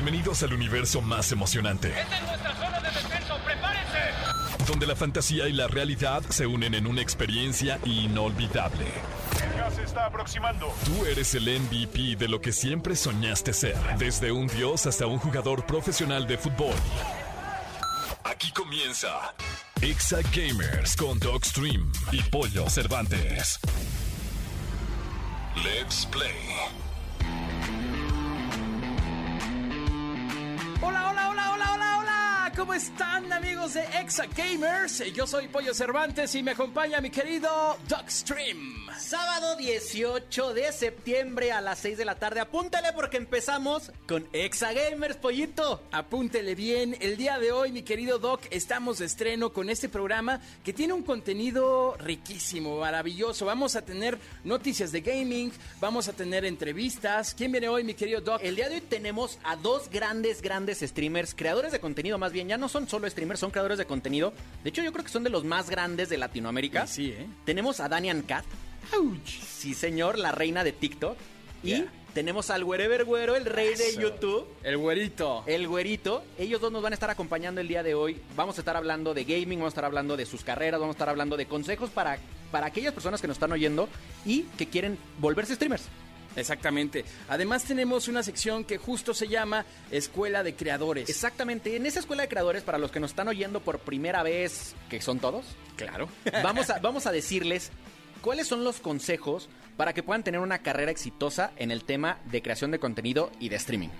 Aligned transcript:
Bienvenidos 0.00 0.44
al 0.44 0.54
universo 0.54 1.00
más 1.00 1.32
emocionante. 1.32 1.88
¡Esta 1.88 2.18
es 2.18 2.22
nuestra 2.22 2.54
zona 2.54 2.80
de 2.80 2.88
descenso! 2.88 3.36
¡Prepárense! 3.44 3.98
Donde 4.68 4.86
la 4.86 4.94
fantasía 4.94 5.48
y 5.48 5.52
la 5.52 5.66
realidad 5.66 6.22
se 6.28 6.46
unen 6.46 6.74
en 6.74 6.86
una 6.86 7.02
experiencia 7.02 7.80
inolvidable. 7.84 8.86
El 9.42 9.58
gas 9.58 9.74
se 9.74 9.82
está 9.82 10.06
aproximando. 10.06 10.72
Tú 10.84 11.04
eres 11.04 11.34
el 11.34 11.46
MVP 11.62 12.14
de 12.14 12.28
lo 12.28 12.40
que 12.40 12.52
siempre 12.52 12.94
soñaste 12.94 13.52
ser. 13.52 13.76
Desde 13.98 14.30
un 14.30 14.46
dios 14.46 14.86
hasta 14.86 15.04
un 15.08 15.18
jugador 15.18 15.66
profesional 15.66 16.28
de 16.28 16.38
fútbol. 16.38 16.76
Aquí 18.22 18.52
comienza 18.52 19.34
Exa 19.82 20.20
Gamers 20.32 20.94
con 20.94 21.18
Dogstream 21.18 21.92
y 22.12 22.22
Pollo 22.22 22.70
Cervantes. 22.70 23.58
Let's 25.64 26.06
play. 26.06 26.67
¿Cómo 32.58 32.74
están 32.74 33.32
amigos 33.32 33.74
de 33.74 33.84
Exa 34.00 34.26
Gamers? 34.36 35.04
Yo 35.14 35.28
soy 35.28 35.46
Pollo 35.46 35.72
Cervantes 35.72 36.34
y 36.34 36.42
me 36.42 36.50
acompaña 36.50 37.00
mi 37.00 37.08
querido 37.08 37.78
Dogstream. 37.86 38.88
Sábado 38.98 39.54
18 39.54 40.54
de 40.54 40.72
septiembre 40.72 41.52
a 41.52 41.60
las 41.60 41.78
6 41.78 41.98
de 41.98 42.04
la 42.04 42.16
tarde. 42.16 42.40
Apúntale 42.40 42.88
porque 42.92 43.16
empezamos 43.16 43.92
con 44.08 44.26
Exa 44.32 44.72
Gamers, 44.72 45.18
pollito. 45.18 45.84
Apúntele 45.92 46.56
bien, 46.56 46.96
el 47.00 47.16
día 47.16 47.38
de 47.38 47.52
hoy, 47.52 47.70
mi 47.70 47.82
querido 47.82 48.18
Doc, 48.18 48.40
estamos 48.50 48.98
de 48.98 49.06
estreno 49.06 49.52
con 49.52 49.70
este 49.70 49.88
programa 49.88 50.40
que 50.64 50.72
tiene 50.72 50.94
un 50.94 51.04
contenido 51.04 51.94
riquísimo, 51.96 52.80
maravilloso. 52.80 53.46
Vamos 53.46 53.76
a 53.76 53.82
tener 53.82 54.18
noticias 54.42 54.90
de 54.90 55.00
gaming, 55.00 55.52
vamos 55.80 56.08
a 56.08 56.12
tener 56.12 56.44
entrevistas. 56.44 57.34
¿Quién 57.34 57.52
viene 57.52 57.68
hoy, 57.68 57.84
mi 57.84 57.94
querido 57.94 58.20
Doc? 58.20 58.40
El 58.42 58.56
día 58.56 58.68
de 58.68 58.76
hoy 58.76 58.80
tenemos 58.80 59.38
a 59.44 59.54
dos 59.54 59.88
grandes, 59.90 60.42
grandes 60.42 60.80
streamers, 60.80 61.36
creadores 61.36 61.70
de 61.70 61.78
contenido 61.78 62.18
más 62.18 62.32
bien. 62.32 62.47
Ya 62.48 62.56
no 62.56 62.68
son 62.70 62.88
solo 62.88 63.08
streamers, 63.08 63.40
son 63.40 63.50
creadores 63.50 63.76
de 63.76 63.84
contenido. 63.84 64.32
De 64.64 64.70
hecho, 64.70 64.82
yo 64.82 64.90
creo 64.90 65.04
que 65.04 65.10
son 65.10 65.22
de 65.22 65.28
los 65.28 65.44
más 65.44 65.68
grandes 65.68 66.08
de 66.08 66.16
Latinoamérica. 66.16 66.86
Sí, 66.86 67.10
¿eh? 67.10 67.26
Tenemos 67.44 67.78
a 67.78 67.90
Danian 67.90 68.22
Cat. 68.22 68.44
Sí, 69.24 69.74
señor, 69.74 70.18
la 70.18 70.32
reina 70.32 70.64
de 70.64 70.72
TikTok. 70.72 71.18
Y 71.62 71.84
tenemos 72.14 72.48
al 72.48 72.64
Wherever 72.64 73.04
Güero, 73.04 73.36
el 73.36 73.44
rey 73.44 73.74
de. 73.74 74.00
YouTube. 74.00 74.46
El 74.62 74.78
güerito. 74.78 75.44
El 75.46 75.68
güerito, 75.68 76.24
ellos 76.38 76.60
dos 76.60 76.72
nos 76.72 76.82
van 76.82 76.92
a 76.92 76.94
estar 76.94 77.10
acompañando 77.10 77.60
el 77.60 77.68
día 77.68 77.82
de 77.82 77.94
hoy. 77.94 78.18
Vamos 78.34 78.56
a 78.56 78.62
estar 78.62 78.76
hablando 78.76 79.12
de 79.12 79.24
gaming, 79.24 79.58
vamos 79.58 79.66
a 79.66 79.74
estar 79.74 79.84
hablando 79.84 80.16
de 80.16 80.24
sus 80.24 80.42
carreras, 80.42 80.80
vamos 80.80 80.94
a 80.94 80.96
estar 80.96 81.10
hablando 81.10 81.36
de 81.36 81.46
consejos 81.46 81.90
para, 81.90 82.18
para 82.50 82.66
aquellas 82.66 82.94
personas 82.94 83.20
que 83.20 83.28
nos 83.28 83.36
están 83.36 83.52
oyendo 83.52 83.90
y 84.24 84.44
que 84.56 84.66
quieren 84.66 84.96
volverse 85.18 85.54
streamers. 85.54 85.84
Exactamente. 86.40 87.04
Además 87.28 87.64
tenemos 87.64 88.08
una 88.08 88.22
sección 88.22 88.64
que 88.64 88.78
justo 88.78 89.14
se 89.14 89.28
llama 89.28 89.64
Escuela 89.90 90.42
de 90.42 90.54
Creadores. 90.54 91.08
Exactamente, 91.08 91.76
en 91.76 91.86
esa 91.86 92.00
escuela 92.00 92.22
de 92.22 92.28
creadores, 92.28 92.62
para 92.62 92.78
los 92.78 92.90
que 92.90 93.00
nos 93.00 93.10
están 93.10 93.28
oyendo 93.28 93.60
por 93.60 93.78
primera 93.80 94.22
vez, 94.22 94.74
que 94.88 95.00
son 95.00 95.18
todos, 95.18 95.44
Claro. 95.76 96.08
vamos 96.42 96.70
a, 96.70 96.78
vamos 96.82 97.06
a 97.06 97.12
decirles 97.12 97.70
cuáles 98.20 98.46
son 98.48 98.64
los 98.64 98.80
consejos 98.80 99.48
para 99.76 99.92
que 99.92 100.02
puedan 100.02 100.24
tener 100.24 100.40
una 100.40 100.58
carrera 100.58 100.90
exitosa 100.90 101.52
en 101.56 101.70
el 101.70 101.84
tema 101.84 102.18
de 102.30 102.42
creación 102.42 102.70
de 102.72 102.80
contenido 102.80 103.30
y 103.38 103.48
de 103.48 103.56
streaming. 103.56 103.90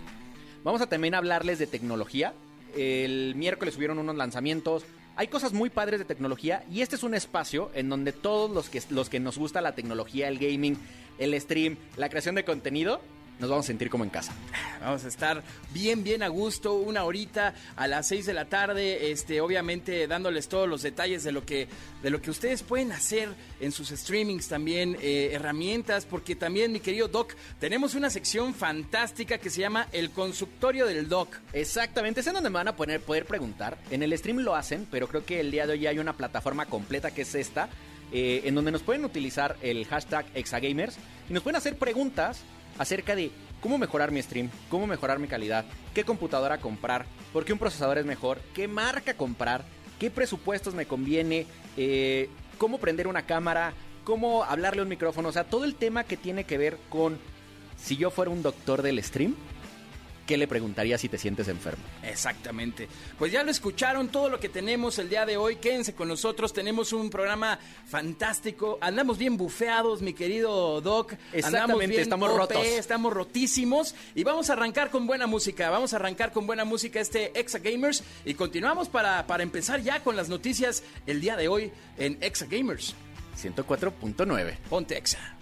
Vamos 0.64 0.80
a 0.82 0.88
también 0.88 1.14
hablarles 1.14 1.58
de 1.58 1.68
tecnología. 1.68 2.34
El 2.76 3.34
miércoles 3.36 3.76
hubieron 3.76 3.98
unos 3.98 4.16
lanzamientos. 4.16 4.84
Hay 5.14 5.28
cosas 5.28 5.52
muy 5.52 5.70
padres 5.70 6.00
de 6.00 6.04
tecnología 6.04 6.64
y 6.70 6.82
este 6.82 6.96
es 6.96 7.02
un 7.04 7.14
espacio 7.14 7.70
en 7.74 7.88
donde 7.88 8.12
todos 8.12 8.50
los 8.50 8.68
que, 8.68 8.82
los 8.90 9.08
que 9.08 9.20
nos 9.20 9.38
gusta 9.38 9.60
la 9.60 9.74
tecnología, 9.74 10.28
el 10.28 10.38
gaming, 10.38 10.76
el 11.18 11.38
stream, 11.40 11.76
la 11.96 12.08
creación 12.08 12.34
de 12.34 12.44
contenido, 12.44 13.00
nos 13.38 13.50
vamos 13.50 13.66
a 13.66 13.68
sentir 13.68 13.88
como 13.88 14.04
en 14.04 14.10
casa. 14.10 14.32
Vamos 14.80 15.04
a 15.04 15.08
estar 15.08 15.42
bien, 15.72 16.02
bien 16.02 16.22
a 16.22 16.28
gusto, 16.28 16.74
una 16.74 17.04
horita 17.04 17.54
a 17.76 17.86
las 17.86 18.08
6 18.08 18.26
de 18.26 18.34
la 18.34 18.46
tarde, 18.46 19.12
este, 19.12 19.40
obviamente 19.40 20.06
dándoles 20.06 20.48
todos 20.48 20.68
los 20.68 20.82
detalles 20.82 21.22
de 21.22 21.32
lo 21.32 21.44
que, 21.44 21.68
de 22.02 22.10
lo 22.10 22.20
que 22.20 22.30
ustedes 22.30 22.62
pueden 22.62 22.90
hacer 22.92 23.28
en 23.60 23.70
sus 23.70 23.88
streamings 23.90 24.48
también, 24.48 24.96
eh, 25.00 25.30
herramientas, 25.32 26.04
porque 26.04 26.34
también, 26.34 26.72
mi 26.72 26.80
querido 26.80 27.08
Doc, 27.08 27.34
tenemos 27.60 27.94
una 27.94 28.10
sección 28.10 28.54
fantástica 28.54 29.38
que 29.38 29.50
se 29.50 29.60
llama 29.60 29.88
El 29.92 30.10
Consultorio 30.10 30.86
del 30.86 31.08
Doc. 31.08 31.36
Exactamente, 31.52 32.20
es 32.20 32.26
en 32.26 32.34
donde 32.34 32.50
me 32.50 32.54
van 32.54 32.68
a 32.68 32.76
poner, 32.76 33.00
poder 33.00 33.24
preguntar. 33.24 33.78
En 33.90 34.02
el 34.02 34.16
stream 34.18 34.38
lo 34.38 34.56
hacen, 34.56 34.86
pero 34.90 35.06
creo 35.06 35.24
que 35.24 35.40
el 35.40 35.50
día 35.50 35.66
de 35.66 35.74
hoy 35.74 35.86
hay 35.86 35.98
una 35.98 36.16
plataforma 36.16 36.66
completa 36.66 37.12
que 37.12 37.22
es 37.22 37.34
esta, 37.34 37.68
eh, 38.10 38.42
en 38.44 38.54
donde 38.54 38.72
nos 38.72 38.82
pueden 38.82 39.04
utilizar 39.04 39.56
el 39.60 39.84
hashtag 39.86 40.24
Exagamers 40.34 40.96
y 41.28 41.32
nos 41.32 41.42
pueden 41.42 41.56
hacer 41.56 41.76
preguntas 41.76 42.40
acerca 42.78 43.14
de 43.14 43.30
cómo 43.60 43.78
mejorar 43.78 44.10
mi 44.10 44.22
stream, 44.22 44.50
cómo 44.68 44.86
mejorar 44.86 45.18
mi 45.18 45.28
calidad, 45.28 45.64
qué 45.94 46.04
computadora 46.04 46.58
comprar, 46.58 47.06
por 47.32 47.44
qué 47.44 47.52
un 47.52 47.58
procesador 47.58 47.98
es 47.98 48.06
mejor, 48.06 48.40
qué 48.54 48.68
marca 48.68 49.14
comprar, 49.14 49.64
qué 49.98 50.10
presupuestos 50.10 50.74
me 50.74 50.86
conviene, 50.86 51.46
eh, 51.76 52.30
cómo 52.56 52.78
prender 52.78 53.08
una 53.08 53.22
cámara, 53.22 53.72
cómo 54.04 54.44
hablarle 54.44 54.80
a 54.80 54.84
un 54.84 54.88
micrófono, 54.88 55.28
o 55.28 55.32
sea, 55.32 55.44
todo 55.44 55.64
el 55.64 55.74
tema 55.74 56.04
que 56.04 56.16
tiene 56.16 56.44
que 56.44 56.58
ver 56.58 56.78
con 56.88 57.18
si 57.76 57.96
yo 57.96 58.10
fuera 58.10 58.30
un 58.30 58.42
doctor 58.42 58.82
del 58.82 59.02
stream, 59.02 59.34
¿qué 60.28 60.36
le 60.36 60.46
preguntaría 60.46 60.98
si 60.98 61.08
te 61.08 61.16
sientes 61.16 61.48
enfermo? 61.48 61.82
Exactamente. 62.02 62.86
Pues 63.18 63.32
ya 63.32 63.42
lo 63.42 63.50
escucharon 63.50 64.10
todo 64.10 64.28
lo 64.28 64.38
que 64.38 64.50
tenemos 64.50 64.98
el 64.98 65.08
día 65.08 65.24
de 65.24 65.38
hoy. 65.38 65.56
Quédense 65.56 65.94
con 65.94 66.06
nosotros. 66.06 66.52
Tenemos 66.52 66.92
un 66.92 67.08
programa 67.08 67.58
fantástico. 67.86 68.76
Andamos 68.82 69.16
bien 69.16 69.38
bufeados, 69.38 70.02
mi 70.02 70.12
querido 70.12 70.82
Doc. 70.82 71.14
Andamos 71.42 71.78
bien 71.78 71.92
estamos 71.92 72.30
OP, 72.30 72.36
rotos. 72.36 72.66
Estamos 72.66 73.10
rotísimos. 73.10 73.94
Y 74.14 74.22
vamos 74.22 74.50
a 74.50 74.52
arrancar 74.52 74.90
con 74.90 75.06
buena 75.06 75.26
música. 75.26 75.70
Vamos 75.70 75.94
a 75.94 75.96
arrancar 75.96 76.30
con 76.30 76.46
buena 76.46 76.66
música 76.66 77.00
este 77.00 77.38
Exa 77.38 77.58
Gamers. 77.58 78.04
Y 78.26 78.34
continuamos 78.34 78.90
para, 78.90 79.26
para 79.26 79.42
empezar 79.42 79.80
ya 79.80 80.04
con 80.04 80.14
las 80.14 80.28
noticias 80.28 80.82
el 81.06 81.22
día 81.22 81.38
de 81.38 81.48
hoy 81.48 81.72
en 81.96 82.18
Exa 82.20 82.44
Gamers. 82.44 82.94
104.9. 83.42 84.58
Ponte 84.68 84.98
Exa. 84.98 85.38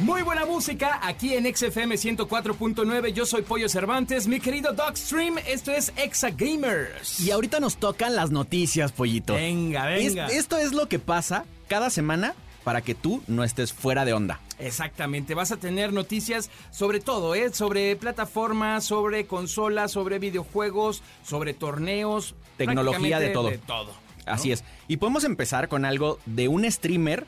Muy 0.00 0.22
buena 0.22 0.46
música 0.46 1.00
aquí 1.02 1.34
en 1.34 1.52
XFM 1.52 1.96
104.9. 1.96 3.12
Yo 3.12 3.26
soy 3.26 3.42
Pollo 3.42 3.68
Cervantes, 3.68 4.28
mi 4.28 4.38
querido 4.38 4.72
Dogstream. 4.72 5.38
Esto 5.38 5.72
es 5.72 5.92
Exa 5.96 6.30
Gamers. 6.30 7.18
Y 7.18 7.32
ahorita 7.32 7.58
nos 7.58 7.78
tocan 7.78 8.14
las 8.14 8.30
noticias, 8.30 8.92
pollito. 8.92 9.34
Venga, 9.34 9.96
Es- 9.96 10.14
venga. 10.14 10.26
esto 10.28 10.56
es 10.56 10.72
lo 10.72 10.88
que 10.88 11.00
pasa 11.00 11.44
cada 11.66 11.90
semana 11.90 12.34
para 12.62 12.80
que 12.80 12.94
tú 12.94 13.22
no 13.26 13.42
estés 13.42 13.72
fuera 13.72 14.04
de 14.04 14.12
onda. 14.12 14.40
Exactamente, 14.60 15.34
vas 15.34 15.50
a 15.50 15.56
tener 15.56 15.92
noticias 15.92 16.48
sobre 16.70 17.00
todo, 17.00 17.34
¿eh? 17.34 17.52
sobre 17.52 17.96
plataformas, 17.96 18.84
sobre 18.84 19.26
consolas, 19.26 19.90
sobre 19.92 20.18
videojuegos, 20.20 21.02
sobre 21.24 21.54
torneos, 21.54 22.34
Tecnología 22.56 23.18
de 23.18 23.30
todo. 23.30 23.50
De 23.50 23.58
todo. 23.58 23.92
¿no? 24.26 24.32
Así 24.32 24.52
es. 24.52 24.62
Y 24.88 24.98
podemos 24.98 25.24
empezar 25.24 25.68
con 25.68 25.84
algo 25.84 26.18
de 26.26 26.48
un 26.48 26.70
streamer 26.70 27.24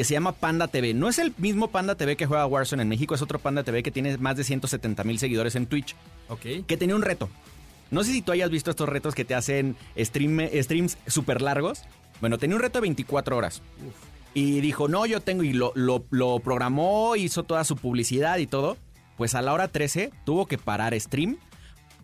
que 0.00 0.04
se 0.04 0.14
llama 0.14 0.32
Panda 0.32 0.66
TV. 0.66 0.94
No 0.94 1.10
es 1.10 1.18
el 1.18 1.34
mismo 1.36 1.68
Panda 1.68 1.94
TV 1.94 2.16
que 2.16 2.24
juega 2.24 2.46
Warzone 2.46 2.82
en 2.84 2.88
México, 2.88 3.14
es 3.14 3.20
otro 3.20 3.38
Panda 3.38 3.64
TV 3.64 3.82
que 3.82 3.90
tiene 3.90 4.16
más 4.16 4.34
de 4.34 4.44
170 4.44 5.04
mil 5.04 5.18
seguidores 5.18 5.56
en 5.56 5.66
Twitch, 5.66 5.94
Ok. 6.30 6.64
que 6.66 6.78
tenía 6.78 6.96
un 6.96 7.02
reto. 7.02 7.28
No 7.90 8.02
sé 8.02 8.12
si 8.12 8.22
tú 8.22 8.32
hayas 8.32 8.48
visto 8.48 8.70
estos 8.70 8.88
retos 8.88 9.14
que 9.14 9.26
te 9.26 9.34
hacen 9.34 9.76
stream- 9.96 10.48
streams 10.62 10.96
súper 11.06 11.42
largos. 11.42 11.82
Bueno, 12.22 12.38
tenía 12.38 12.56
un 12.56 12.62
reto 12.62 12.78
de 12.78 12.82
24 12.82 13.36
horas. 13.36 13.60
Y 14.32 14.60
dijo, 14.60 14.88
no, 14.88 15.04
yo 15.04 15.20
tengo, 15.20 15.42
y 15.42 15.52
lo, 15.52 15.72
lo, 15.74 16.02
lo 16.08 16.38
programó, 16.38 17.14
hizo 17.16 17.42
toda 17.42 17.62
su 17.64 17.76
publicidad 17.76 18.38
y 18.38 18.46
todo. 18.46 18.78
Pues 19.18 19.34
a 19.34 19.42
la 19.42 19.52
hora 19.52 19.68
13 19.68 20.12
tuvo 20.24 20.46
que 20.46 20.56
parar 20.56 20.98
stream 20.98 21.36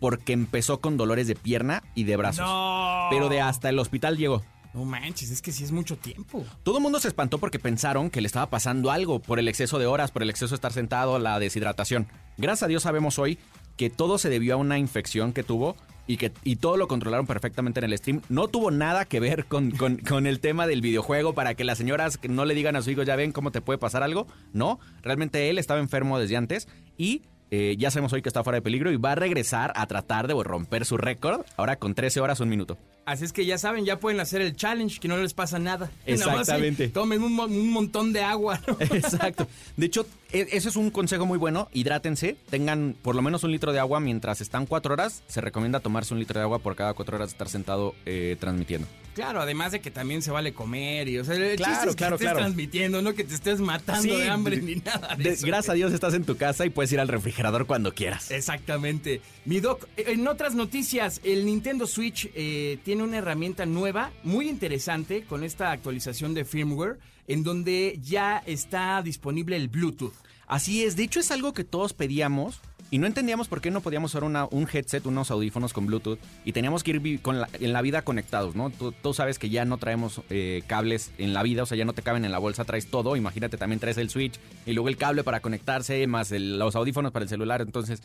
porque 0.00 0.34
empezó 0.34 0.80
con 0.82 0.98
dolores 0.98 1.28
de 1.28 1.34
pierna 1.34 1.82
y 1.94 2.04
de 2.04 2.16
brazos. 2.18 2.44
No. 2.46 3.06
Pero 3.08 3.30
de 3.30 3.40
hasta 3.40 3.70
el 3.70 3.78
hospital 3.78 4.18
llegó. 4.18 4.44
No 4.76 4.84
manches, 4.84 5.30
es 5.30 5.40
que 5.40 5.52
sí 5.52 5.64
es 5.64 5.72
mucho 5.72 5.96
tiempo. 5.96 6.44
Todo 6.62 6.76
el 6.76 6.82
mundo 6.82 7.00
se 7.00 7.08
espantó 7.08 7.38
porque 7.38 7.58
pensaron 7.58 8.10
que 8.10 8.20
le 8.20 8.26
estaba 8.26 8.50
pasando 8.50 8.90
algo 8.90 9.20
por 9.20 9.38
el 9.38 9.48
exceso 9.48 9.78
de 9.78 9.86
horas, 9.86 10.10
por 10.10 10.22
el 10.22 10.28
exceso 10.28 10.50
de 10.50 10.56
estar 10.56 10.72
sentado, 10.74 11.18
la 11.18 11.38
deshidratación. 11.38 12.06
Gracias 12.36 12.64
a 12.64 12.66
Dios 12.68 12.82
sabemos 12.82 13.18
hoy 13.18 13.38
que 13.78 13.88
todo 13.90 14.18
se 14.18 14.28
debió 14.28 14.54
a 14.54 14.56
una 14.58 14.78
infección 14.78 15.32
que 15.32 15.42
tuvo 15.42 15.76
y 16.06 16.18
que 16.18 16.30
y 16.44 16.56
todo 16.56 16.76
lo 16.76 16.88
controlaron 16.88 17.26
perfectamente 17.26 17.80
en 17.80 17.84
el 17.90 17.96
stream. 17.96 18.20
No 18.28 18.48
tuvo 18.48 18.70
nada 18.70 19.06
que 19.06 19.18
ver 19.18 19.46
con, 19.46 19.70
con- 19.70 19.96
con 20.08 20.26
el 20.26 20.40
tema 20.40 20.66
del 20.66 20.82
videojuego 20.82 21.32
para 21.34 21.54
que 21.54 21.64
las 21.64 21.78
señoras 21.78 22.18
no 22.28 22.44
le 22.44 22.54
digan 22.54 22.76
a 22.76 22.82
su 22.82 22.90
hijo, 22.90 23.02
ya 23.02 23.16
ven 23.16 23.32
cómo 23.32 23.52
te 23.52 23.62
puede 23.62 23.78
pasar 23.78 24.02
algo. 24.02 24.26
No, 24.52 24.78
realmente 25.02 25.48
él 25.48 25.56
estaba 25.58 25.80
enfermo 25.80 26.18
desde 26.18 26.36
antes 26.36 26.68
y 26.98 27.22
eh, 27.50 27.76
ya 27.78 27.90
sabemos 27.90 28.12
hoy 28.12 28.20
que 28.22 28.28
está 28.28 28.44
fuera 28.44 28.56
de 28.56 28.62
peligro 28.62 28.90
y 28.92 28.96
va 28.96 29.12
a 29.12 29.14
regresar 29.14 29.72
a 29.74 29.86
tratar 29.86 30.26
de 30.26 30.34
romper 30.42 30.84
su 30.84 30.96
récord, 30.98 31.46
ahora 31.56 31.76
con 31.76 31.94
13 31.94 32.20
horas 32.20 32.40
un 32.40 32.50
minuto. 32.50 32.76
Así 33.06 33.24
es 33.24 33.32
que 33.32 33.46
ya 33.46 33.56
saben, 33.56 33.84
ya 33.84 34.00
pueden 34.00 34.18
hacer 34.20 34.42
el 34.42 34.56
challenge, 34.56 34.98
que 34.98 35.06
no 35.08 35.16
les 35.16 35.32
pasa 35.32 35.58
nada. 35.58 35.90
Nada 36.06 36.26
más, 36.26 36.40
Exactamente. 36.40 36.88
tomen 36.88 37.22
un, 37.22 37.32
mo- 37.34 37.44
un 37.44 37.70
montón 37.70 38.12
de 38.12 38.20
agua. 38.20 38.60
¿no? 38.66 38.76
Exacto. 38.80 39.46
De 39.76 39.86
hecho, 39.86 40.06
e- 40.32 40.48
ese 40.52 40.68
es 40.68 40.76
un 40.76 40.90
consejo 40.90 41.24
muy 41.24 41.38
bueno. 41.38 41.68
Hidrátense. 41.72 42.36
Tengan 42.50 42.96
por 43.00 43.14
lo 43.14 43.22
menos 43.22 43.44
un 43.44 43.52
litro 43.52 43.72
de 43.72 43.78
agua 43.78 44.00
mientras 44.00 44.40
están 44.40 44.66
cuatro 44.66 44.92
horas. 44.92 45.22
Se 45.28 45.40
recomienda 45.40 45.78
tomarse 45.80 46.12
un 46.14 46.20
litro 46.20 46.38
de 46.40 46.42
agua 46.44 46.58
por 46.58 46.74
cada 46.74 46.94
cuatro 46.94 47.16
horas 47.16 47.28
de 47.30 47.34
estar 47.34 47.48
sentado 47.48 47.94
eh, 48.06 48.36
transmitiendo. 48.40 48.88
Claro, 49.16 49.40
además 49.40 49.72
de 49.72 49.80
que 49.80 49.90
también 49.90 50.20
se 50.20 50.30
vale 50.30 50.52
comer 50.52 51.08
y, 51.08 51.18
o 51.18 51.24
sea, 51.24 51.34
el 51.36 51.56
Claro, 51.56 51.72
chiste 51.72 51.88
es 51.88 51.94
que 51.94 51.98
claro, 51.98 52.14
estés 52.16 52.26
claro. 52.26 52.38
transmitiendo, 52.38 53.00
no 53.00 53.14
que 53.14 53.24
te 53.24 53.34
estés 53.34 53.60
matando 53.60 54.02
Sí, 54.14 54.20
de 54.20 54.28
hambre 54.28 54.60
ni 54.60 54.74
nada 54.76 55.16
de, 55.16 55.24
De- 55.24 55.30
eso. 55.30 55.46
gracias 55.46 55.70
a 55.70 55.72
Dios 55.72 55.92
estás 55.94 56.12
en 56.12 56.24
tu 56.24 56.36
casa 56.36 56.66
y 56.66 56.70
puedes 56.70 56.92
ir 56.92 57.00
al 57.00 57.08
refrigerador 57.08 57.66
cuando 57.66 57.94
quieras. 57.94 58.30
Exactamente. 58.30 59.22
Mi 59.46 59.60
doc, 59.60 59.86
en 59.96 60.28
otras 60.28 60.54
noticias, 60.54 61.22
el 61.24 61.46
Nintendo 61.46 61.86
Switch 61.86 62.30
eh, 62.34 62.78
tiene 62.84 63.02
una 63.04 63.16
herramienta 63.16 63.64
nueva, 63.64 64.12
muy 64.22 64.48
interesante, 64.50 65.24
con 65.24 65.44
esta 65.44 65.72
actualización 65.72 66.34
de 66.34 66.44
firmware, 66.44 66.98
en 67.26 67.42
donde 67.42 67.98
ya 68.02 68.42
está 68.44 69.00
disponible 69.02 69.56
el 69.56 69.68
Bluetooth. 69.68 70.12
Así 70.46 70.84
es, 70.84 70.94
de 70.94 71.04
hecho 71.04 71.20
es 71.20 71.30
algo 71.30 71.54
que 71.54 71.64
todos 71.64 71.92
pedíamos 71.94 72.60
y 72.90 72.98
no 72.98 73.06
entendíamos 73.06 73.48
por 73.48 73.60
qué 73.60 73.70
no 73.70 73.80
podíamos 73.80 74.12
usar 74.12 74.22
una- 74.24 74.46
un 74.50 74.68
headset, 74.72 75.04
unos 75.06 75.30
audífonos 75.30 75.72
con 75.72 75.86
Bluetooth 75.86 76.18
y 76.44 76.52
teníamos 76.52 76.82
que 76.84 76.92
ir 76.92 77.20
con 77.20 77.40
la- 77.40 77.48
en 77.60 77.72
la 77.72 77.82
vida 77.82 78.02
conectados, 78.02 78.54
¿no? 78.54 78.70
Tú, 78.70 78.92
tú 78.92 79.12
sabes 79.12 79.38
que 79.38 79.48
ya 79.50 79.64
no 79.64 79.76
traemos 79.78 80.22
eh, 80.30 80.62
cables 80.66 81.10
en 81.18 81.32
la 81.34 81.42
vida, 81.42 81.64
o 81.64 81.66
sea, 81.66 81.76
ya 81.76 81.84
no 81.84 81.92
te 81.94 82.02
caben 82.02 82.24
en 82.24 82.32
la 82.32 82.38
bolsa, 82.38 82.64
traes 82.64 82.86
todo, 82.90 83.16
imagínate 83.16 83.56
también 83.56 83.80
traes 83.80 83.98
el 83.98 84.08
Switch 84.10 84.38
y 84.66 84.72
luego 84.72 84.88
el 84.88 84.96
cable 84.96 85.24
para 85.24 85.40
conectarse, 85.40 86.06
más 86.06 86.30
el- 86.32 86.58
los 86.58 86.76
audífonos 86.76 87.12
para 87.12 87.24
el 87.24 87.28
celular, 87.28 87.60
entonces 87.60 88.02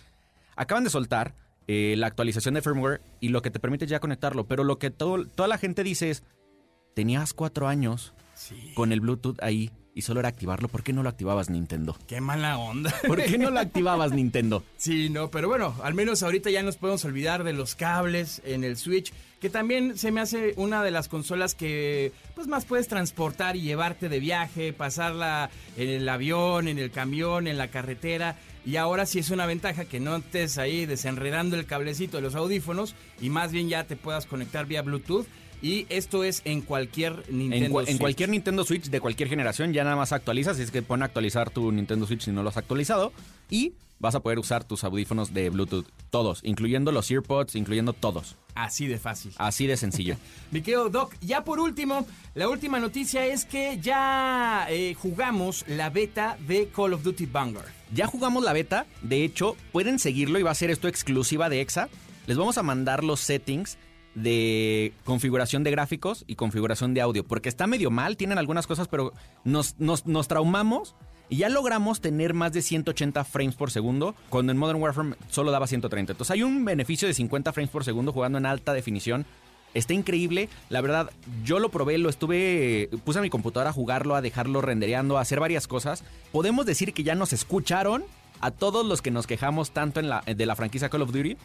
acaban 0.55 0.83
de 0.83 0.89
soltar 0.89 1.33
eh, 1.67 1.93
la 1.95 2.07
actualización 2.07 2.55
de 2.55 2.61
firmware 2.63 3.01
y 3.19 3.29
lo 3.29 3.41
que 3.43 3.51
te 3.51 3.59
permite 3.59 3.85
ya 3.85 3.99
conectarlo, 3.99 4.45
pero 4.47 4.63
lo 4.63 4.79
que 4.79 4.89
todo- 4.89 5.25
toda 5.25 5.47
la 5.47 5.59
gente 5.59 5.83
dice 5.83 6.09
es, 6.09 6.23
tenías 6.95 7.33
cuatro 7.33 7.67
años 7.67 8.13
con 8.73 8.91
el 8.91 8.99
Bluetooth 8.99 9.37
ahí 9.43 9.71
y 9.93 10.03
solo 10.03 10.19
era 10.19 10.29
activarlo, 10.29 10.67
¿por 10.67 10.83
qué 10.83 10.93
no 10.93 11.03
lo 11.03 11.09
activabas 11.09 11.49
Nintendo? 11.49 11.97
Qué 12.07 12.21
mala 12.21 12.57
onda. 12.57 12.93
¿Por 13.05 13.23
qué 13.23 13.37
no 13.37 13.51
lo 13.51 13.59
activabas 13.61 14.11
Nintendo? 14.11 14.63
Sí, 14.77 15.09
no, 15.09 15.29
pero 15.29 15.47
bueno, 15.47 15.75
al 15.83 15.93
menos 15.93 16.23
ahorita 16.23 16.49
ya 16.49 16.63
nos 16.63 16.77
podemos 16.77 17.03
olvidar 17.05 17.43
de 17.43 17.53
los 17.53 17.75
cables 17.75 18.41
en 18.45 18.63
el 18.63 18.77
Switch, 18.77 19.11
que 19.41 19.49
también 19.49 19.97
se 19.97 20.11
me 20.11 20.21
hace 20.21 20.53
una 20.55 20.83
de 20.83 20.91
las 20.91 21.07
consolas 21.07 21.55
que 21.55 22.11
pues 22.35 22.47
más 22.47 22.65
puedes 22.65 22.87
transportar 22.87 23.55
y 23.55 23.61
llevarte 23.61 24.07
de 24.07 24.19
viaje, 24.19 24.71
pasarla 24.71 25.49
en 25.77 25.89
el 25.89 26.07
avión, 26.07 26.67
en 26.67 26.77
el 26.77 26.91
camión, 26.91 27.47
en 27.47 27.57
la 27.57 27.67
carretera. 27.67 28.37
Y 28.63 28.75
ahora 28.75 29.07
sí 29.07 29.19
es 29.19 29.31
una 29.31 29.47
ventaja 29.47 29.85
que 29.85 29.99
no 29.99 30.17
estés 30.17 30.59
ahí 30.59 30.85
desenredando 30.85 31.55
el 31.55 31.65
cablecito 31.65 32.17
de 32.17 32.23
los 32.23 32.35
audífonos 32.35 32.95
y 33.19 33.29
más 33.29 33.51
bien 33.51 33.67
ya 33.67 33.85
te 33.85 33.95
puedas 33.95 34.27
conectar 34.27 34.67
vía 34.67 34.83
Bluetooth. 34.83 35.25
Y 35.61 35.85
esto 35.89 36.23
es 36.23 36.41
en 36.45 36.61
cualquier 36.61 37.23
Nintendo 37.31 37.65
En, 37.65 37.71
cua- 37.71 37.79
en 37.81 37.85
Switch. 37.87 37.99
cualquier 37.99 38.29
Nintendo 38.29 38.63
Switch 38.63 38.89
de 38.89 38.99
cualquier 38.99 39.29
generación 39.29 39.73
ya 39.73 39.83
nada 39.83 39.95
más 39.95 40.11
actualizas, 40.11 40.57
es 40.59 40.71
que 40.71 40.81
pon 40.81 41.01
a 41.01 41.05
actualizar 41.05 41.49
tu 41.51 41.71
Nintendo 41.71 42.07
Switch 42.07 42.23
si 42.23 42.31
no 42.31 42.41
lo 42.43 42.49
has 42.49 42.57
actualizado 42.57 43.13
y 43.49 43.73
vas 43.99 44.15
a 44.15 44.21
poder 44.21 44.39
usar 44.39 44.63
tus 44.63 44.83
audífonos 44.83 45.31
de 45.31 45.51
Bluetooth, 45.51 45.85
todos, 46.09 46.39
incluyendo 46.43 46.91
los 46.91 47.11
earpods, 47.11 47.55
incluyendo 47.55 47.93
todos. 47.93 48.35
Así 48.55 48.87
de 48.87 48.97
fácil. 48.97 49.31
Así 49.37 49.67
de 49.67 49.77
sencillo. 49.77 50.17
Mi 50.51 50.61
querido 50.61 50.89
Doc, 50.89 51.13
ya 51.21 51.43
por 51.43 51.59
último, 51.59 52.07
la 52.33 52.49
última 52.49 52.79
noticia 52.79 53.27
es 53.27 53.45
que 53.45 53.77
ya 53.79 54.65
eh, 54.71 54.95
jugamos 54.95 55.63
la 55.67 55.91
beta 55.91 56.35
de 56.47 56.69
Call 56.75 56.93
of 56.93 57.03
Duty 57.03 57.27
Vanguard. 57.27 57.67
Ya 57.93 58.07
jugamos 58.07 58.43
la 58.43 58.53
beta, 58.53 58.87
de 59.03 59.23
hecho, 59.23 59.55
pueden 59.71 59.99
seguirlo 59.99 60.39
y 60.39 60.43
va 60.43 60.49
a 60.51 60.55
ser 60.55 60.71
esto 60.71 60.87
exclusiva 60.87 61.49
de 61.49 61.61
EXA. 61.61 61.87
Les 62.25 62.37
vamos 62.37 62.57
a 62.57 62.63
mandar 62.63 63.03
los 63.03 63.19
settings 63.19 63.77
de 64.15 64.93
configuración 65.03 65.63
de 65.63 65.71
gráficos 65.71 66.23
y 66.27 66.35
configuración 66.35 66.93
de 66.93 67.01
audio, 67.01 67.23
porque 67.23 67.49
está 67.49 67.67
medio 67.67 67.91
mal, 67.91 68.17
tienen 68.17 68.37
algunas 68.37 68.67
cosas, 68.67 68.87
pero 68.87 69.13
nos, 69.43 69.79
nos, 69.79 70.05
nos 70.05 70.27
traumamos 70.27 70.95
y 71.31 71.37
ya 71.37 71.49
logramos 71.49 72.01
tener 72.01 72.33
más 72.33 72.51
de 72.51 72.61
180 72.61 73.23
frames 73.23 73.55
por 73.55 73.71
segundo, 73.71 74.15
cuando 74.29 74.51
en 74.51 74.57
Modern 74.57 74.81
Warfare 74.81 75.15
solo 75.29 75.51
daba 75.51 75.65
130. 75.65 76.11
Entonces 76.11 76.31
hay 76.31 76.43
un 76.43 76.65
beneficio 76.65 77.07
de 77.07 77.13
50 77.13 77.53
frames 77.53 77.71
por 77.71 77.85
segundo 77.85 78.11
jugando 78.11 78.37
en 78.37 78.45
alta 78.45 78.73
definición. 78.73 79.25
Está 79.73 79.93
increíble, 79.93 80.49
la 80.69 80.81
verdad, 80.81 81.09
yo 81.45 81.59
lo 81.59 81.69
probé, 81.69 81.97
lo 81.97 82.09
estuve, 82.09 82.89
puse 83.05 83.19
a 83.19 83.21
mi 83.21 83.29
computadora 83.29 83.69
a 83.69 83.73
jugarlo, 83.73 84.15
a 84.15 84.21
dejarlo 84.21 84.59
rendereando, 84.59 85.17
a 85.17 85.21
hacer 85.21 85.39
varias 85.39 85.67
cosas. 85.67 86.03
Podemos 86.33 86.65
decir 86.65 86.93
que 86.93 87.03
ya 87.03 87.15
nos 87.15 87.31
escucharon 87.31 88.03
a 88.41 88.51
todos 88.51 88.85
los 88.85 89.01
que 89.01 89.11
nos 89.11 89.25
quejamos 89.25 89.71
tanto 89.71 90.01
en 90.01 90.09
la, 90.09 90.21
de 90.21 90.45
la 90.45 90.57
franquicia 90.57 90.89
Call 90.89 91.03
of 91.03 91.13
Duty 91.13 91.37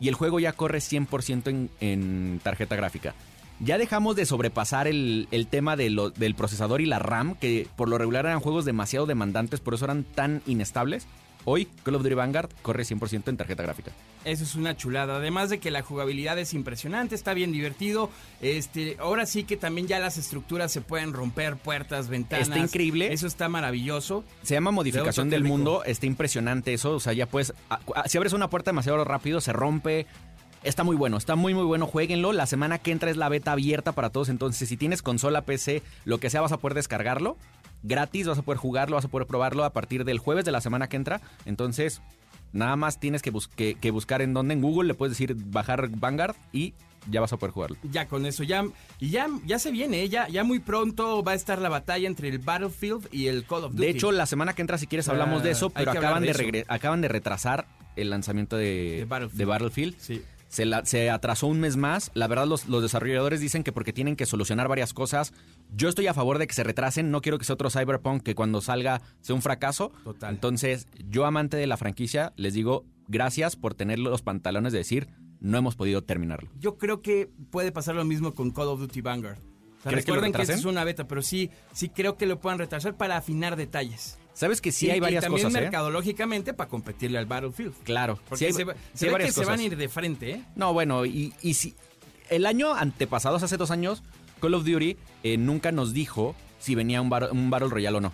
y 0.00 0.08
el 0.08 0.14
juego 0.14 0.40
ya 0.40 0.52
corre 0.52 0.78
100% 0.78 1.48
en, 1.48 1.70
en 1.80 2.40
tarjeta 2.42 2.76
gráfica. 2.76 3.14
Ya 3.58 3.78
dejamos 3.78 4.16
de 4.16 4.26
sobrepasar 4.26 4.86
el, 4.86 5.28
el 5.30 5.46
tema 5.46 5.76
del 5.76 6.34
procesador 6.36 6.82
y 6.82 6.86
la 6.86 6.98
RAM, 6.98 7.36
que 7.36 7.66
por 7.76 7.88
lo 7.88 7.96
regular 7.96 8.26
eran 8.26 8.40
juegos 8.40 8.66
demasiado 8.66 9.06
demandantes, 9.06 9.60
por 9.60 9.74
eso 9.74 9.86
eran 9.86 10.04
tan 10.04 10.42
inestables. 10.46 11.06
Hoy 11.48 11.68
Call 11.84 11.94
of 11.94 12.02
Duty 12.02 12.14
Vanguard 12.16 12.50
corre 12.60 12.82
100% 12.82 13.28
en 13.28 13.36
tarjeta 13.36 13.62
gráfica. 13.62 13.92
Eso 14.24 14.42
es 14.42 14.56
una 14.56 14.76
chulada. 14.76 15.16
Además 15.16 15.48
de 15.48 15.60
que 15.60 15.70
la 15.70 15.80
jugabilidad 15.82 16.36
es 16.40 16.52
impresionante, 16.54 17.14
está 17.14 17.34
bien 17.34 17.52
divertido. 17.52 18.10
Este, 18.42 18.96
ahora 18.98 19.26
sí 19.26 19.44
que 19.44 19.56
también 19.56 19.86
ya 19.86 20.00
las 20.00 20.18
estructuras 20.18 20.72
se 20.72 20.80
pueden 20.80 21.12
romper, 21.12 21.56
puertas, 21.56 22.08
ventanas. 22.08 22.48
Está 22.48 22.58
increíble. 22.58 23.12
Eso 23.12 23.28
está 23.28 23.48
maravilloso. 23.48 24.24
Se 24.42 24.54
llama 24.54 24.72
modificación 24.72 25.30
De 25.30 25.36
del 25.36 25.44
mundo, 25.44 25.84
está 25.84 26.06
impresionante 26.06 26.74
eso, 26.74 26.92
o 26.96 27.00
sea, 27.00 27.12
ya 27.12 27.26
puedes, 27.26 27.54
a- 27.70 27.78
a- 27.94 28.08
si 28.08 28.18
abres 28.18 28.32
una 28.32 28.50
puerta 28.50 28.70
demasiado 28.72 29.04
rápido, 29.04 29.40
se 29.40 29.52
rompe, 29.52 30.06
está 30.64 30.82
muy 30.82 30.96
bueno, 30.96 31.16
está 31.16 31.36
muy 31.36 31.54
muy 31.54 31.62
bueno, 31.64 31.86
jueguenlo, 31.86 32.32
la 32.32 32.46
semana 32.46 32.78
que 32.78 32.90
entra 32.90 33.08
es 33.10 33.16
la 33.16 33.28
beta 33.28 33.52
abierta 33.52 33.92
para 33.92 34.10
todos, 34.10 34.28
entonces 34.30 34.68
si 34.68 34.76
tienes 34.76 35.00
consola, 35.02 35.42
PC, 35.42 35.82
lo 36.04 36.18
que 36.18 36.28
sea, 36.30 36.40
vas 36.40 36.50
a 36.50 36.56
poder 36.58 36.74
descargarlo, 36.74 37.36
gratis, 37.82 38.26
vas 38.26 38.38
a 38.38 38.42
poder 38.42 38.58
jugarlo, 38.58 38.96
vas 38.96 39.04
a 39.04 39.08
poder 39.08 39.26
probarlo 39.26 39.64
a 39.64 39.72
partir 39.72 40.04
del 40.04 40.18
jueves 40.18 40.44
de 40.44 40.52
la 40.52 40.60
semana 40.60 40.88
que 40.88 40.96
entra, 40.96 41.20
entonces 41.44 42.02
nada 42.52 42.76
más 42.76 42.98
tienes 43.00 43.22
que, 43.22 43.30
bus- 43.30 43.48
que- 43.48 43.74
que 43.74 43.90
buscar 43.90 44.22
en 44.22 44.32
donde, 44.34 44.54
en 44.54 44.62
Google 44.62 44.88
le 44.88 44.94
puedes 44.94 45.12
decir 45.12 45.34
bajar 45.36 45.88
Vanguard 45.90 46.34
y 46.52 46.74
ya 47.08 47.20
vas 47.20 47.32
a 47.32 47.36
poder 47.36 47.52
jugarlo. 47.52 47.76
Ya 47.90 48.06
con 48.08 48.26
eso, 48.26 48.42
ya, 48.42 48.64
ya, 49.00 49.28
ya 49.44 49.58
se 49.60 49.70
viene, 49.70 50.02
¿eh? 50.02 50.08
ya, 50.08 50.26
ya 50.28 50.42
muy 50.42 50.58
pronto 50.58 51.22
va 51.22 51.32
a 51.32 51.34
estar 51.36 51.60
la 51.60 51.68
batalla 51.68 52.08
entre 52.08 52.28
el 52.28 52.38
Battlefield 52.38 53.08
y 53.12 53.28
el 53.28 53.44
Call 53.44 53.64
of 53.64 53.72
Duty. 53.72 53.82
De 53.84 53.90
hecho, 53.90 54.10
la 54.10 54.26
semana 54.26 54.54
que 54.54 54.62
entra, 54.62 54.76
si 54.78 54.86
quieres, 54.86 55.08
hablamos 55.08 55.42
de 55.44 55.50
eso, 55.52 55.66
Ah, 55.74 55.78
hay 55.80 55.84
pero 55.86 55.98
acaban 55.98 56.22
de, 56.24 56.64
acaban 56.68 57.00
de 57.02 57.08
retrasar 57.08 57.66
el 57.94 58.10
lanzamiento 58.10 58.56
de, 58.56 58.96
De 58.98 59.04
Battlefield. 59.04 59.38
de 59.38 59.44
Battlefield. 59.44 59.94
Sí. 59.98 60.22
Se, 60.56 60.64
la- 60.64 60.86
se 60.86 61.10
atrasó 61.10 61.48
un 61.48 61.60
mes 61.60 61.76
más. 61.76 62.10
La 62.14 62.28
verdad, 62.28 62.46
los, 62.46 62.66
los 62.66 62.80
desarrolladores 62.80 63.40
dicen 63.40 63.62
que 63.62 63.72
porque 63.72 63.92
tienen 63.92 64.16
que 64.16 64.24
solucionar 64.24 64.68
varias 64.68 64.94
cosas. 64.94 65.34
Yo 65.74 65.90
estoy 65.90 66.06
a 66.06 66.14
favor 66.14 66.38
de 66.38 66.46
que 66.46 66.54
se 66.54 66.64
retrasen. 66.64 67.10
No 67.10 67.20
quiero 67.20 67.36
que 67.38 67.44
sea 67.44 67.52
otro 67.54 67.68
Cyberpunk 67.68 68.22
que 68.22 68.34
cuando 68.34 68.62
salga 68.62 69.02
sea 69.20 69.34
un 69.34 69.42
fracaso. 69.42 69.92
Total. 70.02 70.32
Entonces, 70.32 70.88
yo, 71.10 71.26
amante 71.26 71.58
de 71.58 71.66
la 71.66 71.76
franquicia, 71.76 72.32
les 72.36 72.54
digo 72.54 72.86
gracias 73.06 73.54
por 73.54 73.74
tener 73.74 73.98
los 73.98 74.22
pantalones 74.22 74.72
de 74.72 74.78
decir 74.78 75.08
no 75.40 75.58
hemos 75.58 75.76
podido 75.76 76.02
terminarlo. 76.02 76.48
Yo 76.58 76.78
creo 76.78 77.02
que 77.02 77.28
puede 77.50 77.70
pasar 77.70 77.94
lo 77.94 78.06
mismo 78.06 78.32
con 78.34 78.50
Call 78.50 78.68
of 78.68 78.80
Duty 78.80 79.02
Vanguard. 79.02 79.36
O 79.36 79.82
sea, 79.82 79.92
¿Crees 79.92 80.06
que 80.06 80.12
recuerden 80.12 80.32
que, 80.32 80.38
retrasen? 80.38 80.58
es 80.60 80.64
una 80.64 80.84
beta, 80.84 81.06
pero 81.06 81.20
sí, 81.20 81.50
sí 81.74 81.90
creo 81.90 82.16
que 82.16 82.24
lo 82.24 82.40
puedan 82.40 82.58
retrasar 82.58 82.96
para 82.96 83.18
afinar 83.18 83.56
detalles. 83.56 84.16
Sabes 84.36 84.60
que 84.60 84.70
sí 84.70 84.86
Y- 84.86 84.90
hay 84.90 84.98
y 84.98 85.00
varias 85.00 85.24
también 85.24 85.46
cosas, 85.46 85.58
¿eh? 85.58 85.62
mercadológicamente 85.62 86.52
para 86.52 86.68
competirle 86.68 87.16
al 87.18 87.24
Battlefield. 87.26 87.72
Claro. 87.84 88.18
Porque 88.28 88.36
sí 88.36 88.44
hay, 88.44 88.52
se, 88.52 88.64
va- 88.64 88.74
sí 88.74 88.80
se 88.94 89.08
hay 89.08 89.14
ve 89.14 89.24
que 89.24 89.32
se 89.32 89.44
van 89.46 89.58
a 89.58 89.62
ir 89.62 89.76
de 89.76 89.88
frente, 89.88 90.30
¿eh? 90.32 90.42
No, 90.56 90.72
bueno, 90.74 91.06
y, 91.06 91.32
y 91.42 91.54
si 91.54 91.74
el 92.28 92.44
año 92.44 92.74
antepasado, 92.74 93.36
hace 93.36 93.56
dos 93.56 93.70
años, 93.70 94.02
Call 94.40 94.52
of 94.54 94.64
Duty 94.66 94.96
eh, 95.22 95.38
nunca 95.38 95.72
nos 95.72 95.94
dijo 95.94 96.36
si 96.58 96.74
venía 96.74 97.00
un, 97.00 97.08
bar- 97.08 97.30
un 97.32 97.48
Battle 97.48 97.68
Royale 97.70 97.96
o 97.96 98.00
no. 98.02 98.12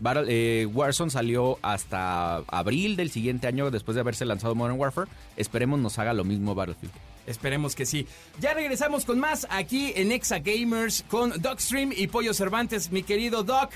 Battle- 0.00 0.24
eh, 0.28 0.64
Warzone 0.66 1.10
salió 1.10 1.58
hasta 1.60 2.36
abril 2.46 2.96
del 2.96 3.10
siguiente 3.10 3.46
año 3.46 3.70
después 3.70 3.94
de 3.96 4.00
haberse 4.00 4.24
lanzado 4.24 4.54
Modern 4.54 4.78
Warfare. 4.78 5.10
Esperemos 5.36 5.78
nos 5.80 5.98
haga 5.98 6.14
lo 6.14 6.24
mismo 6.24 6.54
Battlefield. 6.54 6.92
Esperemos 7.26 7.74
que 7.74 7.84
sí. 7.84 8.06
Ya 8.40 8.54
regresamos 8.54 9.04
con 9.04 9.18
más 9.18 9.46
aquí 9.50 9.92
en 9.96 10.12
Exa 10.12 10.38
Gamers 10.38 11.04
con 11.10 11.42
Docstream 11.42 11.92
y 11.94 12.06
Pollo 12.06 12.32
Cervantes, 12.32 12.90
mi 12.90 13.02
querido 13.02 13.42
Doc. 13.42 13.70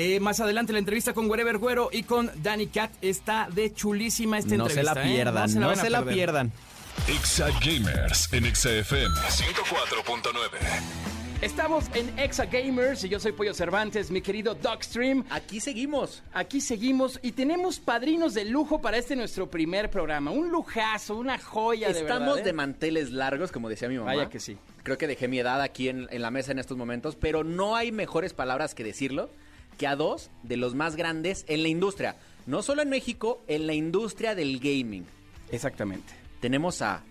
Eh, 0.00 0.20
más 0.20 0.38
adelante 0.38 0.72
la 0.72 0.78
entrevista 0.78 1.12
con 1.12 1.28
Wherever 1.28 1.58
Güero 1.58 1.88
y 1.90 2.04
con 2.04 2.30
Danny 2.40 2.68
Cat 2.68 2.92
está 3.02 3.48
de 3.52 3.74
chulísima 3.74 4.38
esta 4.38 4.54
no 4.56 4.68
se 4.68 4.78
entrevista. 4.78 4.94
la 4.94 5.04
¿eh? 5.04 5.12
pierdan, 5.12 5.54
no 5.54 5.66
van 5.66 5.76
se 5.76 5.86
a 5.88 5.90
la, 5.90 6.04
pierdan. 6.04 6.52
Exa 7.08 7.48
Gamers 7.60 8.32
en 8.32 8.46
Exa 8.46 8.70
FM 8.70 9.12
104.9. 9.16 10.50
Estamos 11.40 11.86
en 11.94 12.16
Exa 12.16 12.46
Gamers 12.46 13.02
y 13.02 13.08
yo 13.08 13.18
soy 13.18 13.32
Pollo 13.32 13.52
Cervantes, 13.52 14.12
mi 14.12 14.20
querido 14.22 14.54
Docstream. 14.54 15.24
Aquí 15.30 15.58
seguimos. 15.58 16.22
Aquí 16.32 16.60
seguimos 16.60 17.18
y 17.20 17.32
tenemos 17.32 17.80
padrinos 17.80 18.34
de 18.34 18.44
lujo 18.44 18.80
para 18.80 18.98
este 18.98 19.16
nuestro 19.16 19.50
primer 19.50 19.90
programa. 19.90 20.30
Un 20.30 20.50
lujazo, 20.50 21.16
una 21.16 21.38
joya 21.38 21.88
de 21.88 22.02
Estamos 22.02 22.26
verdad. 22.36 22.38
¿eh? 22.38 22.44
de 22.44 22.52
manteles 22.52 23.10
largos, 23.10 23.50
como 23.50 23.68
decía 23.68 23.88
mi 23.88 23.98
mamá. 23.98 24.14
Vaya 24.14 24.28
que 24.30 24.38
sí. 24.38 24.58
Creo 24.84 24.96
que 24.96 25.08
dejé 25.08 25.26
mi 25.26 25.40
edad 25.40 25.60
aquí 25.60 25.88
en, 25.88 26.06
en 26.12 26.22
la 26.22 26.30
mesa 26.30 26.52
en 26.52 26.60
estos 26.60 26.76
momentos, 26.76 27.16
pero 27.16 27.42
no 27.42 27.74
hay 27.74 27.90
mejores 27.90 28.32
palabras 28.32 28.76
que 28.76 28.84
decirlo 28.84 29.28
que 29.78 29.86
a 29.86 29.96
dos 29.96 30.30
de 30.42 30.58
los 30.58 30.74
más 30.74 30.96
grandes 30.96 31.44
en 31.48 31.62
la 31.62 31.68
industria. 31.68 32.16
No 32.46 32.62
solo 32.62 32.82
en 32.82 32.90
México, 32.90 33.42
en 33.46 33.66
la 33.66 33.72
industria 33.72 34.34
del 34.34 34.58
gaming. 34.58 35.06
Exactamente. 35.50 36.12
Tenemos 36.40 36.82
a 36.82 37.02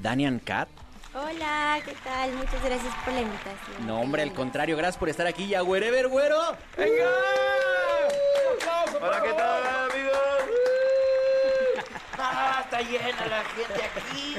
Danian 0.00 0.38
Cat. 0.38 0.68
Hola, 1.14 1.80
¿qué 1.84 1.94
tal? 2.04 2.32
Muchas 2.34 2.64
gracias 2.64 2.94
por 3.04 3.12
la 3.12 3.20
invitación. 3.22 3.86
No, 3.86 4.00
hombre, 4.00 4.22
al 4.22 4.32
contrario, 4.32 4.76
gracias 4.76 4.98
por 4.98 5.08
estar 5.08 5.26
aquí. 5.26 5.48
Ya, 5.48 5.62
wherever, 5.62 6.08
güero. 6.08 6.38
¡Venga! 6.76 7.10
Hola, 9.00 9.22
¿qué 9.22 9.32
tal, 9.32 9.62
amigos? 9.90 10.12
Hasta 12.18 12.80
llena 12.82 13.26
la 13.26 13.44
gente 13.44 13.82
aquí. 13.96 14.36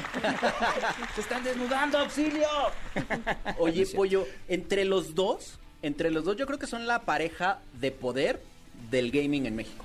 Se 1.14 1.20
están 1.20 1.44
desnudando, 1.44 1.98
auxilio. 1.98 2.48
Oye, 3.58 3.86
Pollo, 3.94 4.26
entre 4.48 4.84
los 4.84 5.14
dos, 5.14 5.58
entre 5.84 6.10
los 6.10 6.24
dos 6.24 6.36
yo 6.36 6.46
creo 6.46 6.58
que 6.58 6.66
son 6.66 6.86
la 6.86 7.02
pareja 7.02 7.60
de 7.80 7.90
poder 7.90 8.40
del 8.90 9.10
gaming 9.10 9.46
en 9.46 9.54
México. 9.54 9.84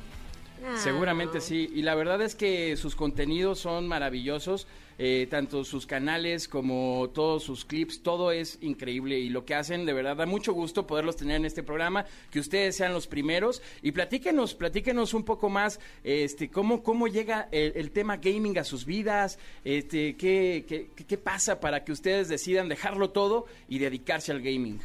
Ah. 0.66 0.78
Seguramente 0.78 1.40
sí, 1.42 1.70
y 1.74 1.84
la 1.84 1.96
verdad 1.96 2.22
es 2.22 2.36
que 2.36 2.76
sus 2.76 2.96
contenidos 2.96 3.60
son 3.60 3.88
maravillosos, 3.88 4.68
eh, 4.98 5.28
tanto 5.30 5.64
sus 5.64 5.86
canales 5.86 6.50
como 6.50 7.10
todos 7.14 7.44
sus 7.44 7.64
clips, 7.64 8.02
todo 8.02 8.34
es 8.34 8.58
increíble 8.62 9.18
y 9.20 9.30
lo 9.30 9.46
que 9.46 9.56
hacen 9.56 9.86
de 9.86 9.94
verdad 9.94 10.18
da 10.18 10.26
mucho 10.26 10.52
gusto 10.52 10.86
poderlos 10.86 11.16
tener 11.16 11.38
en 11.38 11.46
este 11.46 11.64
programa, 11.64 12.06
que 12.30 12.40
ustedes 12.40 12.76
sean 12.76 12.94
los 12.94 13.08
primeros 13.08 13.62
y 13.82 13.94
platíquenos, 13.94 14.56
platíquenos 14.56 15.14
un 15.14 15.24
poco 15.24 15.50
más, 15.50 15.80
este, 16.04 16.50
cómo, 16.50 16.84
cómo 16.84 17.08
llega 17.08 17.48
el, 17.52 17.74
el 17.76 17.92
tema 17.92 18.18
gaming 18.18 18.58
a 18.58 18.66
sus 18.66 18.86
vidas, 18.86 19.40
este, 19.64 20.16
qué, 20.18 20.66
qué, 20.68 20.90
qué 21.06 21.18
pasa 21.18 21.62
para 21.62 21.86
que 21.86 21.94
ustedes 21.94 22.28
decidan 22.28 22.68
dejarlo 22.68 23.12
todo 23.12 23.46
y 23.70 23.80
dedicarse 23.80 24.34
al 24.34 24.42
gaming. 24.42 24.82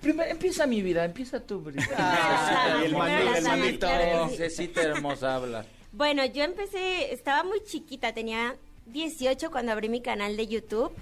Primero, 0.00 0.30
empieza 0.30 0.66
mi 0.66 0.82
vida, 0.82 1.04
empieza 1.04 1.40
tú, 1.40 1.60
Brita. 1.60 1.94
Ah, 1.96 2.82
Y 2.82 2.86
el 2.86 2.96
sí. 3.42 4.30
Necesita 4.30 4.82
hermosa 4.82 5.36
habla. 5.36 5.66
Bueno, 5.92 6.24
yo 6.24 6.42
empecé, 6.42 7.12
estaba 7.12 7.44
muy 7.44 7.62
chiquita, 7.64 8.12
tenía 8.12 8.56
18 8.86 9.50
cuando 9.50 9.72
abrí 9.72 9.88
mi 9.88 10.00
canal 10.00 10.36
de 10.36 10.46
YouTube 10.46 10.92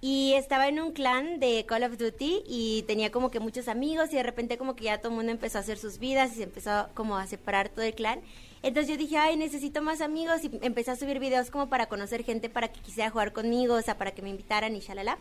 y 0.00 0.32
estaba 0.32 0.68
en 0.68 0.80
un 0.80 0.92
clan 0.92 1.40
de 1.40 1.66
Call 1.66 1.84
of 1.84 1.98
Duty 1.98 2.42
y 2.46 2.84
tenía 2.86 3.10
como 3.10 3.30
que 3.30 3.38
muchos 3.38 3.68
amigos 3.68 4.12
y 4.12 4.16
de 4.16 4.22
repente 4.22 4.56
como 4.56 4.74
que 4.74 4.84
ya 4.84 4.98
todo 4.98 5.10
el 5.10 5.16
mundo 5.16 5.30
empezó 5.30 5.58
a 5.58 5.60
hacer 5.60 5.76
sus 5.76 5.98
vidas 5.98 6.32
y 6.32 6.36
se 6.36 6.44
empezó 6.44 6.88
como 6.94 7.18
a 7.18 7.26
separar 7.26 7.68
todo 7.68 7.84
el 7.84 7.94
clan. 7.94 8.20
Entonces 8.62 8.90
yo 8.90 8.96
dije, 8.96 9.18
ay, 9.18 9.36
necesito 9.36 9.82
más 9.82 10.00
amigos 10.00 10.42
y 10.44 10.50
empecé 10.62 10.90
a 10.90 10.96
subir 10.96 11.18
videos 11.18 11.50
como 11.50 11.68
para 11.68 11.86
conocer 11.86 12.24
gente 12.24 12.48
para 12.48 12.68
que 12.68 12.80
quisiera 12.80 13.10
jugar 13.10 13.32
conmigo, 13.32 13.74
o 13.74 13.82
sea, 13.82 13.98
para 13.98 14.12
que 14.12 14.22
me 14.22 14.30
invitaran 14.30 14.74
y 14.74 14.80
shalala. 14.80 15.18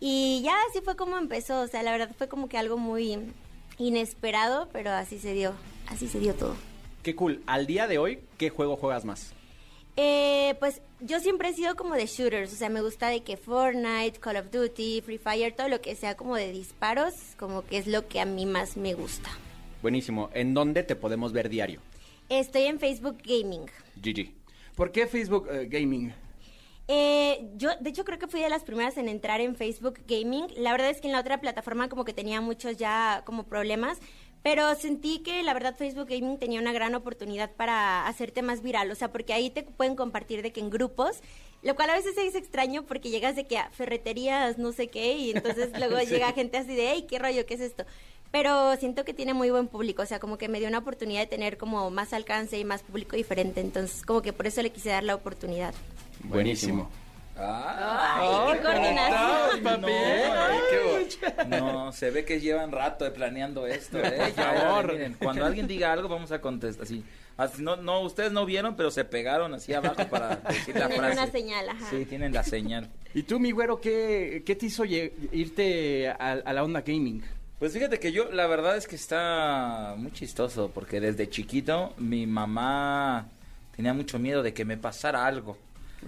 Y 0.00 0.42
ya 0.44 0.54
así 0.68 0.80
fue 0.82 0.96
como 0.96 1.16
empezó, 1.16 1.60
o 1.60 1.66
sea, 1.66 1.82
la 1.82 1.92
verdad 1.92 2.14
fue 2.16 2.28
como 2.28 2.48
que 2.48 2.58
algo 2.58 2.76
muy 2.76 3.18
inesperado, 3.78 4.68
pero 4.72 4.90
así 4.90 5.18
se 5.18 5.32
dio, 5.32 5.54
así 5.88 6.08
se 6.08 6.20
dio 6.20 6.34
todo. 6.34 6.54
Qué 7.02 7.14
cool. 7.14 7.42
Al 7.46 7.66
día 7.66 7.86
de 7.86 7.98
hoy, 7.98 8.20
¿qué 8.36 8.50
juego 8.50 8.76
juegas 8.76 9.04
más? 9.04 9.32
Eh, 9.96 10.54
pues 10.58 10.82
yo 11.00 11.20
siempre 11.20 11.48
he 11.48 11.54
sido 11.54 11.74
como 11.74 11.94
de 11.94 12.06
shooters, 12.06 12.52
o 12.52 12.56
sea, 12.56 12.68
me 12.68 12.82
gusta 12.82 13.08
de 13.08 13.22
que 13.22 13.38
Fortnite, 13.38 14.20
Call 14.20 14.36
of 14.36 14.50
Duty, 14.50 15.00
Free 15.00 15.18
Fire, 15.18 15.54
todo 15.54 15.68
lo 15.68 15.80
que 15.80 15.94
sea 15.94 16.16
como 16.16 16.36
de 16.36 16.52
disparos, 16.52 17.14
como 17.38 17.64
que 17.64 17.78
es 17.78 17.86
lo 17.86 18.06
que 18.06 18.20
a 18.20 18.26
mí 18.26 18.44
más 18.44 18.76
me 18.76 18.92
gusta. 18.92 19.30
Buenísimo. 19.80 20.30
¿En 20.34 20.52
dónde 20.52 20.82
te 20.82 20.96
podemos 20.96 21.32
ver 21.32 21.48
diario? 21.48 21.80
Estoy 22.28 22.62
en 22.62 22.78
Facebook 22.78 23.18
Gaming. 23.24 23.66
GG. 24.02 24.32
¿Por 24.74 24.92
qué 24.92 25.06
Facebook 25.06 25.48
eh, 25.50 25.66
Gaming? 25.70 26.12
Eh, 26.88 27.50
yo, 27.56 27.70
de 27.80 27.90
hecho, 27.90 28.04
creo 28.04 28.18
que 28.18 28.28
fui 28.28 28.40
de 28.40 28.48
las 28.48 28.62
primeras 28.62 28.96
en 28.96 29.08
entrar 29.08 29.40
en 29.40 29.56
Facebook 29.56 30.00
Gaming. 30.06 30.46
La 30.56 30.72
verdad 30.72 30.90
es 30.90 31.00
que 31.00 31.08
en 31.08 31.12
la 31.12 31.20
otra 31.20 31.40
plataforma 31.40 31.88
como 31.88 32.04
que 32.04 32.12
tenía 32.12 32.40
muchos 32.40 32.76
ya 32.76 33.22
como 33.24 33.44
problemas, 33.44 33.98
pero 34.46 34.72
sentí 34.76 35.18
que 35.24 35.42
la 35.42 35.54
verdad 35.54 35.74
Facebook 35.76 36.08
Gaming 36.08 36.38
tenía 36.38 36.60
una 36.60 36.72
gran 36.72 36.94
oportunidad 36.94 37.50
para 37.50 38.06
hacerte 38.06 38.42
más 38.42 38.62
viral, 38.62 38.88
o 38.92 38.94
sea, 38.94 39.10
porque 39.10 39.32
ahí 39.32 39.50
te 39.50 39.64
pueden 39.64 39.96
compartir 39.96 40.40
de 40.42 40.52
que 40.52 40.60
en 40.60 40.70
grupos, 40.70 41.20
lo 41.62 41.74
cual 41.74 41.90
a 41.90 41.94
veces 41.94 42.16
es 42.16 42.36
extraño 42.36 42.84
porque 42.84 43.10
llegas 43.10 43.34
de 43.34 43.44
que 43.44 43.58
a 43.58 43.70
ferreterías, 43.70 44.56
no 44.56 44.70
sé 44.70 44.86
qué, 44.86 45.16
y 45.16 45.32
entonces 45.32 45.70
luego 45.78 45.98
llega 45.98 46.32
gente 46.32 46.58
así 46.58 46.76
de, 46.76 46.92
hey, 46.92 47.06
¿qué 47.08 47.18
rollo? 47.18 47.44
¿Qué 47.44 47.54
es 47.54 47.60
esto? 47.60 47.84
Pero 48.30 48.76
siento 48.76 49.04
que 49.04 49.14
tiene 49.14 49.34
muy 49.34 49.50
buen 49.50 49.66
público, 49.66 50.02
o 50.02 50.06
sea, 50.06 50.20
como 50.20 50.38
que 50.38 50.48
me 50.48 50.60
dio 50.60 50.68
una 50.68 50.78
oportunidad 50.78 51.22
de 51.22 51.26
tener 51.26 51.58
como 51.58 51.90
más 51.90 52.12
alcance 52.12 52.56
y 52.56 52.64
más 52.64 52.84
público 52.84 53.16
diferente, 53.16 53.60
entonces 53.60 54.04
como 54.04 54.22
que 54.22 54.32
por 54.32 54.46
eso 54.46 54.62
le 54.62 54.70
quise 54.70 54.90
dar 54.90 55.02
la 55.02 55.16
oportunidad. 55.16 55.74
Buenísimo. 56.24 56.90
Ay, 57.38 58.28
qué 58.56 58.62
coordinación. 58.62 59.62
No, 59.62 59.86
ay, 59.86 60.60
qué 60.70 61.46
no, 61.48 61.92
se 61.92 62.10
ve 62.10 62.24
que 62.24 62.40
llevan 62.40 62.72
rato 62.72 63.04
de 63.04 63.10
planeando 63.10 63.66
esto, 63.66 63.98
¿eh? 63.98 64.32
Ya, 64.36 64.54
ya, 64.54 64.82
miren, 64.82 65.14
cuando 65.14 65.44
alguien 65.44 65.66
diga 65.66 65.92
algo, 65.92 66.08
vamos 66.08 66.32
a 66.32 66.40
contestar 66.40 66.84
así. 66.84 67.04
Así, 67.36 67.62
no, 67.62 67.76
no, 67.76 68.00
ustedes 68.00 68.32
no 68.32 68.46
vieron, 68.46 68.74
pero 68.76 68.90
se 68.90 69.04
pegaron 69.04 69.52
así 69.52 69.74
abajo 69.74 70.06
para 70.08 70.36
decir 70.36 70.74
la 70.74 70.86
Tienen 70.88 70.98
frase. 71.12 71.20
una 71.20 71.30
señal, 71.30 71.68
ajá. 71.68 71.90
Sí, 71.90 72.06
tienen 72.06 72.32
la 72.32 72.42
señal. 72.42 72.88
¿Y 73.12 73.24
tú, 73.24 73.38
mi 73.38 73.50
güero, 73.50 73.78
qué, 73.82 74.42
qué 74.46 74.56
te 74.56 74.66
hizo 74.66 74.84
irte 74.86 76.08
a, 76.08 76.32
a 76.32 76.52
la 76.54 76.64
onda 76.64 76.80
gaming? 76.80 77.22
Pues 77.58 77.72
fíjate 77.74 77.98
que 78.00 78.12
yo, 78.12 78.30
la 78.32 78.46
verdad 78.46 78.76
es 78.78 78.86
que 78.86 78.96
está 78.96 79.94
muy 79.98 80.12
chistoso, 80.12 80.70
porque 80.74 81.00
desde 81.00 81.28
chiquito 81.28 81.92
mi 81.98 82.26
mamá 82.26 83.28
tenía 83.74 83.92
mucho 83.92 84.18
miedo 84.18 84.42
de 84.42 84.54
que 84.54 84.64
me 84.64 84.78
pasara 84.78 85.26
algo. 85.26 85.58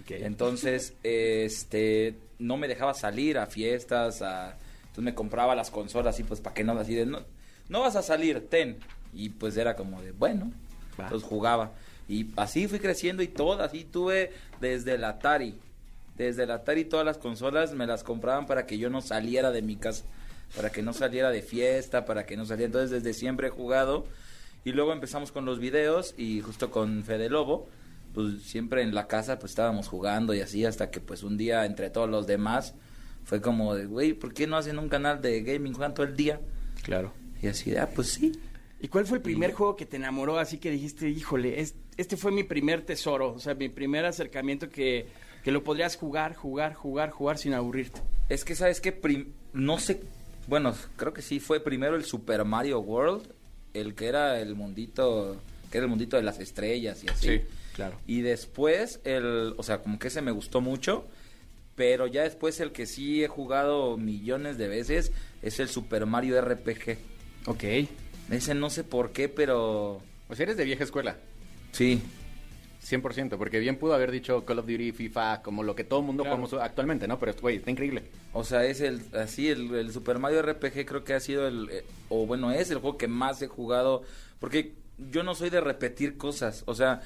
Entonces, 0.08 0.94
este, 1.02 2.16
no 2.38 2.56
me 2.56 2.68
dejaba 2.68 2.94
salir 2.94 3.38
a 3.38 3.46
fiestas, 3.46 4.22
a, 4.22 4.56
entonces 4.80 5.04
me 5.04 5.14
compraba 5.14 5.54
las 5.54 5.70
consolas 5.70 6.14
así, 6.14 6.24
pues 6.24 6.40
para 6.40 6.54
que 6.54 6.64
no, 6.64 6.72
así 6.78 6.94
de, 6.94 7.06
no, 7.06 7.20
no 7.68 7.80
vas 7.80 7.96
a 7.96 8.02
salir, 8.02 8.48
ten. 8.48 8.78
Y 9.12 9.30
pues 9.30 9.56
era 9.56 9.74
como 9.74 10.02
de, 10.02 10.12
bueno, 10.12 10.52
Va. 10.98 11.04
entonces 11.04 11.28
jugaba. 11.28 11.72
Y 12.08 12.30
así 12.36 12.66
fui 12.68 12.78
creciendo 12.78 13.22
y 13.22 13.28
todo, 13.28 13.62
así 13.62 13.84
tuve 13.84 14.32
desde 14.60 14.94
el 14.94 15.04
Atari. 15.04 15.54
Desde 16.16 16.44
el 16.44 16.50
Atari 16.50 16.84
todas 16.84 17.06
las 17.06 17.18
consolas 17.18 17.74
me 17.74 17.86
las 17.86 18.02
compraban 18.02 18.46
para 18.46 18.66
que 18.66 18.78
yo 18.78 18.90
no 18.90 19.00
saliera 19.02 19.50
de 19.50 19.62
mi 19.62 19.76
casa, 19.76 20.04
para 20.56 20.70
que 20.70 20.82
no 20.82 20.92
saliera 20.92 21.30
de 21.30 21.42
fiesta, 21.42 22.04
para 22.04 22.26
que 22.26 22.36
no 22.36 22.44
saliera. 22.44 22.66
Entonces 22.66 22.90
desde 22.90 23.16
siempre 23.16 23.48
he 23.48 23.50
jugado. 23.50 24.06
Y 24.64 24.72
luego 24.72 24.92
empezamos 24.92 25.32
con 25.32 25.44
los 25.44 25.60
videos 25.60 26.14
y 26.18 26.40
justo 26.40 26.70
con 26.70 27.04
Fede 27.04 27.30
Lobo, 27.30 27.68
pues 28.18 28.42
siempre 28.42 28.82
en 28.82 28.96
la 28.96 29.06
casa 29.06 29.38
pues 29.38 29.52
estábamos 29.52 29.86
jugando 29.86 30.34
y 30.34 30.40
así 30.40 30.64
hasta 30.64 30.90
que 30.90 30.98
pues 30.98 31.22
un 31.22 31.36
día 31.36 31.64
entre 31.66 31.88
todos 31.88 32.10
los 32.10 32.26
demás 32.26 32.74
fue 33.22 33.40
como 33.40 33.76
de, 33.76 33.86
güey, 33.86 34.12
¿por 34.12 34.34
qué 34.34 34.48
no 34.48 34.56
hacen 34.56 34.76
un 34.80 34.88
canal 34.88 35.22
de 35.22 35.40
gaming? 35.44 35.72
Juegan 35.72 35.94
todo 35.94 36.04
el 36.04 36.16
día. 36.16 36.40
Claro. 36.82 37.12
Y 37.40 37.46
así 37.46 37.70
de, 37.70 37.78
ah, 37.78 37.88
pues 37.94 38.08
sí. 38.08 38.32
¿Y 38.80 38.88
cuál 38.88 39.06
fue 39.06 39.18
el 39.18 39.22
primer 39.22 39.52
juego 39.52 39.76
que 39.76 39.86
te 39.86 39.98
enamoró? 39.98 40.40
Así 40.40 40.58
que 40.58 40.68
dijiste, 40.72 41.08
híjole, 41.08 41.60
es- 41.60 41.76
este 41.96 42.16
fue 42.16 42.32
mi 42.32 42.42
primer 42.42 42.82
tesoro, 42.82 43.34
o 43.34 43.38
sea, 43.38 43.54
mi 43.54 43.68
primer 43.68 44.04
acercamiento 44.04 44.68
que, 44.68 45.06
que 45.44 45.52
lo 45.52 45.62
podrías 45.62 45.94
jugar, 45.96 46.34
jugar, 46.34 46.74
jugar, 46.74 47.10
jugar 47.10 47.38
sin 47.38 47.54
aburrirte. 47.54 48.00
Es 48.28 48.44
que, 48.44 48.56
¿sabes 48.56 48.80
qué? 48.80 48.90
Prim- 48.90 49.32
no 49.52 49.78
sé, 49.78 50.00
bueno, 50.48 50.74
creo 50.96 51.12
que 51.12 51.22
sí, 51.22 51.38
fue 51.38 51.60
primero 51.60 51.94
el 51.94 52.04
Super 52.04 52.44
Mario 52.44 52.80
World, 52.80 53.32
el 53.74 53.94
que 53.94 54.06
era 54.08 54.40
el 54.40 54.56
mundito, 54.56 55.36
que 55.70 55.78
era 55.78 55.84
el 55.84 55.90
mundito 55.90 56.16
de 56.16 56.24
las 56.24 56.40
estrellas 56.40 57.04
y 57.04 57.08
así. 57.10 57.28
Sí, 57.28 57.40
claro. 57.78 57.96
Y 58.06 58.20
después, 58.20 59.00
el, 59.04 59.54
o 59.56 59.62
sea, 59.62 59.78
como 59.82 59.98
que 59.98 60.08
ese 60.08 60.20
me 60.20 60.32
gustó 60.32 60.60
mucho, 60.60 61.06
pero 61.76 62.06
ya 62.08 62.24
después 62.24 62.58
el 62.60 62.72
que 62.72 62.86
sí 62.86 63.22
he 63.22 63.28
jugado 63.28 63.96
millones 63.96 64.58
de 64.58 64.66
veces 64.68 65.12
es 65.42 65.60
el 65.60 65.68
Super 65.68 66.04
Mario 66.06 66.40
RPG. 66.42 66.98
Ok. 67.46 67.64
Ese 68.30 68.54
no 68.54 68.68
sé 68.68 68.82
por 68.84 69.12
qué, 69.12 69.28
pero 69.28 70.02
O 70.28 70.34
sea, 70.34 70.42
eres 70.44 70.56
de 70.56 70.64
vieja 70.64 70.84
escuela. 70.84 71.16
sí. 71.72 72.02
100%, 72.80 73.36
porque 73.38 73.58
bien 73.58 73.76
pudo 73.76 73.92
haber 73.92 74.10
dicho 74.12 74.44
Call 74.44 74.60
of 74.60 74.66
Duty, 74.66 74.92
FIFA, 74.92 75.42
como 75.42 75.62
lo 75.64 75.74
que 75.74 75.82
todo 75.84 75.98
el 75.98 76.06
mundo 76.06 76.22
Claro. 76.22 76.36
jugamos 76.36 76.62
actualmente, 76.64 77.08
¿no? 77.08 77.18
Pero, 77.18 77.34
güey, 77.40 77.56
está 77.56 77.70
increíble. 77.72 78.04
O 78.32 78.44
sea, 78.44 78.64
es 78.64 78.80
el, 78.80 79.02
así, 79.14 79.48
el, 79.48 79.74
el 79.74 79.92
Super 79.92 80.18
Mario 80.20 80.40
RPG 80.42 80.86
creo 80.86 81.02
que 81.04 81.12
ha 81.14 81.20
sido 81.20 81.48
el, 81.48 81.68
eh, 81.70 81.84
o 82.08 82.24
bueno, 82.24 82.52
es 82.52 82.70
el 82.70 82.78
juego 82.78 82.96
que 82.96 83.08
más 83.08 83.42
he 83.42 83.48
jugado, 83.48 84.04
porque 84.38 84.74
yo 85.10 85.22
no 85.24 85.34
soy 85.34 85.50
de 85.50 85.60
repetir 85.60 86.16
cosas, 86.16 86.62
o 86.66 86.74
sea, 86.74 87.02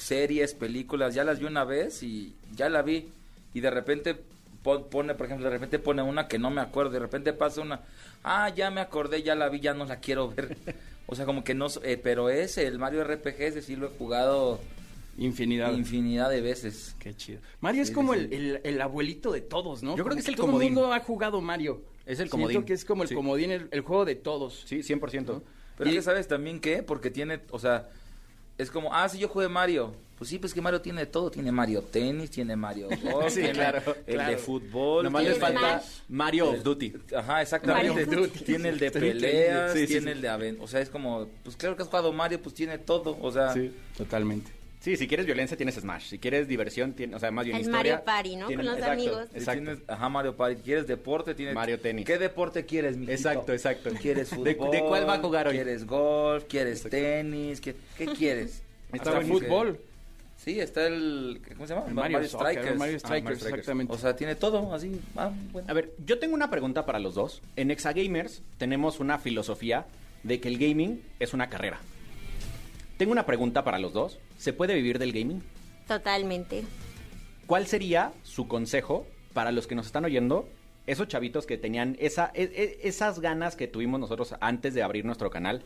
series, 0.00 0.54
películas, 0.54 1.14
ya 1.14 1.24
las 1.24 1.38
vi 1.38 1.46
una 1.46 1.64
vez 1.64 2.02
y 2.02 2.34
ya 2.54 2.68
la 2.68 2.82
vi, 2.82 3.08
y 3.54 3.60
de 3.60 3.70
repente 3.70 4.16
pon- 4.62 4.84
pone, 4.90 5.14
por 5.14 5.26
ejemplo, 5.26 5.44
de 5.46 5.50
repente 5.52 5.78
pone 5.78 6.02
una 6.02 6.26
que 6.28 6.38
no 6.38 6.50
me 6.50 6.60
acuerdo, 6.60 6.90
de 6.92 6.98
repente 7.00 7.32
pasa 7.32 7.60
una, 7.60 7.80
ah, 8.24 8.48
ya 8.54 8.70
me 8.70 8.80
acordé, 8.80 9.22
ya 9.22 9.34
la 9.34 9.48
vi, 9.48 9.60
ya 9.60 9.74
no 9.74 9.84
la 9.84 9.96
quiero 10.00 10.30
ver. 10.30 10.56
O 11.12 11.16
sea, 11.16 11.26
como 11.26 11.42
que 11.42 11.54
no, 11.54 11.68
so- 11.68 11.82
eh, 11.82 11.96
pero 12.00 12.30
ese, 12.30 12.68
el 12.68 12.78
Mario 12.78 13.02
RPG, 13.02 13.40
ese 13.40 13.62
sí 13.62 13.74
lo 13.74 13.86
he 13.86 13.90
jugado 13.90 14.60
Infinidad. 15.18 15.72
infinidad 15.72 16.30
de 16.30 16.40
veces. 16.40 16.94
Qué 17.00 17.14
chido. 17.16 17.40
Mario 17.60 17.82
es 17.82 17.90
como 17.90 18.14
sí, 18.14 18.20
el, 18.20 18.32
el- 18.32 18.60
el 18.62 18.80
abuelito 18.80 19.32
de 19.32 19.40
todos, 19.40 19.82
¿no? 19.82 19.96
Yo 19.96 20.04
creo 20.04 20.14
que 20.14 20.20
es 20.22 20.28
el 20.28 20.36
todo 20.36 20.46
comodín. 20.46 20.68
el 20.68 20.74
mundo 20.74 20.92
ha 20.94 21.00
jugado 21.00 21.40
Mario. 21.40 21.82
Es 22.06 22.20
el 22.20 22.28
Siento 22.28 22.30
comodín. 22.30 22.62
que 22.62 22.72
es 22.74 22.84
como 22.84 23.02
el 23.02 23.08
Sí. 23.08 23.14
comodín, 23.16 23.50
el, 23.50 23.68
el 23.72 23.80
juego 23.80 24.04
de 24.04 24.14
todos. 24.14 24.62
Sí, 24.66 24.82
100%. 24.84 25.42
Pero 25.76 25.90
Y- 25.90 25.94
es 25.94 25.98
que 25.98 26.02
sabes 26.02 26.28
también 26.28 26.60
qué, 26.60 26.82
porque 26.84 27.10
tiene, 27.10 27.40
o 27.50 27.58
sea, 27.58 27.88
es 28.60 28.70
como, 28.70 28.94
ah, 28.94 29.08
sí, 29.08 29.18
yo 29.18 29.28
jugué 29.28 29.48
Mario. 29.48 29.94
Pues 30.16 30.28
sí, 30.28 30.38
pues 30.38 30.52
que 30.52 30.60
Mario 30.60 30.82
tiene 30.82 31.06
todo. 31.06 31.30
Tiene 31.30 31.50
Mario 31.50 31.80
Tenis, 31.82 32.30
tiene 32.30 32.54
Mario 32.54 32.88
Golf, 33.02 33.28
Sí, 33.32 33.40
tiene 33.40 33.52
claro, 33.54 33.96
el 34.06 34.14
claro. 34.16 34.30
de 34.30 34.36
fútbol. 34.36 35.04
Nomás 35.04 35.24
les 35.24 35.38
falta. 35.38 35.82
Mario 36.08 36.50
of 36.50 36.62
Duty. 36.62 36.92
Ajá, 37.16 37.40
exactamente. 37.40 37.88
Mario 37.90 38.06
Duty. 38.06 38.40
Tiene 38.44 38.68
el 38.68 38.78
de 38.78 38.90
peleas, 38.90 39.72
Sí, 39.72 39.80
sí, 39.80 39.86
tiene 39.86 40.12
sí. 40.12 40.18
el 40.18 40.20
de 40.20 40.56
O 40.60 40.66
sea, 40.68 40.80
es 40.80 40.90
como, 40.90 41.26
pues 41.42 41.56
claro 41.56 41.74
que 41.74 41.82
has 41.82 41.88
jugado 41.88 42.12
Mario, 42.12 42.40
pues 42.42 42.54
tiene 42.54 42.76
todo. 42.76 43.16
O 43.22 43.32
sea, 43.32 43.54
Sí, 43.54 43.72
totalmente. 43.96 44.59
Sí, 44.80 44.96
si 44.96 45.06
quieres 45.06 45.26
violencia 45.26 45.56
tienes 45.58 45.74
Smash. 45.74 46.04
Si 46.08 46.18
quieres 46.18 46.48
diversión, 46.48 46.94
tienes, 46.94 47.16
o 47.16 47.18
sea, 47.18 47.30
más 47.30 47.44
bien 47.44 47.56
El 47.56 47.62
historia. 47.62 47.78
Mario 47.96 48.04
Party, 48.04 48.36
¿no? 48.36 48.46
tienes- 48.46 48.56
Con 48.56 48.74
los 48.74 48.74
exacto, 48.78 48.92
amigos. 49.02 49.28
si 49.30 49.38
Exacto. 49.38 49.62
tienes, 49.62 49.82
ajá, 49.86 50.08
Mario 50.08 50.36
Party. 50.36 50.62
¿Quieres 50.62 50.86
deporte? 50.86 51.34
Tienes 51.34 51.54
Mario 51.54 51.78
Tenis. 51.80 52.06
¿Qué 52.06 52.16
deporte 52.18 52.64
quieres, 52.64 52.96
mijito? 52.96 53.12
Exacto, 53.12 53.52
exacto. 53.52 53.90
¿Quieres 54.00 54.30
¿De- 54.42 54.54
fútbol? 54.54 54.70
de 54.70 54.80
cuál 54.80 55.06
va 55.08 55.14
a 55.14 55.18
jugar 55.18 55.48
hoy? 55.48 55.54
¿Quieres 55.54 55.86
golf? 55.86 56.44
¿Quieres 56.48 56.82
tenis? 56.84 57.60
¿Qué, 57.60 57.76
qué 57.98 58.06
quieres? 58.06 58.62
Hasta 58.92 59.10
buenísimo. 59.10 59.38
fútbol. 59.40 59.80
Sí, 60.38 60.58
está 60.58 60.86
el. 60.86 61.42
¿Cómo 61.52 61.66
se 61.66 61.74
llama? 61.74 61.86
El 61.86 61.92
Mario, 61.94 62.24
Soccer, 62.26 62.66
el 62.66 62.78
Mario 62.78 62.98
Strikers, 62.98 63.36
Strikers. 63.38 63.42
exactamente. 63.58 63.92
O 63.92 63.98
sea, 63.98 64.16
tiene 64.16 64.34
todo 64.34 64.72
así. 64.74 64.98
Ah, 65.14 65.30
bueno. 65.52 65.68
A 65.70 65.74
ver, 65.74 65.92
yo 66.06 66.18
tengo 66.18 66.34
una 66.34 66.48
pregunta 66.48 66.86
para 66.86 66.98
los 66.98 67.14
dos. 67.14 67.42
En 67.56 67.70
Exagamers 67.70 68.40
tenemos 68.56 69.00
una 69.00 69.18
filosofía 69.18 69.84
de 70.22 70.40
que 70.40 70.48
el 70.48 70.56
gaming 70.56 71.02
es 71.18 71.34
una 71.34 71.50
carrera. 71.50 71.78
Tengo 72.96 73.12
una 73.12 73.26
pregunta 73.26 73.62
para 73.64 73.78
los 73.78 73.92
dos. 73.92 74.18
¿Se 74.40 74.54
puede 74.54 74.74
vivir 74.74 74.98
del 74.98 75.12
gaming? 75.12 75.42
Totalmente. 75.86 76.64
¿Cuál 77.46 77.66
sería 77.66 78.14
su 78.22 78.48
consejo 78.48 79.06
para 79.34 79.52
los 79.52 79.66
que 79.66 79.74
nos 79.74 79.84
están 79.84 80.06
oyendo? 80.06 80.48
Esos 80.86 81.08
chavitos 81.08 81.44
que 81.44 81.58
tenían 81.58 81.94
esa, 82.00 82.30
e- 82.32 82.44
e- 82.44 82.88
esas 82.88 83.20
ganas 83.20 83.54
que 83.54 83.68
tuvimos 83.68 84.00
nosotros 84.00 84.34
antes 84.40 84.72
de 84.72 84.82
abrir 84.82 85.04
nuestro 85.04 85.28
canal, 85.28 85.62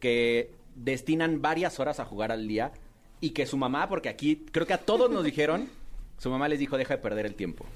que 0.00 0.50
destinan 0.74 1.42
varias 1.42 1.78
horas 1.78 2.00
a 2.00 2.06
jugar 2.06 2.32
al 2.32 2.48
día 2.48 2.72
y 3.20 3.30
que 3.30 3.44
su 3.44 3.58
mamá, 3.58 3.86
porque 3.86 4.08
aquí 4.08 4.46
creo 4.50 4.66
que 4.66 4.72
a 4.72 4.78
todos 4.78 5.10
nos 5.10 5.22
dijeron, 5.30 5.68
su 6.16 6.30
mamá 6.30 6.48
les 6.48 6.58
dijo, 6.58 6.78
deja 6.78 6.96
de 6.96 7.02
perder 7.02 7.26
el 7.26 7.34
tiempo. 7.34 7.66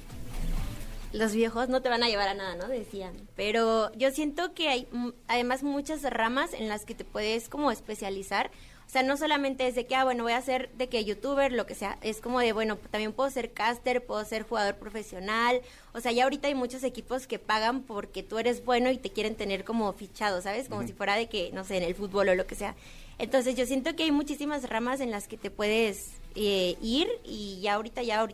Los 1.13 1.35
viejos 1.35 1.69
no 1.69 1.83
te 1.83 1.91
van 1.91 2.03
a 2.03 2.09
llevar 2.09 2.29
a 2.29 2.35
nada, 2.35 2.57
¿no? 2.57 2.67
Decían. 2.67 3.13
Pero 3.37 3.93
yo 3.93 4.11
siento 4.11 4.55
que 4.55 4.71
hay 4.71 4.89
además 5.29 5.63
muchas 5.63 6.03
ramas 6.05 6.55
en 6.55 6.67
las 6.67 6.87
que 6.87 6.95
te 6.95 7.05
puedes 7.05 7.51
como 7.51 7.71
especializar. 7.71 8.51
O 8.91 8.93
sea, 8.93 9.05
no 9.05 9.17
solamente 9.17 9.69
es 9.69 9.77
de 9.77 9.87
que, 9.87 9.95
ah, 9.95 10.03
bueno, 10.03 10.25
voy 10.25 10.33
a 10.33 10.43
ser 10.43 10.69
de 10.73 10.89
que 10.89 11.05
youtuber, 11.05 11.53
lo 11.53 11.65
que 11.65 11.77
sea. 11.77 11.97
Es 12.03 12.21
como 12.21 12.41
de, 12.41 12.53
bueno, 12.53 12.77
también 12.91 13.13
puedo 13.13 13.31
ser 13.31 13.53
caster, 13.53 14.05
puedo 14.05 14.25
ser 14.25 14.43
jugador 14.43 14.79
profesional. 14.79 15.61
O 15.93 16.01
sea, 16.01 16.11
ya 16.11 16.25
ahorita 16.25 16.49
hay 16.49 16.57
muchos 16.57 16.83
equipos 16.83 17.29
que 17.29 17.39
pagan 17.39 17.83
porque 17.83 18.25
tú 18.25 18.41
eres 18.41 18.65
bueno 18.65 18.91
y 18.91 18.99
te 18.99 19.11
quieren 19.11 19.37
tener 19.37 19.63
como 19.63 19.93
fichado, 19.93 20.43
¿sabes? 20.43 20.69
Como 20.69 20.85
si 20.85 20.93
fuera 20.93 21.15
de 21.15 21.29
que, 21.29 21.53
no 21.53 21.63
sé, 21.63 21.77
en 21.77 21.85
el 21.85 21.95
fútbol 21.95 22.31
o 22.31 22.35
lo 22.35 22.49
que 22.49 22.57
sea. 22.57 22.75
Entonces 23.19 23.55
yo 23.55 23.65
siento 23.65 23.95
que 23.95 24.03
hay 24.03 24.11
muchísimas 24.11 24.69
ramas 24.69 24.99
en 24.99 25.13
las 25.13 25.29
que 25.29 25.37
te 25.37 25.53
puedes 25.53 26.11
eh, 26.35 26.77
ir 26.83 27.07
y 27.25 27.61
ya 27.61 27.75
ahorita, 27.75 28.03
ya 28.03 28.27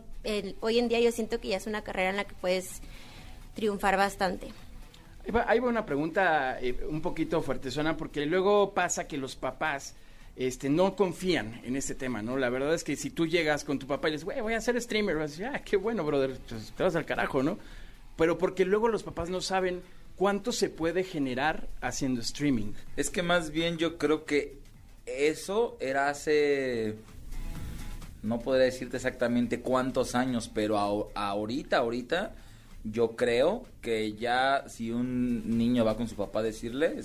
hoy 0.61 0.79
en 0.79 0.87
día 0.87 0.99
yo 0.99 1.11
siento 1.11 1.39
que 1.39 1.49
ya 1.49 1.57
es 1.57 1.67
una 1.67 1.83
carrera 1.83 2.09
en 2.09 2.17
la 2.17 2.23
que 2.25 2.33
puedes 2.33 2.81
triunfar 3.53 3.95
bastante. 3.95 4.47
Ahí 5.23 5.31
va, 5.31 5.45
ahí 5.47 5.59
va 5.59 5.67
una 5.67 5.85
pregunta 5.85 6.59
eh, 6.59 6.83
un 6.89 7.03
poquito 7.03 7.43
fuertezona, 7.43 7.95
porque 7.95 8.25
luego 8.25 8.73
pasa 8.73 9.07
que 9.07 9.17
los 9.17 9.35
papás 9.35 9.93
este, 10.37 10.69
no 10.69 10.95
confían 10.95 11.59
en 11.65 11.75
este 11.75 11.95
tema, 11.95 12.21
¿no? 12.21 12.37
La 12.37 12.49
verdad 12.49 12.73
es 12.73 12.83
que 12.83 12.95
si 12.95 13.09
tú 13.09 13.25
llegas 13.27 13.63
con 13.63 13.79
tu 13.79 13.87
papá 13.87 14.07
y 14.07 14.11
le 14.11 14.15
dices, 14.17 14.25
güey, 14.25 14.39
voy 14.41 14.53
a 14.53 14.61
ser 14.61 14.79
streamer, 14.81 15.15
vas 15.17 15.39
a 15.39 15.55
ah, 15.55 15.61
qué 15.63 15.77
bueno, 15.77 16.03
brother, 16.03 16.37
pues, 16.47 16.71
te 16.75 16.83
vas 16.83 16.95
al 16.95 17.05
carajo, 17.05 17.41
¿no? 17.43 17.57
Pero 18.15 18.37
porque 18.37 18.63
luego 18.65 18.87
los 18.87 19.03
papás 19.03 19.29
no 19.29 19.41
saben 19.41 19.81
cuánto 20.15 20.51
se 20.51 20.69
puede 20.69 21.03
generar 21.03 21.67
haciendo 21.81 22.21
streaming. 22.21 22.73
Es 22.95 23.09
que 23.09 23.23
más 23.23 23.51
bien 23.51 23.77
yo 23.77 23.97
creo 23.97 24.25
que 24.25 24.57
eso 25.05 25.77
era 25.79 26.09
hace. 26.09 26.95
No 28.23 28.39
podría 28.39 28.65
decirte 28.65 28.97
exactamente 28.97 29.61
cuántos 29.61 30.15
años, 30.15 30.49
pero 30.53 30.77
aho- 30.77 31.09
ahorita, 31.15 31.77
ahorita, 31.77 32.33
yo 32.83 33.15
creo 33.15 33.65
que 33.81 34.13
ya 34.13 34.65
si 34.67 34.91
un 34.91 35.57
niño 35.57 35.85
va 35.85 35.95
con 35.95 36.07
su 36.07 36.15
papá 36.15 36.39
a 36.39 36.43
decirle, 36.43 36.95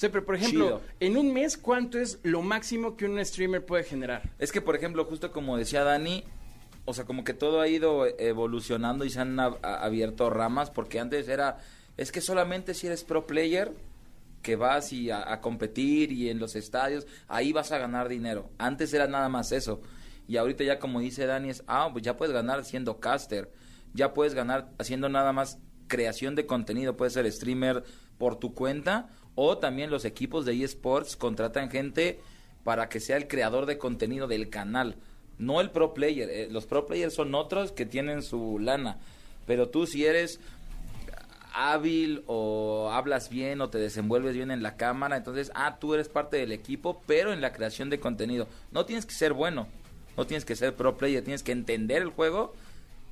sea, 0.00 0.10
pero 0.10 0.24
por 0.24 0.34
ejemplo, 0.34 0.66
Chido. 0.66 0.80
en 1.00 1.16
un 1.16 1.32
mes, 1.32 1.56
¿cuánto 1.56 1.98
es 1.98 2.18
lo 2.22 2.42
máximo 2.42 2.96
que 2.96 3.04
un 3.06 3.24
streamer 3.24 3.64
puede 3.64 3.84
generar? 3.84 4.22
Es 4.38 4.50
que, 4.52 4.60
por 4.60 4.74
ejemplo, 4.76 5.04
justo 5.04 5.30
como 5.32 5.56
decía 5.56 5.84
Dani, 5.84 6.24
o 6.86 6.94
sea, 6.94 7.04
como 7.04 7.22
que 7.24 7.34
todo 7.34 7.60
ha 7.60 7.68
ido 7.68 8.06
evolucionando 8.18 9.04
y 9.04 9.10
se 9.10 9.20
han 9.20 9.36
ab- 9.36 9.58
abierto 9.62 10.30
ramas, 10.30 10.70
porque 10.70 10.98
antes 10.98 11.28
era, 11.28 11.58
es 11.96 12.10
que 12.12 12.20
solamente 12.20 12.74
si 12.74 12.86
eres 12.86 13.04
pro 13.04 13.26
player, 13.26 13.72
que 14.42 14.56
vas 14.56 14.92
y 14.94 15.10
a, 15.10 15.30
a 15.32 15.40
competir 15.42 16.12
y 16.12 16.30
en 16.30 16.38
los 16.38 16.56
estadios, 16.56 17.06
ahí 17.28 17.52
vas 17.52 17.72
a 17.72 17.78
ganar 17.78 18.08
dinero. 18.08 18.48
Antes 18.56 18.94
era 18.94 19.06
nada 19.06 19.28
más 19.28 19.52
eso. 19.52 19.82
Y 20.26 20.38
ahorita 20.38 20.64
ya 20.64 20.78
como 20.78 21.00
dice 21.00 21.26
Dani, 21.26 21.50
es, 21.50 21.62
ah, 21.66 21.90
pues 21.92 22.02
ya 22.02 22.16
puedes 22.16 22.32
ganar 22.32 22.64
siendo 22.64 23.00
caster, 23.00 23.52
ya 23.92 24.14
puedes 24.14 24.32
ganar 24.32 24.70
haciendo 24.78 25.08
nada 25.10 25.32
más 25.34 25.58
creación 25.88 26.36
de 26.36 26.46
contenido, 26.46 26.96
puedes 26.96 27.12
ser 27.12 27.30
streamer 27.30 27.84
por 28.16 28.36
tu 28.38 28.54
cuenta 28.54 29.10
o 29.34 29.58
también 29.58 29.90
los 29.90 30.04
equipos 30.04 30.44
de 30.44 30.62
eSports 30.62 31.16
contratan 31.16 31.70
gente 31.70 32.20
para 32.64 32.88
que 32.88 33.00
sea 33.00 33.16
el 33.16 33.28
creador 33.28 33.66
de 33.66 33.78
contenido 33.78 34.28
del 34.28 34.50
canal, 34.50 34.96
no 35.38 35.60
el 35.60 35.70
pro 35.70 35.94
player. 35.94 36.28
Eh, 36.30 36.48
los 36.50 36.66
pro 36.66 36.86
players 36.86 37.14
son 37.14 37.34
otros 37.34 37.72
que 37.72 37.86
tienen 37.86 38.22
su 38.22 38.58
lana, 38.58 38.98
pero 39.46 39.68
tú 39.68 39.86
si 39.86 40.04
eres 40.04 40.40
hábil 41.52 42.22
o 42.26 42.90
hablas 42.92 43.28
bien 43.28 43.60
o 43.60 43.70
te 43.70 43.78
desenvuelves 43.78 44.34
bien 44.34 44.50
en 44.50 44.62
la 44.62 44.76
cámara, 44.76 45.16
entonces, 45.16 45.50
ah, 45.54 45.78
tú 45.80 45.94
eres 45.94 46.08
parte 46.08 46.36
del 46.36 46.52
equipo, 46.52 47.02
pero 47.06 47.32
en 47.32 47.40
la 47.40 47.52
creación 47.52 47.90
de 47.90 48.00
contenido. 48.00 48.46
No 48.72 48.86
tienes 48.86 49.06
que 49.06 49.14
ser 49.14 49.32
bueno, 49.32 49.66
no 50.16 50.26
tienes 50.26 50.44
que 50.44 50.56
ser 50.56 50.74
pro 50.74 50.96
player, 50.96 51.24
tienes 51.24 51.42
que 51.42 51.52
entender 51.52 52.02
el 52.02 52.10
juego 52.10 52.54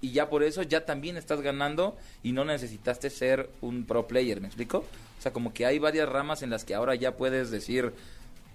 y 0.00 0.12
ya 0.12 0.28
por 0.28 0.42
eso 0.42 0.62
ya 0.62 0.84
también 0.84 1.16
estás 1.16 1.40
ganando 1.40 1.96
y 2.22 2.32
no 2.32 2.44
necesitaste 2.44 3.10
ser 3.10 3.50
un 3.60 3.84
pro 3.84 4.06
player, 4.06 4.40
¿me 4.40 4.46
explico? 4.46 4.84
O 5.18 5.22
sea, 5.22 5.32
como 5.32 5.52
que 5.52 5.66
hay 5.66 5.78
varias 5.78 6.08
ramas 6.08 6.42
en 6.42 6.50
las 6.50 6.64
que 6.64 6.74
ahora 6.74 6.94
ya 6.94 7.16
puedes 7.16 7.50
decir, 7.50 7.92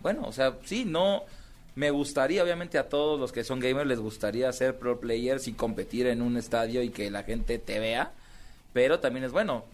bueno, 0.02 0.24
o 0.26 0.32
sea, 0.32 0.58
sí, 0.66 0.86
no 0.86 1.24
me 1.76 1.92
gustaría, 1.92 2.44
obviamente 2.44 2.78
a 2.78 2.88
todos 2.88 3.20
los 3.20 3.32
que 3.32 3.44
son 3.44 3.60
gamers 3.60 3.88
les 3.88 4.00
gustaría 4.00 4.52
ser 4.54 4.78
pro 4.78 5.00
players 5.00 5.48
y 5.48 5.54
competir 5.54 6.08
en 6.08 6.22
un 6.22 6.38
estadio 6.38 6.84
y 6.84 6.90
que 6.90 7.10
la 7.12 7.24
gente 7.24 7.58
te 7.60 7.80
vea, 7.80 8.14
pero 8.72 9.00
también 9.00 9.26
es 9.26 9.32
bueno, 9.32 9.66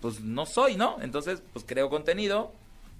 pues 0.00 0.20
no 0.20 0.46
soy, 0.46 0.76
¿no? 0.76 0.96
Entonces, 1.02 1.42
pues 1.52 1.64
creo 1.68 1.90
contenido, 1.90 2.52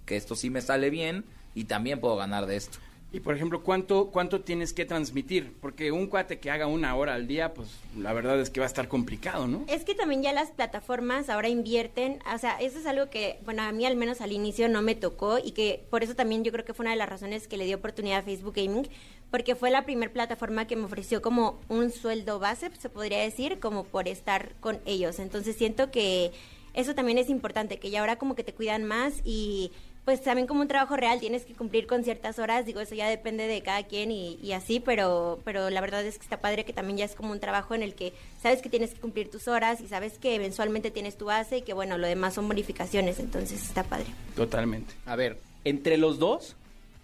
que 0.07 0.17
esto 0.17 0.35
sí 0.35 0.51
me 0.51 0.61
sale 0.61 0.91
bien 0.91 1.25
y 1.55 1.65
también 1.65 2.01
puedo 2.01 2.17
ganar 2.17 2.47
de 2.47 2.57
esto. 2.57 2.79
Y 3.13 3.21
por 3.21 3.35
ejemplo, 3.35 3.63
¿cuánto, 3.63 4.11
¿cuánto 4.11 4.43
tienes 4.43 4.73
que 4.73 4.85
transmitir? 4.85 5.53
Porque 5.61 5.91
un 5.91 6.07
cuate 6.07 6.39
que 6.39 6.51
haga 6.51 6.69
una 6.69 6.95
hora 6.95 7.15
al 7.15 7.27
día, 7.27 7.55
pues 7.55 7.69
la 7.97 8.13
verdad 8.13 8.41
es 8.41 8.51
que 8.51 8.61
va 8.61 8.67
a 8.67 8.69
estar 8.69 8.87
complicado, 8.87 9.49
¿no? 9.49 9.65
Es 9.67 9.85
que 9.85 9.97
también 9.97 10.23
ya 10.23 10.33
las 10.33 10.51
plataformas 10.53 11.29
ahora 11.29 11.49
invierten, 11.49 12.21
o 12.33 12.39
sea, 12.39 12.61
eso 12.61 12.79
es 12.79 12.87
algo 12.87 13.11
que, 13.11 13.41
bueno, 13.45 13.63
a 13.63 13.73
mí 13.73 13.85
al 13.85 13.97
menos 13.97 14.21
al 14.21 14.31
inicio 14.31 14.69
no 14.69 14.81
me 14.81 14.95
tocó 14.95 15.39
y 15.39 15.51
que 15.51 15.85
por 15.91 16.05
eso 16.05 16.15
también 16.15 16.45
yo 16.45 16.53
creo 16.53 16.65
que 16.65 16.73
fue 16.73 16.85
una 16.85 16.93
de 16.93 16.99
las 16.99 17.09
razones 17.09 17.49
que 17.49 17.57
le 17.57 17.65
dio 17.65 17.79
oportunidad 17.79 18.21
a 18.21 18.23
Facebook 18.23 18.55
Gaming, 18.55 18.89
porque 19.33 19.57
fue 19.57 19.71
la 19.71 19.85
primera 19.85 20.13
plataforma 20.13 20.69
que 20.69 20.77
me 20.77 20.85
ofreció 20.85 21.21
como 21.21 21.61
un 21.69 21.91
sueldo 21.91 22.39
base, 22.39 22.71
se 22.79 22.91
podría 22.91 23.19
decir, 23.19 23.59
como 23.59 23.85
por 23.85 24.07
estar 24.07 24.55
con 24.61 24.79
ellos. 24.87 25.19
Entonces 25.19 25.57
siento 25.57 25.91
que 25.91 26.31
eso 26.75 26.95
también 26.95 27.19
es 27.19 27.29
importante, 27.29 27.79
que 27.79 27.91
ya 27.91 28.01
ahora 28.01 28.17
como 28.17 28.35
que 28.37 28.45
te 28.45 28.55
cuidan 28.55 28.85
más 28.85 29.15
y 29.25 29.73
pues 30.05 30.23
también 30.23 30.47
como 30.47 30.63
un 30.63 30.69
trabajo 30.69 30.97
real 30.97 31.21
tienes 31.21 31.45
que 31.45 31.55
cumplir 31.55 31.87
con 31.87 32.05
ciertas 32.05 32.39
horas, 32.39 32.67
digo, 32.67 32.81
eso 32.81 32.95
ya 32.95 33.09
depende 33.09 33.47
de 33.47 33.63
cada 33.63 33.83
quien 33.85 34.11
y, 34.11 34.39
y 34.43 34.53
así, 34.53 34.81
pero, 34.81 35.41
pero 35.45 35.71
la 35.71 35.81
verdad 35.81 36.05
es 36.05 36.17
que 36.17 36.25
está 36.25 36.41
padre 36.41 36.65
que 36.65 36.73
también 36.73 36.99
ya 36.99 37.05
es 37.05 37.15
como 37.15 37.33
un 37.33 37.41
trabajo 37.41 37.75
en 37.75 37.83
el 37.83 37.95
que 37.95 38.13
sabes 38.43 38.63
que 38.63 38.69
tienes 38.69 38.95
que 38.95 39.01
cumplir 39.01 39.31
tus 39.31 39.47
horas 39.49 39.81
y 39.81 39.89
sabes 39.89 40.19
que 40.19 40.35
eventualmente 40.35 40.91
tienes 40.91 41.17
tu 41.17 41.27
base 41.27 41.59
y 41.59 41.63
que 41.63 41.75
bueno, 41.75 41.99
lo 41.99 42.07
demás 42.07 42.35
son 42.35 42.49
bonificaciones, 42.49 43.19
entonces 43.19 43.63
está 43.63 43.85
padre. 43.85 44.07
Totalmente. 44.37 44.95
A 45.07 45.17
ver, 45.17 45.39
entre 45.65 45.97
los 45.97 46.19
dos, 46.19 46.57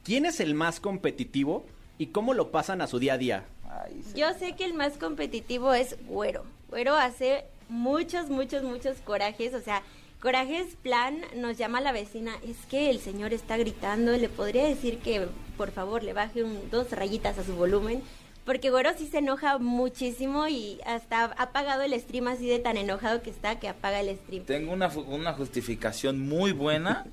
¿quién 0.03 0.27
es 0.27 0.41
el 0.41 0.55
más 0.55 0.81
competitivo 0.81 1.65
y 1.99 2.07
cómo 2.07 2.35
lo 2.35 2.51
pasan 2.51 2.81
a 2.81 2.87
su 2.87 2.99
día 2.99 3.15
a 3.15 3.19
día? 3.19 3.45
Ay, 3.69 4.03
sí. 4.03 4.21
Yo 4.21 4.33
sé 4.39 4.55
que 4.55 4.65
el 4.65 4.75
más 4.75 4.95
competitivo 4.95 5.75
es 5.75 5.97
Güero. 6.07 6.45
Güero 6.71 6.95
hace 6.95 7.45
muchos, 7.69 8.31
muchos, 8.31 8.63
muchos 8.63 8.99
corajes. 8.99 9.55
O 9.55 9.61
sea, 9.61 9.83
corajes 10.21 10.77
plan 10.77 11.19
nos 11.37 11.57
llama 11.59 11.81
la 11.81 11.93
vecina. 11.93 12.33
Es 12.47 12.57
que 12.69 12.91
el 12.91 13.01
señor 13.01 13.33
está 13.33 13.57
gritando. 13.57 14.13
Le 14.17 14.29
podría 14.29 14.65
decir 14.67 14.99
que 14.99 15.27
por 15.57 15.71
favor 15.71 16.03
le 16.03 16.13
baje 16.13 16.43
un, 16.43 16.71
dos 16.71 16.91
rayitas 16.93 17.39
a 17.39 17.45
su 17.45 17.55
volumen. 17.55 18.03
Porque 18.45 18.71
Güero 18.71 18.91
sí 18.97 19.09
se 19.09 19.19
enoja 19.19 19.59
muchísimo 19.59 20.47
y 20.47 20.79
hasta 20.87 21.25
ha 21.25 21.43
apagado 21.43 21.83
el 21.83 21.99
stream 22.01 22.29
así 22.29 22.47
de 22.47 22.61
tan 22.61 22.77
enojado 22.77 23.21
que 23.21 23.31
está 23.31 23.59
que 23.59 23.69
apaga 23.69 24.01
el 24.01 24.17
stream. 24.17 24.45
Tengo 24.45 24.73
una, 24.73 24.89
una 24.89 25.33
justificación 25.33 26.21
muy 26.21 26.53
buena 26.53 27.07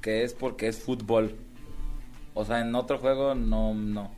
que 0.00 0.22
es 0.22 0.34
porque 0.34 0.68
es 0.68 0.78
fútbol. 0.78 1.36
O 2.34 2.44
sea, 2.44 2.60
en 2.60 2.72
otro 2.76 2.98
juego 2.98 3.34
no, 3.34 3.74
no. 3.74 4.12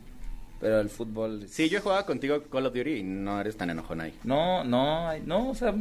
Pero 0.59 0.79
el 0.79 0.89
fútbol... 0.89 1.41
es- 1.45 1.51
Sí, 1.53 1.67
yo 1.69 1.79
he 1.79 1.81
jugado 1.81 2.05
contigo 2.05 2.43
Call 2.43 2.67
of 2.67 2.75
Duty 2.75 2.91
y 2.97 3.03
no 3.03 3.41
eres 3.41 3.57
tan 3.57 3.71
enojón 3.71 3.99
ahí. 3.99 4.13
No, 4.23 4.63
no, 4.63 5.17
no, 5.25 5.49
o 5.49 5.55
sea... 5.55 5.73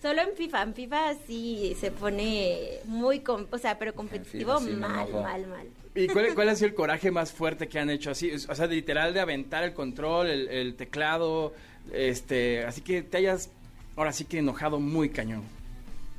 Solo 0.00 0.22
en 0.22 0.34
FIFA, 0.34 0.62
en 0.62 0.74
FIFA 0.74 1.14
sí 1.26 1.76
se 1.78 1.90
pone 1.90 2.78
muy, 2.84 3.20
com- 3.20 3.46
o 3.50 3.58
sea, 3.58 3.78
pero 3.78 3.94
competitivo 3.94 4.58
sí 4.58 4.70
mal, 4.70 5.08
mal, 5.12 5.46
mal. 5.46 5.66
¿Y 5.94 6.06
cuál, 6.08 6.34
cuál 6.34 6.48
ha 6.48 6.54
sido 6.54 6.68
el 6.68 6.74
coraje 6.74 7.10
más 7.10 7.32
fuerte 7.32 7.68
que 7.68 7.78
han 7.78 7.90
hecho 7.90 8.10
así? 8.10 8.32
O 8.48 8.54
sea, 8.54 8.66
literal 8.66 9.12
de 9.12 9.20
aventar 9.20 9.62
el 9.64 9.74
control, 9.74 10.28
el, 10.28 10.48
el 10.48 10.74
teclado, 10.74 11.52
este, 11.92 12.64
así 12.64 12.80
que 12.80 13.02
te 13.02 13.18
hayas 13.18 13.50
ahora 13.96 14.12
sí 14.12 14.24
que 14.24 14.38
enojado 14.38 14.80
muy 14.80 15.10
cañón. 15.10 15.42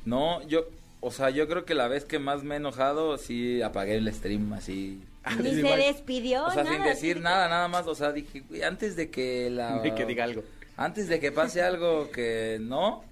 No, 0.06 0.46
yo... 0.48 0.66
O 1.04 1.10
sea, 1.10 1.32
yo 1.32 1.48
creo 1.48 1.66
que 1.66 1.74
la 1.74 1.88
vez 1.88 2.06
que 2.06 2.20
más 2.20 2.44
me 2.44 2.54
he 2.54 2.58
enojado, 2.58 3.18
sí 3.18 3.60
apagué 3.64 3.96
el 3.96 4.14
stream 4.14 4.54
así... 4.54 5.02
Ni 5.40 5.50
Sí, 5.50 5.54
se 5.56 5.60
igual. 5.62 5.80
despidió, 5.80 6.46
o 6.46 6.52
sea, 6.52 6.64
nada, 6.64 6.76
sin 6.76 6.86
decir 6.86 7.22
nada, 7.22 7.50
nada 7.50 7.68
más. 7.68 7.88
O 7.88 7.96
sea, 7.96 8.12
dije, 8.12 8.44
antes 8.64 8.96
de 8.96 9.10
que 9.10 9.50
la... 9.50 9.80
De 9.80 9.96
que 9.96 10.06
diga 10.06 10.26
algo. 10.26 10.44
Antes 10.78 11.08
de 11.08 11.20
que 11.20 11.32
pase 11.32 11.64
algo 11.64 12.12
que 12.12 12.60
no... 12.62 13.04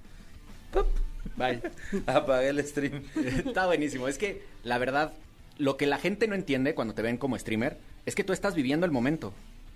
¡pup! 0.72 0.88
Bye. 1.36 1.62
Apagué 2.06 2.50
el 2.50 2.66
stream. 2.66 3.04
Está 3.16 3.66
buenísimo. 3.66 4.08
Es 4.08 4.18
que, 4.18 4.44
la 4.64 4.78
verdad, 4.78 5.14
lo 5.58 5.78
que 5.78 5.86
la 5.86 5.98
gente 5.98 6.28
no 6.28 6.36
entiende 6.36 6.74
cuando 6.76 6.94
te 6.94 7.02
ven 7.02 7.18
como 7.18 7.38
streamer 7.38 7.78
es 8.06 8.16
que 8.16 8.24
tú 8.24 8.34
estás 8.34 8.56
viviendo 8.56 8.86
el 8.86 8.92
momento. 8.92 9.34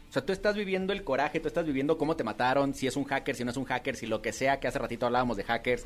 O 0.09 0.13
sea, 0.13 0.25
tú 0.25 0.31
estás 0.31 0.55
viviendo 0.55 0.93
el 0.93 1.03
coraje, 1.03 1.39
tú 1.39 1.47
estás 1.47 1.65
viviendo 1.65 1.97
cómo 1.97 2.15
te 2.15 2.23
mataron, 2.23 2.73
si 2.75 2.85
es 2.85 2.95
un 2.95 3.03
hacker, 3.03 3.35
si 3.35 3.43
no 3.43 3.51
es 3.51 3.57
un 3.57 3.65
hacker, 3.65 3.95
si 3.95 4.05
lo 4.05 4.21
que 4.21 4.31
sea, 4.31 4.59
que 4.59 4.67
hace 4.67 4.79
ratito 4.79 5.05
hablábamos 5.05 5.37
de 5.37 5.43
hackers. 5.43 5.85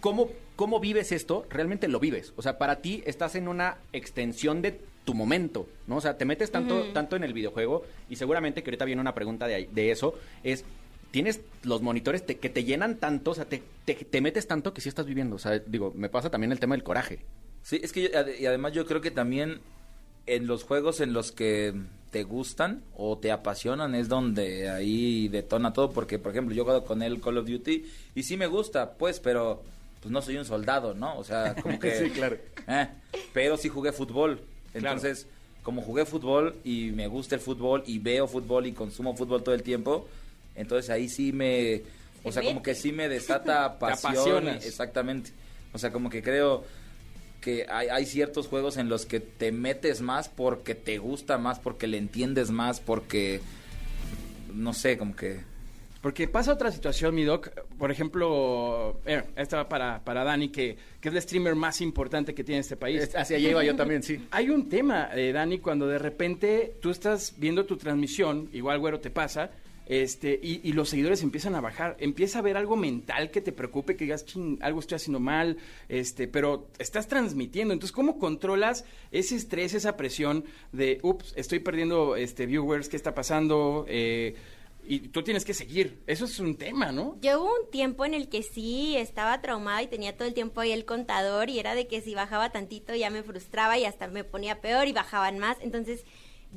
¿Cómo, 0.00 0.28
¿Cómo 0.56 0.80
vives 0.80 1.12
esto? 1.12 1.46
Realmente 1.48 1.88
lo 1.88 2.00
vives. 2.00 2.32
O 2.36 2.42
sea, 2.42 2.58
para 2.58 2.80
ti 2.80 3.02
estás 3.06 3.34
en 3.34 3.48
una 3.48 3.78
extensión 3.92 4.62
de 4.62 4.80
tu 5.04 5.14
momento, 5.14 5.68
¿no? 5.86 5.96
O 5.96 6.00
sea, 6.00 6.18
te 6.18 6.24
metes 6.24 6.50
tanto, 6.50 6.92
tanto 6.92 7.16
en 7.16 7.24
el 7.24 7.32
videojuego 7.32 7.84
y 8.10 8.16
seguramente 8.16 8.62
que 8.62 8.70
ahorita 8.70 8.84
viene 8.84 9.00
una 9.00 9.14
pregunta 9.14 9.46
de, 9.46 9.68
de 9.72 9.90
eso, 9.90 10.14
es, 10.42 10.64
tienes 11.10 11.40
los 11.62 11.82
monitores 11.82 12.24
te- 12.24 12.38
que 12.38 12.48
te 12.50 12.64
llenan 12.64 12.96
tanto, 12.96 13.30
o 13.32 13.34
sea, 13.34 13.44
te, 13.46 13.62
te, 13.84 13.94
te 13.94 14.20
metes 14.20 14.46
tanto 14.46 14.72
que 14.74 14.80
sí 14.80 14.88
estás 14.88 15.06
viviendo. 15.06 15.36
O 15.36 15.38
sea, 15.38 15.58
digo, 15.58 15.92
me 15.94 16.08
pasa 16.08 16.30
también 16.30 16.52
el 16.52 16.60
tema 16.60 16.74
del 16.74 16.82
coraje. 16.84 17.20
Sí, 17.62 17.80
es 17.82 17.92
que 17.92 18.02
yo- 18.02 18.08
y 18.38 18.46
además 18.46 18.72
yo 18.72 18.86
creo 18.86 19.00
que 19.00 19.10
también 19.10 19.60
en 20.26 20.46
los 20.46 20.62
juegos 20.64 21.00
en 21.00 21.12
los 21.12 21.32
que 21.32 21.74
te 22.10 22.22
gustan 22.24 22.82
o 22.96 23.18
te 23.18 23.30
apasionan 23.32 23.94
es 23.94 24.08
donde 24.08 24.68
ahí 24.70 25.28
detona 25.28 25.72
todo 25.74 25.90
porque 25.90 26.18
por 26.18 26.32
ejemplo 26.32 26.54
yo 26.54 26.62
he 26.62 26.64
jugado 26.64 26.84
con 26.84 27.02
el 27.02 27.20
Call 27.20 27.36
of 27.38 27.46
Duty 27.46 27.84
y 28.14 28.22
sí 28.22 28.36
me 28.38 28.46
gusta 28.46 28.92
pues 28.94 29.20
pero 29.20 29.62
pues 30.00 30.10
no 30.10 30.22
soy 30.22 30.36
un 30.38 30.46
soldado 30.46 30.94
no 30.94 31.18
o 31.18 31.24
sea 31.24 31.54
como 31.54 31.78
que 31.80 31.94
Sí, 32.04 32.10
claro. 32.10 32.36
eh, 32.66 32.88
pero 33.34 33.58
sí 33.58 33.68
jugué 33.68 33.92
fútbol 33.92 34.40
entonces 34.72 35.26
como 35.62 35.82
jugué 35.82 36.06
fútbol 36.06 36.56
y 36.64 36.92
me 36.94 37.08
gusta 37.08 37.34
el 37.34 37.42
fútbol 37.42 37.82
y 37.86 37.98
veo 37.98 38.26
fútbol 38.26 38.66
y 38.66 38.72
consumo 38.72 39.14
fútbol 39.14 39.42
todo 39.42 39.54
el 39.54 39.62
tiempo 39.62 40.08
entonces 40.58 40.90
ahí 40.90 41.08
sí 41.08 41.32
me 41.32 41.82
o 42.22 42.32
Se 42.32 42.40
sea 42.40 42.48
como 42.48 42.62
que 42.62 42.74
sí 42.74 42.92
me 42.92 43.08
desata 43.08 43.78
pasión 43.78 44.48
exactamente 44.48 45.30
o 45.72 45.78
sea 45.78 45.90
como 45.92 46.10
que 46.10 46.22
creo 46.22 46.64
que 47.40 47.66
hay, 47.68 47.88
hay 47.88 48.06
ciertos 48.06 48.48
juegos 48.48 48.76
en 48.76 48.88
los 48.88 49.06
que 49.06 49.20
te 49.20 49.52
metes 49.52 50.00
más 50.00 50.28
porque 50.28 50.74
te 50.74 50.98
gusta 50.98 51.38
más, 51.38 51.58
porque 51.60 51.86
le 51.86 51.98
entiendes 51.98 52.50
más, 52.50 52.80
porque 52.80 53.40
no 54.52 54.72
sé, 54.72 54.98
como 54.98 55.14
que 55.14 55.40
Porque 56.00 56.26
pasa 56.28 56.52
otra 56.52 56.72
situación, 56.72 57.14
mi 57.14 57.24
doc. 57.24 57.50
Por 57.78 57.90
ejemplo, 57.90 59.00
eh, 59.04 59.22
esta 59.36 59.58
va 59.58 59.68
para, 59.68 60.04
para 60.04 60.24
Dani, 60.24 60.48
que, 60.48 60.76
que 61.00 61.08
es 61.08 61.14
el 61.14 61.22
streamer 61.22 61.54
más 61.54 61.80
importante 61.80 62.34
que 62.34 62.44
tiene 62.44 62.60
este 62.60 62.76
país. 62.76 63.14
Hacia 63.14 63.36
allá 63.36 63.50
iba 63.50 63.64
yo 63.64 63.76
también, 63.76 64.02
sí. 64.02 64.26
Hay 64.30 64.50
un 64.50 64.68
tema, 64.68 65.10
eh, 65.14 65.32
Dani, 65.32 65.58
cuando 65.58 65.86
de 65.86 65.98
repente 65.98 66.74
tú 66.80 66.90
estás 66.90 67.34
viendo 67.36 67.66
tu 67.66 67.76
transmisión, 67.76 68.48
igual, 68.52 68.78
güero, 68.78 69.00
te 69.00 69.10
pasa, 69.10 69.50
este, 69.88 70.38
y, 70.42 70.72
los 70.72 70.90
seguidores 70.90 71.22
empiezan 71.22 71.54
a 71.54 71.60
bajar. 71.62 71.96
Empieza 71.98 72.38
a 72.38 72.40
haber 72.40 72.58
algo 72.58 72.76
mental 72.76 73.30
que 73.30 73.40
te 73.40 73.52
preocupe, 73.52 73.96
que 73.96 74.04
digas, 74.04 74.26
"Chin, 74.26 74.58
algo 74.60 74.80
estoy 74.80 74.96
haciendo 74.96 75.18
mal, 75.18 75.56
este, 75.88 76.28
pero 76.28 76.68
estás 76.78 77.08
transmitiendo. 77.08 77.72
Entonces, 77.72 77.94
¿cómo 77.94 78.18
controlas 78.18 78.84
ese 79.10 79.34
estrés, 79.36 79.72
esa 79.72 79.96
presión 79.96 80.44
de, 80.72 81.00
ups, 81.02 81.32
estoy 81.36 81.60
perdiendo 81.60 82.16
este, 82.16 82.44
viewers, 82.44 82.90
¿qué 82.90 82.96
está 82.96 83.14
pasando? 83.14 83.86
Eh, 83.88 84.36
y 84.86 85.00
tú 85.08 85.22
tienes 85.22 85.44
que 85.44 85.54
seguir. 85.54 86.02
Eso 86.06 86.26
es 86.26 86.38
un 86.38 86.56
tema, 86.56 86.92
¿no? 86.92 87.16
Yo 87.20 87.42
hubo 87.42 87.52
un 87.52 87.70
tiempo 87.70 88.04
en 88.04 88.14
el 88.14 88.28
que 88.28 88.42
sí 88.42 88.96
estaba 88.96 89.40
traumada 89.40 89.82
y 89.82 89.86
tenía 89.86 90.16
todo 90.16 90.28
el 90.28 90.34
tiempo 90.34 90.60
ahí 90.60 90.72
el 90.72 90.86
contador 90.86 91.50
y 91.50 91.58
era 91.58 91.74
de 91.74 91.86
que 91.86 92.00
si 92.00 92.14
bajaba 92.14 92.50
tantito 92.50 92.94
ya 92.94 93.10
me 93.10 93.22
frustraba 93.22 93.78
y 93.78 93.84
hasta 93.84 94.08
me 94.08 94.24
ponía 94.24 94.60
peor 94.60 94.88
y 94.88 94.92
bajaban 94.92 95.38
más. 95.38 95.58
Entonces, 95.60 96.04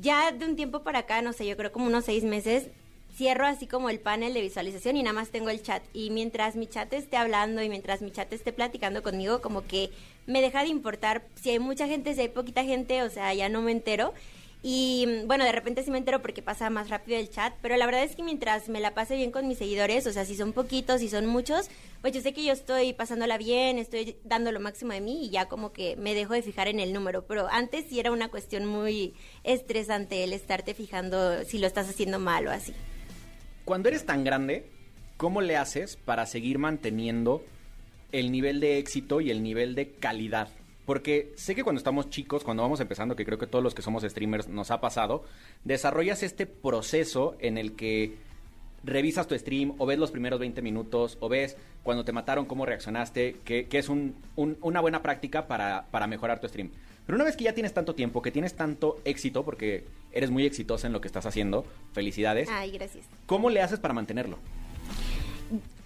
ya 0.00 0.32
de 0.32 0.44
un 0.46 0.56
tiempo 0.56 0.82
para 0.82 1.00
acá, 1.00 1.20
no 1.22 1.32
sé, 1.32 1.46
yo 1.46 1.56
creo 1.56 1.72
como 1.72 1.86
unos 1.86 2.06
seis 2.06 2.24
meses, 2.24 2.68
cierro 3.14 3.46
así 3.46 3.66
como 3.66 3.90
el 3.90 4.00
panel 4.00 4.34
de 4.34 4.40
visualización 4.40 4.96
y 4.96 5.02
nada 5.02 5.14
más 5.14 5.30
tengo 5.30 5.50
el 5.50 5.62
chat. 5.62 5.82
Y 5.92 6.10
mientras 6.10 6.56
mi 6.56 6.66
chat 6.66 6.92
esté 6.92 7.16
hablando 7.16 7.62
y 7.62 7.68
mientras 7.68 8.02
mi 8.02 8.10
chat 8.10 8.32
esté 8.32 8.52
platicando 8.52 9.02
conmigo, 9.02 9.40
como 9.40 9.66
que 9.66 9.90
me 10.26 10.40
deja 10.40 10.62
de 10.62 10.68
importar 10.68 11.22
si 11.40 11.50
hay 11.50 11.58
mucha 11.58 11.86
gente, 11.86 12.14
si 12.14 12.22
hay 12.22 12.28
poquita 12.28 12.64
gente, 12.64 13.02
o 13.02 13.10
sea, 13.10 13.32
ya 13.34 13.48
no 13.48 13.62
me 13.62 13.72
entero. 13.72 14.12
Y 14.62 15.06
mm, 15.06 15.26
bueno, 15.26 15.44
de 15.44 15.52
repente 15.52 15.82
sí 15.82 15.90
me 15.90 15.98
entero 15.98 16.22
porque 16.22 16.40
pasa 16.40 16.70
más 16.70 16.88
rápido 16.88 17.18
el 17.18 17.28
chat, 17.28 17.52
pero 17.60 17.76
la 17.76 17.84
verdad 17.84 18.04
es 18.04 18.14
que 18.14 18.22
mientras 18.22 18.68
me 18.68 18.80
la 18.80 18.94
pase 18.94 19.16
bien 19.16 19.32
con 19.32 19.48
mis 19.48 19.58
seguidores, 19.58 20.06
o 20.06 20.12
sea, 20.12 20.24
si 20.24 20.36
son 20.36 20.52
poquitos, 20.52 21.00
si 21.00 21.08
son 21.08 21.26
muchos, 21.26 21.68
pues 22.00 22.14
yo 22.14 22.20
sé 22.20 22.32
que 22.32 22.44
yo 22.44 22.52
estoy 22.52 22.92
pasándola 22.92 23.38
bien, 23.38 23.78
estoy 23.78 24.16
dando 24.24 24.52
lo 24.52 24.60
máximo 24.60 24.92
de 24.92 25.00
mí 25.00 25.26
y 25.26 25.30
ya 25.30 25.46
como 25.48 25.72
que 25.72 25.96
me 25.96 26.14
dejo 26.14 26.34
de 26.34 26.42
fijar 26.42 26.68
en 26.68 26.78
el 26.78 26.92
número, 26.92 27.26
pero 27.26 27.48
antes 27.50 27.86
sí 27.88 27.98
era 27.98 28.12
una 28.12 28.28
cuestión 28.30 28.66
muy 28.66 29.14
estresante 29.42 30.22
el 30.22 30.32
estarte 30.32 30.74
fijando 30.74 31.44
si 31.44 31.58
lo 31.58 31.66
estás 31.66 31.88
haciendo 31.88 32.20
mal 32.20 32.46
o 32.46 32.52
así. 32.52 32.72
Cuando 33.64 33.88
eres 33.88 34.04
tan 34.06 34.24
grande, 34.24 34.66
¿cómo 35.16 35.40
le 35.40 35.56
haces 35.56 35.96
para 35.96 36.26
seguir 36.26 36.58
manteniendo 36.58 37.44
el 38.10 38.32
nivel 38.32 38.60
de 38.60 38.78
éxito 38.78 39.20
y 39.20 39.30
el 39.30 39.42
nivel 39.42 39.74
de 39.74 39.90
calidad? 39.92 40.48
Porque 40.84 41.32
sé 41.36 41.54
que 41.54 41.62
cuando 41.62 41.78
estamos 41.78 42.10
chicos, 42.10 42.42
cuando 42.42 42.64
vamos 42.64 42.80
empezando, 42.80 43.14
que 43.14 43.24
creo 43.24 43.38
que 43.38 43.46
todos 43.46 43.62
los 43.62 43.74
que 43.74 43.82
somos 43.82 44.02
streamers 44.02 44.48
nos 44.48 44.72
ha 44.72 44.80
pasado, 44.80 45.24
desarrollas 45.64 46.24
este 46.24 46.44
proceso 46.46 47.36
en 47.38 47.56
el 47.56 47.76
que 47.76 48.16
revisas 48.82 49.28
tu 49.28 49.38
stream 49.38 49.74
o 49.78 49.86
ves 49.86 49.98
los 49.98 50.10
primeros 50.10 50.40
20 50.40 50.60
minutos 50.60 51.16
o 51.20 51.28
ves 51.28 51.56
cuando 51.84 52.04
te 52.04 52.10
mataron 52.10 52.46
cómo 52.46 52.66
reaccionaste, 52.66 53.36
que, 53.44 53.68
que 53.68 53.78
es 53.78 53.88
un- 53.88 54.16
un- 54.34 54.58
una 54.60 54.80
buena 54.80 55.02
práctica 55.02 55.46
para 55.46 56.06
mejorar 56.08 56.40
tu 56.40 56.48
stream. 56.48 56.70
Pero 57.06 57.16
una 57.16 57.24
vez 57.24 57.36
que 57.36 57.44
ya 57.44 57.52
tienes 57.52 57.74
tanto 57.74 57.94
tiempo, 57.94 58.22
que 58.22 58.30
tienes 58.30 58.54
tanto 58.54 59.00
éxito, 59.04 59.44
porque 59.44 59.84
eres 60.12 60.30
muy 60.30 60.46
exitosa 60.46 60.86
en 60.86 60.92
lo 60.92 61.00
que 61.00 61.08
estás 61.08 61.26
haciendo, 61.26 61.64
felicidades, 61.92 62.48
Ay, 62.50 62.70
gracias. 62.70 63.04
¿cómo 63.26 63.50
le 63.50 63.60
haces 63.60 63.80
para 63.80 63.94
mantenerlo? 63.94 64.38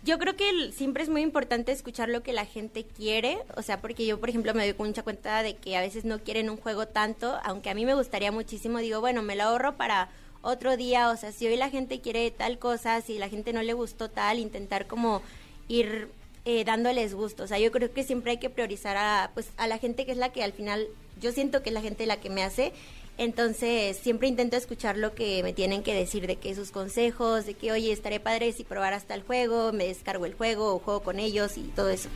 Yo 0.04 0.20
creo 0.20 0.36
que 0.36 0.70
siempre 0.72 1.02
es 1.02 1.08
muy 1.08 1.22
importante 1.22 1.72
escuchar 1.72 2.08
lo 2.08 2.22
que 2.22 2.32
la 2.32 2.44
gente 2.44 2.84
quiere, 2.84 3.38
o 3.56 3.62
sea, 3.62 3.80
porque 3.80 4.06
yo, 4.06 4.20
por 4.20 4.28
ejemplo, 4.28 4.54
me 4.54 4.64
doy 4.64 4.86
mucha 4.86 5.02
cuenta 5.02 5.42
de 5.42 5.56
que 5.56 5.76
a 5.76 5.80
veces 5.80 6.04
no 6.04 6.20
quieren 6.20 6.48
un 6.48 6.56
juego 6.56 6.86
tanto, 6.86 7.36
aunque 7.42 7.70
a 7.70 7.74
mí 7.74 7.84
me 7.84 7.94
gustaría 7.94 8.30
muchísimo, 8.30 8.78
digo, 8.78 9.00
bueno, 9.00 9.22
me 9.22 9.34
lo 9.34 9.42
ahorro 9.44 9.76
para 9.76 10.10
otro 10.42 10.76
día, 10.76 11.10
o 11.10 11.16
sea, 11.16 11.32
si 11.32 11.48
hoy 11.48 11.56
la 11.56 11.70
gente 11.70 12.00
quiere 12.00 12.30
tal 12.30 12.60
cosa, 12.60 13.00
si 13.00 13.18
la 13.18 13.28
gente 13.28 13.52
no 13.52 13.62
le 13.62 13.72
gustó 13.72 14.08
tal, 14.08 14.38
intentar 14.38 14.86
como 14.86 15.22
ir 15.66 16.08
eh, 16.44 16.62
dándoles 16.64 17.14
gusto, 17.14 17.42
o 17.42 17.46
sea, 17.48 17.58
yo 17.58 17.72
creo 17.72 17.92
que 17.92 18.04
siempre 18.04 18.30
hay 18.30 18.38
que 18.38 18.50
priorizar 18.50 18.96
a, 18.96 19.32
pues, 19.34 19.50
a 19.56 19.66
la 19.66 19.78
gente 19.78 20.06
que 20.06 20.12
es 20.12 20.18
la 20.18 20.30
que 20.30 20.44
al 20.44 20.52
final, 20.52 20.86
yo 21.20 21.32
siento 21.32 21.62
que 21.62 21.70
es 21.70 21.74
la 21.74 21.80
gente 21.80 22.06
la 22.06 22.18
que 22.18 22.30
me 22.30 22.42
hace, 22.42 22.72
entonces, 23.18 23.96
siempre 23.96 24.28
intento 24.28 24.56
escuchar 24.56 24.98
lo 24.98 25.14
que 25.14 25.42
me 25.42 25.54
tienen 25.54 25.82
que 25.82 25.94
decir, 25.94 26.26
de 26.26 26.36
que 26.36 26.54
sus 26.54 26.70
consejos, 26.70 27.46
de 27.46 27.54
que, 27.54 27.72
oye, 27.72 27.90
estaré 27.90 28.20
padre 28.20 28.52
si 28.52 28.62
probar 28.62 28.92
hasta 28.92 29.14
el 29.14 29.22
juego, 29.22 29.72
me 29.72 29.86
descargo 29.86 30.26
el 30.26 30.34
juego 30.34 30.74
o 30.74 30.78
juego 30.78 31.00
con 31.00 31.18
ellos 31.18 31.56
y 31.56 31.62
todo 31.74 31.88
eso. 31.88 32.10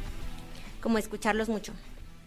Como 0.82 0.98
escucharlos 0.98 1.48
mucho. 1.48 1.72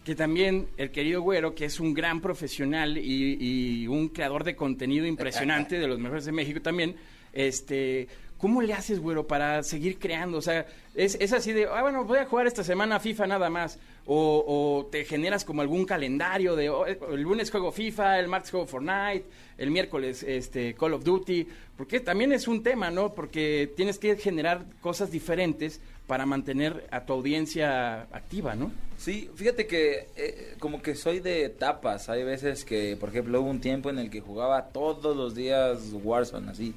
que 0.04 0.14
también 0.14 0.68
el 0.76 0.90
querido 0.90 1.22
Güero, 1.22 1.54
que 1.54 1.64
es 1.64 1.80
un 1.80 1.94
gran 1.94 2.20
profesional 2.20 2.98
y, 2.98 3.38
y 3.40 3.86
un 3.86 4.08
creador 4.08 4.44
de 4.44 4.54
contenido 4.54 5.06
impresionante, 5.06 5.78
de 5.78 5.88
los 5.88 5.98
mejores 5.98 6.24
de 6.24 6.32
México 6.32 6.60
también, 6.60 6.96
este, 7.34 8.08
¿cómo 8.38 8.62
le 8.62 8.72
haces, 8.72 9.00
Güero, 9.00 9.26
para 9.26 9.62
seguir 9.62 9.98
creando? 9.98 10.38
O 10.38 10.42
sea, 10.42 10.66
es, 10.94 11.16
es 11.20 11.32
así 11.32 11.52
de, 11.52 11.66
ah, 11.66 11.82
bueno, 11.82 12.04
voy 12.04 12.18
a 12.18 12.26
jugar 12.26 12.46
esta 12.46 12.64
semana 12.64 13.00
FIFA 13.00 13.26
nada 13.26 13.50
más. 13.50 13.78
O, 14.06 14.44
o 14.46 14.86
te 14.86 15.04
generas 15.06 15.46
como 15.46 15.62
algún 15.62 15.86
calendario 15.86 16.54
de, 16.56 16.68
oh, 16.68 16.84
el 16.86 17.22
lunes 17.22 17.50
juego 17.50 17.72
FIFA, 17.72 18.18
el 18.18 18.28
martes 18.28 18.50
juego 18.50 18.66
Fortnite, 18.66 19.24
el 19.56 19.70
miércoles 19.70 20.22
este, 20.22 20.74
Call 20.74 20.92
of 20.92 21.04
Duty, 21.04 21.46
porque 21.76 22.00
también 22.00 22.32
es 22.32 22.46
un 22.46 22.62
tema, 22.62 22.90
¿no? 22.90 23.14
Porque 23.14 23.72
tienes 23.76 23.98
que 23.98 24.16
generar 24.16 24.66
cosas 24.82 25.10
diferentes 25.10 25.80
para 26.06 26.26
mantener 26.26 26.86
a 26.90 27.06
tu 27.06 27.14
audiencia 27.14 28.02
activa, 28.12 28.54
¿no? 28.54 28.70
Sí, 28.98 29.30
fíjate 29.34 29.66
que 29.66 30.08
eh, 30.16 30.54
como 30.58 30.82
que 30.82 30.94
soy 30.94 31.20
de 31.20 31.44
etapas. 31.44 32.08
Hay 32.08 32.24
veces 32.24 32.64
que, 32.64 32.96
por 32.98 33.08
ejemplo, 33.08 33.40
hubo 33.40 33.48
un 33.48 33.60
tiempo 33.60 33.88
en 33.90 33.98
el 33.98 34.10
que 34.10 34.20
jugaba 34.20 34.66
todos 34.68 35.16
los 35.16 35.34
días 35.34 35.92
Warzone, 35.92 36.50
así. 36.50 36.74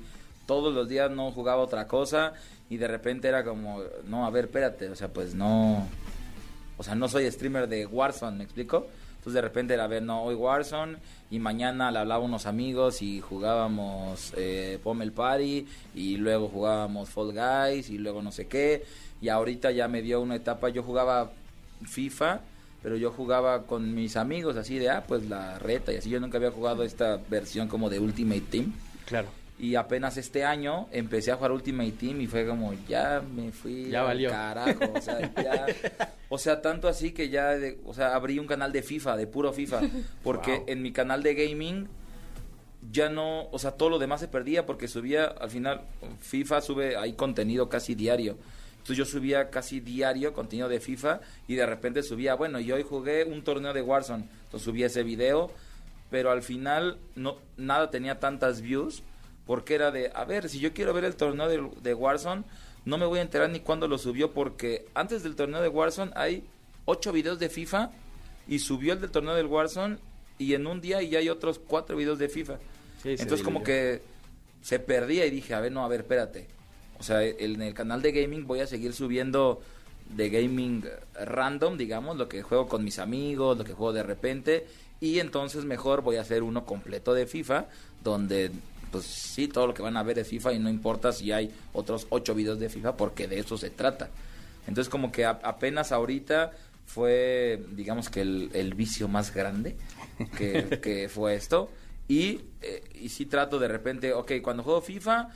Todos 0.48 0.74
los 0.74 0.90
días 0.90 1.12
no 1.12 1.32
jugaba 1.32 1.62
otra 1.62 1.88
cosa 1.88 2.34
y 2.70 2.78
de 2.78 2.88
repente 2.88 3.28
era 3.28 3.44
como, 3.44 3.84
no, 4.06 4.26
a 4.26 4.32
ver, 4.32 4.46
espérate, 4.46 4.90
o 4.90 4.96
sea, 4.96 5.10
pues 5.10 5.36
no... 5.36 5.88
O 6.80 6.84
sea, 6.84 6.96
no 6.96 7.08
soy 7.08 7.30
streamer 7.32 7.68
de 7.68 7.86
Warzone, 7.86 8.38
¿me 8.38 8.44
explico? 8.44 8.88
Entonces 9.28 9.34
de 9.34 9.42
repente 9.42 9.74
era, 9.74 9.84
a 9.84 9.88
ver, 9.88 10.04
no, 10.04 10.24
hoy 10.24 10.36
Warzone 10.36 10.98
y 11.30 11.40
mañana 11.40 11.92
le 11.92 12.00
hablaba 12.00 12.24
a 12.24 12.26
unos 12.26 12.46
amigos 12.46 13.02
y 13.02 13.20
jugábamos 13.20 14.34
eh, 14.38 14.80
Pommel 14.84 15.12
Party 15.12 15.68
y 15.96 16.18
luego 16.18 16.48
jugábamos 16.48 17.10
Fall 17.10 17.34
Guys 17.34 17.90
y 17.90 17.98
luego 17.98 18.22
no 18.22 18.32
sé 18.32 18.48
qué. 18.48 18.86
Y 19.22 19.30
ahorita 19.30 19.72
ya 19.72 19.88
me 19.88 20.02
dio 20.02 20.22
una 20.22 20.36
etapa, 20.36 20.70
yo 20.70 20.84
jugaba 20.84 21.32
FIFA, 21.84 22.40
pero 22.82 22.96
yo 22.96 23.12
jugaba 23.12 23.64
con 23.64 23.94
mis 23.94 24.16
amigos 24.16 24.56
así 24.56 24.80
de, 24.80 24.92
ah, 24.92 25.04
pues 25.06 25.28
la 25.28 25.60
reta 25.60 25.92
y 25.92 25.98
así. 25.98 26.10
Yo 26.10 26.20
nunca 26.20 26.38
había 26.38 26.52
jugado 26.52 26.84
esta 26.84 27.20
versión 27.30 27.68
como 27.68 27.90
de 27.90 28.00
Ultimate 28.00 28.42
Team. 28.50 28.74
Claro. 29.06 29.28
Y 29.60 29.74
apenas 29.76 30.18
este 30.18 30.46
año 30.46 30.88
empecé 30.92 31.32
a 31.32 31.36
jugar 31.36 31.52
Ultimate 31.52 31.92
Team 31.94 32.22
y 32.22 32.28
fue 32.28 32.46
como, 32.46 32.74
ya 32.88 33.22
me 33.36 33.52
fui 33.52 33.90
Ya 33.90 34.02
al 34.02 34.08
valió. 34.08 34.30
carajo. 34.30 34.94
O 34.96 35.02
sea, 35.02 35.20
ya, 35.44 35.66
o 36.30 36.38
sea, 36.38 36.62
tanto 36.62 36.88
así 36.88 37.12
que 37.12 37.30
ya, 37.30 37.50
de- 37.58 37.80
o 37.86 37.94
sea, 37.94 38.14
abrí 38.14 38.38
un 38.38 38.46
canal 38.46 38.72
de 38.72 38.84
FIFA, 38.84 39.18
de 39.18 39.26
puro 39.26 39.52
FIFA. 39.54 39.82
Porque 40.24 40.58
Wow. 40.58 40.64
en 40.68 40.82
mi 40.84 40.92
canal 40.92 41.24
de 41.24 41.34
gaming 41.34 41.88
ya 42.92 43.10
no, 43.10 43.48
o 43.50 43.58
sea, 43.60 43.72
todo 43.72 43.90
lo 43.90 44.00
demás 44.00 44.22
se 44.22 44.28
perdía 44.28 44.66
porque 44.66 44.88
subía, 44.88 45.26
al 45.26 45.50
final, 45.50 45.82
FIFA 46.22 46.62
sube 46.62 46.96
ahí 46.96 47.14
contenido 47.14 47.68
casi 47.68 47.96
diario. 47.96 48.38
Entonces 48.74 48.98
yo 48.98 49.06
subía 49.06 49.50
casi 49.50 49.80
diario 49.82 50.34
contenido 50.34 50.70
de 50.70 50.80
FIFA 50.80 51.20
y 51.48 51.56
de 51.56 51.66
repente 51.66 52.04
subía, 52.04 52.36
bueno, 52.36 52.60
y 52.60 52.72
hoy 52.72 52.84
jugué 52.84 53.26
un 53.26 53.44
torneo 53.44 53.74
de 53.74 53.82
Warzone, 53.82 54.26
entonces 54.46 54.64
subía 54.64 54.86
ese 54.86 55.04
video, 55.04 55.52
pero 56.10 56.32
al 56.32 56.42
final 56.44 56.98
no 57.16 57.38
nada 57.58 57.90
tenía 57.90 58.20
tantas 58.20 58.62
views 58.62 59.04
porque 59.48 59.74
era 59.74 59.92
de, 59.92 60.12
a 60.14 60.26
ver, 60.26 60.50
si 60.50 60.60
yo 60.60 60.74
quiero 60.74 60.94
ver 60.94 61.06
el 61.06 61.16
torneo 61.16 61.48
de, 61.48 61.68
de 61.82 61.94
Warzone, 61.94 62.44
no 62.86 62.98
me 62.98 63.06
voy 63.06 63.20
a 63.20 63.22
enterar 63.24 63.50
ni 63.50 63.62
cuándo 63.62 63.88
lo 63.88 63.98
subió, 63.98 64.32
porque 64.32 64.86
antes 64.94 65.24
del 65.24 65.36
torneo 65.36 65.62
de 65.62 65.70
Warzone 65.70 66.12
hay 66.16 66.44
ocho 66.86 67.12
videos 67.12 67.40
de 67.40 67.50
FIFA 67.50 67.92
y 68.48 68.60
subió 68.60 68.94
el 68.94 69.02
del 69.02 69.12
torneo 69.12 69.36
del 69.36 69.48
Warzone 69.48 69.98
y 70.38 70.54
en 70.54 70.68
un 70.68 70.82
día 70.82 71.02
ya 71.02 71.20
hay 71.20 71.30
otros 71.30 71.60
cuatro 71.60 71.98
videos 71.98 72.20
de 72.20 72.30
FIFA. 72.30 72.58
Sí, 73.02 73.10
Entonces 73.10 73.44
como 73.44 73.64
que 73.64 74.02
se 74.62 74.80
perdía 74.80 75.26
y 75.26 75.30
dije, 75.30 75.54
a 75.54 75.60
ver, 75.60 75.72
no, 75.72 75.84
a 75.84 75.88
ver, 75.88 76.02
espérate. 76.02 76.48
O 77.00 77.04
sea, 77.04 77.24
en 77.24 77.62
el 77.62 77.74
canal 77.74 78.02
de 78.02 78.12
gaming 78.12 78.48
voy 78.48 78.60
a 78.60 78.68
seguir 78.68 78.94
subiendo 78.94 79.62
de 80.16 80.30
gaming 80.30 80.86
random, 81.14 81.78
digamos, 81.78 82.18
lo 82.18 82.28
que 82.28 82.42
juego 82.42 82.68
con 82.68 82.84
mis 82.84 83.00
amigos, 83.00 83.58
lo 83.58 83.64
que 83.64 83.74
juego 83.74 83.94
de 83.94 84.04
repente. 84.04 84.68
Y 85.00 85.20
entonces 85.20 85.66
mejor 85.66 86.02
voy 86.02 86.16
a 86.16 86.22
hacer 86.22 86.44
uno 86.44 86.66
completo 86.66 87.14
de 87.14 87.28
FIFA, 87.28 87.68
donde 88.04 88.52
pues 88.92 89.06
sí, 89.06 89.48
todo 89.48 89.68
lo 89.68 89.74
que 89.74 89.82
van 89.82 89.98
a 89.98 90.04
ver 90.04 90.20
es 90.20 90.28
FIFA 90.28 90.54
y 90.54 90.60
no 90.60 90.70
importa 90.70 91.12
si 91.12 91.32
hay 91.32 91.52
otros 91.74 92.08
ocho 92.10 92.34
videos 92.36 92.60
de 92.60 92.70
FIFA, 92.70 92.96
porque 92.98 93.28
de 93.28 93.40
eso 93.40 93.58
se 93.58 93.70
trata. 93.70 94.10
Entonces 94.68 94.90
como 94.90 95.12
que 95.12 95.26
a- 95.26 95.40
apenas 95.44 95.92
ahorita 95.92 96.52
fue, 96.86 97.62
digamos 97.72 98.10
que 98.10 98.22
el, 98.22 98.50
el 98.54 98.74
vicio 98.74 99.08
más 99.08 99.34
grande 99.34 99.76
que, 100.38 100.80
que 100.82 101.10
fue 101.10 101.36
esto. 101.36 101.70
Y, 102.08 102.42
eh, 102.62 102.84
y 103.02 103.10
sí 103.10 103.26
trato 103.26 103.60
de 103.60 103.68
repente, 103.68 104.14
ok, 104.14 104.34
cuando 104.42 104.64
juego 104.64 104.82
FIFA, 104.82 105.30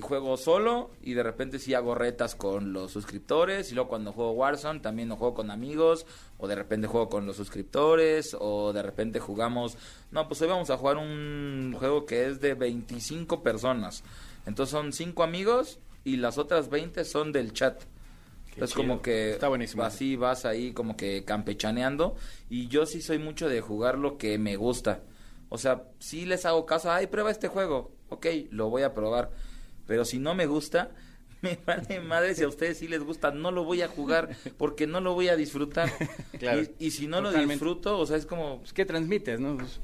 juego 0.00 0.36
solo 0.36 0.90
y 1.02 1.14
de 1.14 1.22
repente 1.22 1.58
sí 1.58 1.74
hago 1.74 1.94
retas 1.94 2.34
con 2.34 2.72
los 2.72 2.92
suscriptores. 2.92 3.70
Y 3.70 3.74
luego 3.74 3.88
cuando 3.88 4.12
juego 4.12 4.32
Warzone 4.32 4.80
también 4.80 5.08
lo 5.08 5.16
juego 5.16 5.34
con 5.34 5.50
amigos. 5.50 6.06
O 6.38 6.46
de 6.46 6.54
repente 6.54 6.86
juego 6.86 7.08
con 7.08 7.26
los 7.26 7.36
suscriptores. 7.36 8.36
O 8.38 8.72
de 8.72 8.82
repente 8.82 9.20
jugamos... 9.20 9.76
No, 10.10 10.28
pues 10.28 10.40
hoy 10.42 10.48
vamos 10.48 10.70
a 10.70 10.76
jugar 10.76 10.96
un 10.96 11.74
juego 11.78 12.06
que 12.06 12.26
es 12.26 12.40
de 12.40 12.54
25 12.54 13.42
personas. 13.42 14.04
Entonces 14.46 14.70
son 14.70 14.92
5 14.92 15.22
amigos 15.22 15.78
y 16.04 16.16
las 16.16 16.38
otras 16.38 16.68
20 16.68 17.04
son 17.04 17.32
del 17.32 17.52
chat. 17.52 17.82
Entonces 18.52 18.76
como 18.76 19.02
que 19.02 19.32
Está 19.32 19.48
buenísimo. 19.48 19.82
así 19.82 20.14
vas 20.14 20.44
ahí 20.44 20.72
como 20.72 20.96
que 20.96 21.24
campechaneando 21.24 22.14
y 22.48 22.68
yo 22.68 22.86
sí 22.86 23.02
soy 23.02 23.18
mucho 23.18 23.48
de 23.48 23.60
jugar 23.60 23.98
lo 23.98 24.16
que 24.16 24.38
me 24.38 24.54
gusta. 24.54 25.02
O 25.48 25.58
sea, 25.58 25.84
sí 25.98 26.24
les 26.24 26.46
hago 26.46 26.64
caso, 26.64 26.90
ay, 26.92 27.08
prueba 27.08 27.30
este 27.32 27.48
juego. 27.48 27.90
Ok, 28.10 28.26
lo 28.50 28.70
voy 28.70 28.82
a 28.82 28.94
probar. 28.94 29.30
Pero 29.86 30.04
si 30.04 30.18
no 30.18 30.34
me 30.34 30.46
gusta, 30.46 30.90
me 31.42 31.58
vale 31.66 32.00
madre 32.00 32.34
si 32.34 32.42
a 32.44 32.48
ustedes 32.48 32.78
sí 32.78 32.88
les 32.88 33.02
gusta, 33.02 33.30
no 33.30 33.50
lo 33.50 33.64
voy 33.64 33.82
a 33.82 33.88
jugar 33.88 34.36
porque 34.56 34.86
no 34.86 35.00
lo 35.00 35.14
voy 35.14 35.28
a 35.28 35.36
disfrutar. 35.36 35.90
Claro. 36.38 36.62
Y, 36.78 36.86
y 36.86 36.90
si 36.90 37.06
no 37.06 37.20
lo 37.20 37.32
disfruto, 37.32 37.98
o 37.98 38.06
sea, 38.06 38.16
es 38.16 38.26
como 38.26 38.58
Pues, 38.60 38.72
¿Qué 38.72 38.84
transmites, 38.84 39.40
no? 39.40 39.56
Pues, 39.56 39.80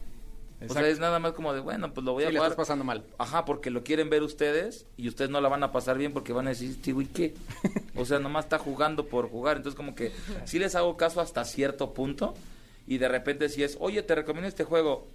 o 0.68 0.74
sea, 0.74 0.86
es 0.88 0.98
nada 0.98 1.18
más 1.18 1.32
como 1.32 1.54
de, 1.54 1.60
bueno, 1.60 1.94
pues 1.94 2.04
lo 2.04 2.12
voy 2.12 2.24
Sí, 2.24 2.28
a 2.28 2.32
le 2.32 2.38
jugar. 2.38 2.50
estás 2.52 2.66
pasando 2.66 2.84
mal. 2.84 3.02
Ajá, 3.16 3.46
porque 3.46 3.70
lo 3.70 3.82
quieren 3.82 4.10
ver 4.10 4.22
ustedes 4.22 4.84
y 4.98 5.08
ustedes 5.08 5.30
no 5.30 5.40
la 5.40 5.48
van 5.48 5.62
a 5.62 5.72
pasar 5.72 5.96
bien 5.96 6.12
porque 6.12 6.34
van 6.34 6.46
a 6.48 6.50
decir, 6.50 6.70
este 6.70 6.92
güey, 6.92 7.06
¿qué? 7.06 7.32
O 7.96 8.04
sea, 8.04 8.18
nomás 8.18 8.44
está 8.44 8.58
jugando 8.58 9.06
por 9.06 9.30
jugar. 9.30 9.56
Entonces, 9.56 9.76
como 9.76 9.94
que 9.94 10.12
sí 10.44 10.58
les 10.58 10.74
hago 10.74 10.96
caso 10.98 11.20
hasta 11.22 11.44
cierto 11.46 11.94
punto 11.94 12.34
y 12.86 12.98
de 12.98 13.08
repente 13.08 13.48
si 13.48 13.62
es, 13.62 13.76
oye, 13.80 14.02
te 14.02 14.14
recomiendo 14.14 14.48
este 14.48 14.64
juego, 14.64 15.06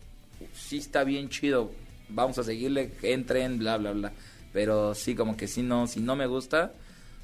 sí 0.56 0.78
está 0.78 1.04
bien 1.04 1.30
chido, 1.30 1.70
vamos 2.10 2.38
a 2.40 2.44
seguirle, 2.44 2.92
entren, 3.04 3.60
bla, 3.60 3.78
bla, 3.78 3.92
bla. 3.92 4.14
Pero 4.56 4.96
sí, 4.96 5.16
como 5.16 5.36
que 5.36 5.50
si 5.50 5.64
no, 5.64 5.86
si 5.86 6.00
no 6.00 6.16
me 6.16 6.28
gusta, 6.28 6.72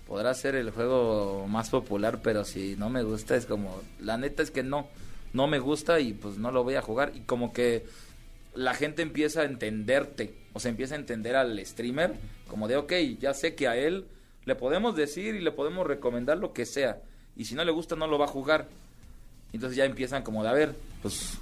podrá 0.05 0.33
ser 0.33 0.53
el 0.55 0.69
juego 0.69 1.47
más 1.47 1.69
popular, 1.69 2.19
pero 2.21 2.43
si 2.43 2.75
no 2.75 2.89
me 2.89 3.03
gusta 3.03 3.37
es 3.37 3.45
como, 3.45 3.81
la 4.01 4.17
neta 4.17 4.43
es 4.43 4.51
que 4.51 4.63
no, 4.63 4.89
no 5.31 5.47
me 5.47 5.59
gusta 5.59 6.01
y 6.01 6.11
pues 6.11 6.37
no 6.37 6.51
lo 6.51 6.65
voy 6.65 6.75
a 6.75 6.81
jugar 6.81 7.13
y 7.15 7.21
como 7.21 7.53
que 7.53 7.85
la 8.53 8.73
gente 8.73 9.01
empieza 9.01 9.43
a 9.43 9.45
entenderte, 9.45 10.35
o 10.51 10.59
sea, 10.59 10.71
empieza 10.71 10.95
a 10.95 10.97
entender 10.97 11.37
al 11.37 11.65
streamer 11.65 12.15
como 12.49 12.67
de, 12.67 12.75
ok, 12.75 12.91
ya 13.17 13.33
sé 13.33 13.55
que 13.55 13.69
a 13.69 13.77
él 13.77 14.07
le 14.43 14.55
podemos 14.55 14.97
decir 14.97 15.33
y 15.33 15.39
le 15.39 15.53
podemos 15.53 15.87
recomendar 15.87 16.37
lo 16.37 16.51
que 16.51 16.65
sea, 16.65 16.99
y 17.37 17.45
si 17.45 17.55
no 17.55 17.63
le 17.63 17.71
gusta 17.71 17.95
no 17.95 18.07
lo 18.07 18.19
va 18.19 18.25
a 18.25 18.27
jugar. 18.27 18.67
Entonces 19.53 19.77
ya 19.77 19.85
empiezan 19.85 20.23
como 20.23 20.43
de, 20.43 20.49
a 20.49 20.53
ver, 20.53 20.75
pues 21.01 21.37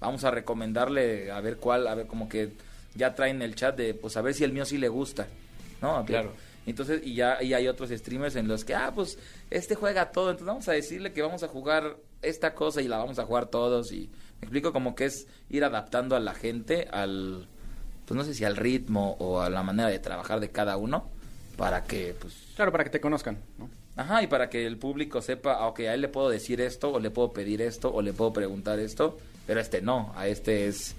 vamos 0.00 0.24
a 0.24 0.30
recomendarle, 0.30 1.30
a 1.30 1.42
ver 1.42 1.58
cuál, 1.58 1.86
a 1.86 1.94
ver, 1.94 2.06
como 2.06 2.30
que 2.30 2.50
ya 2.94 3.14
traen 3.14 3.42
el 3.42 3.54
chat 3.54 3.76
de, 3.76 3.94
pues 3.94 4.16
a 4.16 4.22
ver 4.22 4.34
si 4.34 4.44
el 4.44 4.52
mío 4.52 4.64
sí 4.64 4.78
le 4.78 4.88
gusta, 4.88 5.26
¿no? 5.80 6.04
Claro. 6.04 6.32
Entonces, 6.66 7.02
y 7.04 7.14
ya 7.14 7.42
y 7.42 7.52
hay 7.52 7.68
otros 7.68 7.90
streamers 7.90 8.36
en 8.36 8.48
los 8.48 8.64
que, 8.64 8.74
ah, 8.74 8.92
pues 8.94 9.18
este 9.50 9.74
juega 9.74 10.10
todo, 10.10 10.30
entonces 10.30 10.46
vamos 10.46 10.68
a 10.68 10.72
decirle 10.72 11.12
que 11.12 11.22
vamos 11.22 11.42
a 11.42 11.48
jugar 11.48 11.96
esta 12.22 12.54
cosa 12.54 12.80
y 12.80 12.88
la 12.88 12.96
vamos 12.96 13.18
a 13.18 13.26
jugar 13.26 13.46
todos 13.46 13.92
y 13.92 14.08
me 14.40 14.46
explico 14.46 14.72
como 14.72 14.94
que 14.94 15.06
es 15.06 15.26
ir 15.50 15.64
adaptando 15.64 16.16
a 16.16 16.20
la 16.20 16.34
gente 16.34 16.88
al, 16.90 17.48
pues 18.06 18.16
no 18.16 18.24
sé 18.24 18.34
si 18.34 18.44
al 18.44 18.56
ritmo 18.56 19.16
o 19.18 19.40
a 19.40 19.50
la 19.50 19.62
manera 19.62 19.90
de 19.90 19.98
trabajar 19.98 20.40
de 20.40 20.50
cada 20.50 20.76
uno 20.76 21.10
para 21.56 21.84
que, 21.84 22.14
pues, 22.18 22.34
Claro, 22.56 22.72
para 22.72 22.84
que 22.84 22.90
te 22.90 23.00
conozcan, 23.00 23.38
¿no? 23.58 23.68
Ajá, 23.96 24.22
y 24.22 24.26
para 24.26 24.50
que 24.50 24.66
el 24.66 24.76
público 24.76 25.22
sepa, 25.22 25.54
ah, 25.54 25.68
ok, 25.68 25.80
a 25.80 25.94
él 25.94 26.00
le 26.00 26.08
puedo 26.08 26.28
decir 26.28 26.60
esto, 26.60 26.92
o 26.92 26.98
le 26.98 27.10
puedo 27.10 27.32
pedir 27.32 27.62
esto, 27.62 27.94
o 27.94 28.02
le 28.02 28.12
puedo 28.12 28.32
preguntar 28.32 28.80
esto, 28.80 29.18
pero 29.46 29.60
a 29.60 29.62
este 29.62 29.82
no, 29.82 30.12
a 30.16 30.26
este 30.26 30.66
es 30.66 30.96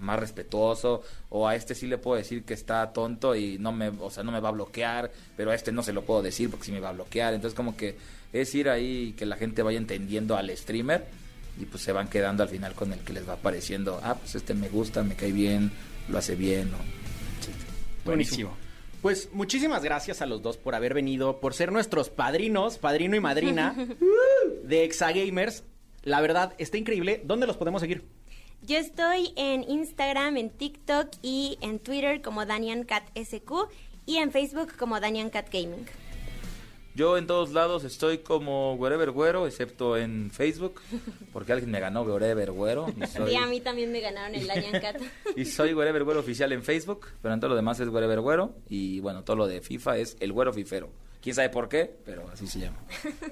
más 0.00 0.18
respetuoso, 0.18 1.02
o 1.30 1.48
a 1.48 1.54
este 1.54 1.74
sí 1.74 1.86
le 1.86 1.98
puedo 1.98 2.16
decir 2.16 2.44
que 2.44 2.54
está 2.54 2.92
tonto 2.92 3.34
y 3.34 3.58
no 3.58 3.72
me, 3.72 3.88
o 3.88 4.10
sea, 4.10 4.22
no 4.22 4.32
me 4.32 4.40
va 4.40 4.50
a 4.50 4.52
bloquear, 4.52 5.10
pero 5.36 5.50
a 5.50 5.54
este 5.54 5.72
no 5.72 5.82
se 5.82 5.92
lo 5.92 6.02
puedo 6.02 6.22
decir 6.22 6.50
porque 6.50 6.66
sí 6.66 6.72
me 6.72 6.80
va 6.80 6.90
a 6.90 6.92
bloquear, 6.92 7.34
entonces 7.34 7.56
como 7.56 7.76
que 7.76 7.96
es 8.32 8.54
ir 8.54 8.68
ahí 8.68 9.14
que 9.16 9.26
la 9.26 9.36
gente 9.36 9.62
vaya 9.62 9.78
entendiendo 9.78 10.36
al 10.36 10.54
streamer 10.56 11.06
y 11.60 11.64
pues 11.64 11.82
se 11.82 11.92
van 11.92 12.08
quedando 12.08 12.42
al 12.42 12.48
final 12.48 12.74
con 12.74 12.92
el 12.92 13.00
que 13.00 13.12
les 13.12 13.28
va 13.28 13.36
pareciendo, 13.36 14.00
ah, 14.02 14.14
pues 14.14 14.34
este 14.34 14.54
me 14.54 14.68
gusta, 14.68 15.02
me 15.02 15.16
cae 15.16 15.32
bien, 15.32 15.72
lo 16.08 16.18
hace 16.18 16.34
bien, 16.34 16.72
o... 16.74 16.78
Buenísimo. 18.04 18.56
Pues 19.02 19.28
muchísimas 19.32 19.84
gracias 19.84 20.22
a 20.22 20.26
los 20.26 20.42
dos 20.42 20.56
por 20.56 20.74
haber 20.74 20.94
venido, 20.94 21.40
por 21.40 21.54
ser 21.54 21.70
nuestros 21.70 22.10
padrinos, 22.10 22.78
padrino 22.78 23.16
y 23.16 23.20
madrina 23.20 23.76
de 24.64 24.84
Exagamers. 24.84 25.62
La 26.02 26.20
verdad, 26.20 26.54
está 26.58 26.78
increíble. 26.78 27.22
¿Dónde 27.24 27.46
los 27.46 27.56
podemos 27.56 27.80
seguir? 27.80 28.04
Yo 28.62 28.76
estoy 28.76 29.32
en 29.36 29.62
Instagram, 29.68 30.36
en 30.36 30.50
TikTok 30.50 31.08
y 31.22 31.58
en 31.60 31.78
Twitter 31.78 32.20
como 32.20 32.44
DanianCatSQ 32.44 33.52
y 34.04 34.16
en 34.16 34.30
Facebook 34.32 34.72
como 34.76 35.00
DanianCatGaming. 35.00 35.86
Yo 36.94 37.16
en 37.16 37.28
todos 37.28 37.52
lados 37.52 37.84
estoy 37.84 38.18
como 38.18 38.74
Wherever 38.74 39.12
Güero, 39.12 39.46
excepto 39.46 39.96
en 39.96 40.32
Facebook, 40.32 40.80
porque 41.32 41.52
alguien 41.52 41.70
me 41.70 41.78
ganó 41.78 42.02
Wherever 42.02 42.50
Güero. 42.50 42.86
Y 43.00 43.06
soy, 43.06 43.32
Y 43.32 43.36
a 43.36 43.46
mí 43.46 43.60
también 43.60 43.92
me 43.92 44.00
ganaron 44.00 44.34
el 44.34 44.46
DanianCat. 44.48 45.00
y 45.36 45.44
soy 45.44 45.74
Wherever 45.74 46.02
Güero 46.02 46.18
oficial 46.20 46.50
en 46.52 46.64
Facebook, 46.64 47.06
pero 47.22 47.32
en 47.34 47.38
todo 47.40 47.50
lo 47.50 47.56
demás 47.56 47.78
es 47.78 47.88
Wherever 47.88 48.20
Güero. 48.20 48.52
Y 48.68 48.98
bueno, 49.00 49.22
todo 49.22 49.36
lo 49.36 49.46
de 49.46 49.60
FIFA 49.60 49.98
es 49.98 50.16
el 50.18 50.32
Güero 50.32 50.52
Fifero. 50.52 50.90
Quién 51.22 51.34
sabe 51.34 51.50
por 51.50 51.68
qué, 51.68 51.90
pero 52.04 52.28
así 52.32 52.46
se 52.46 52.60
llama. 52.60 52.78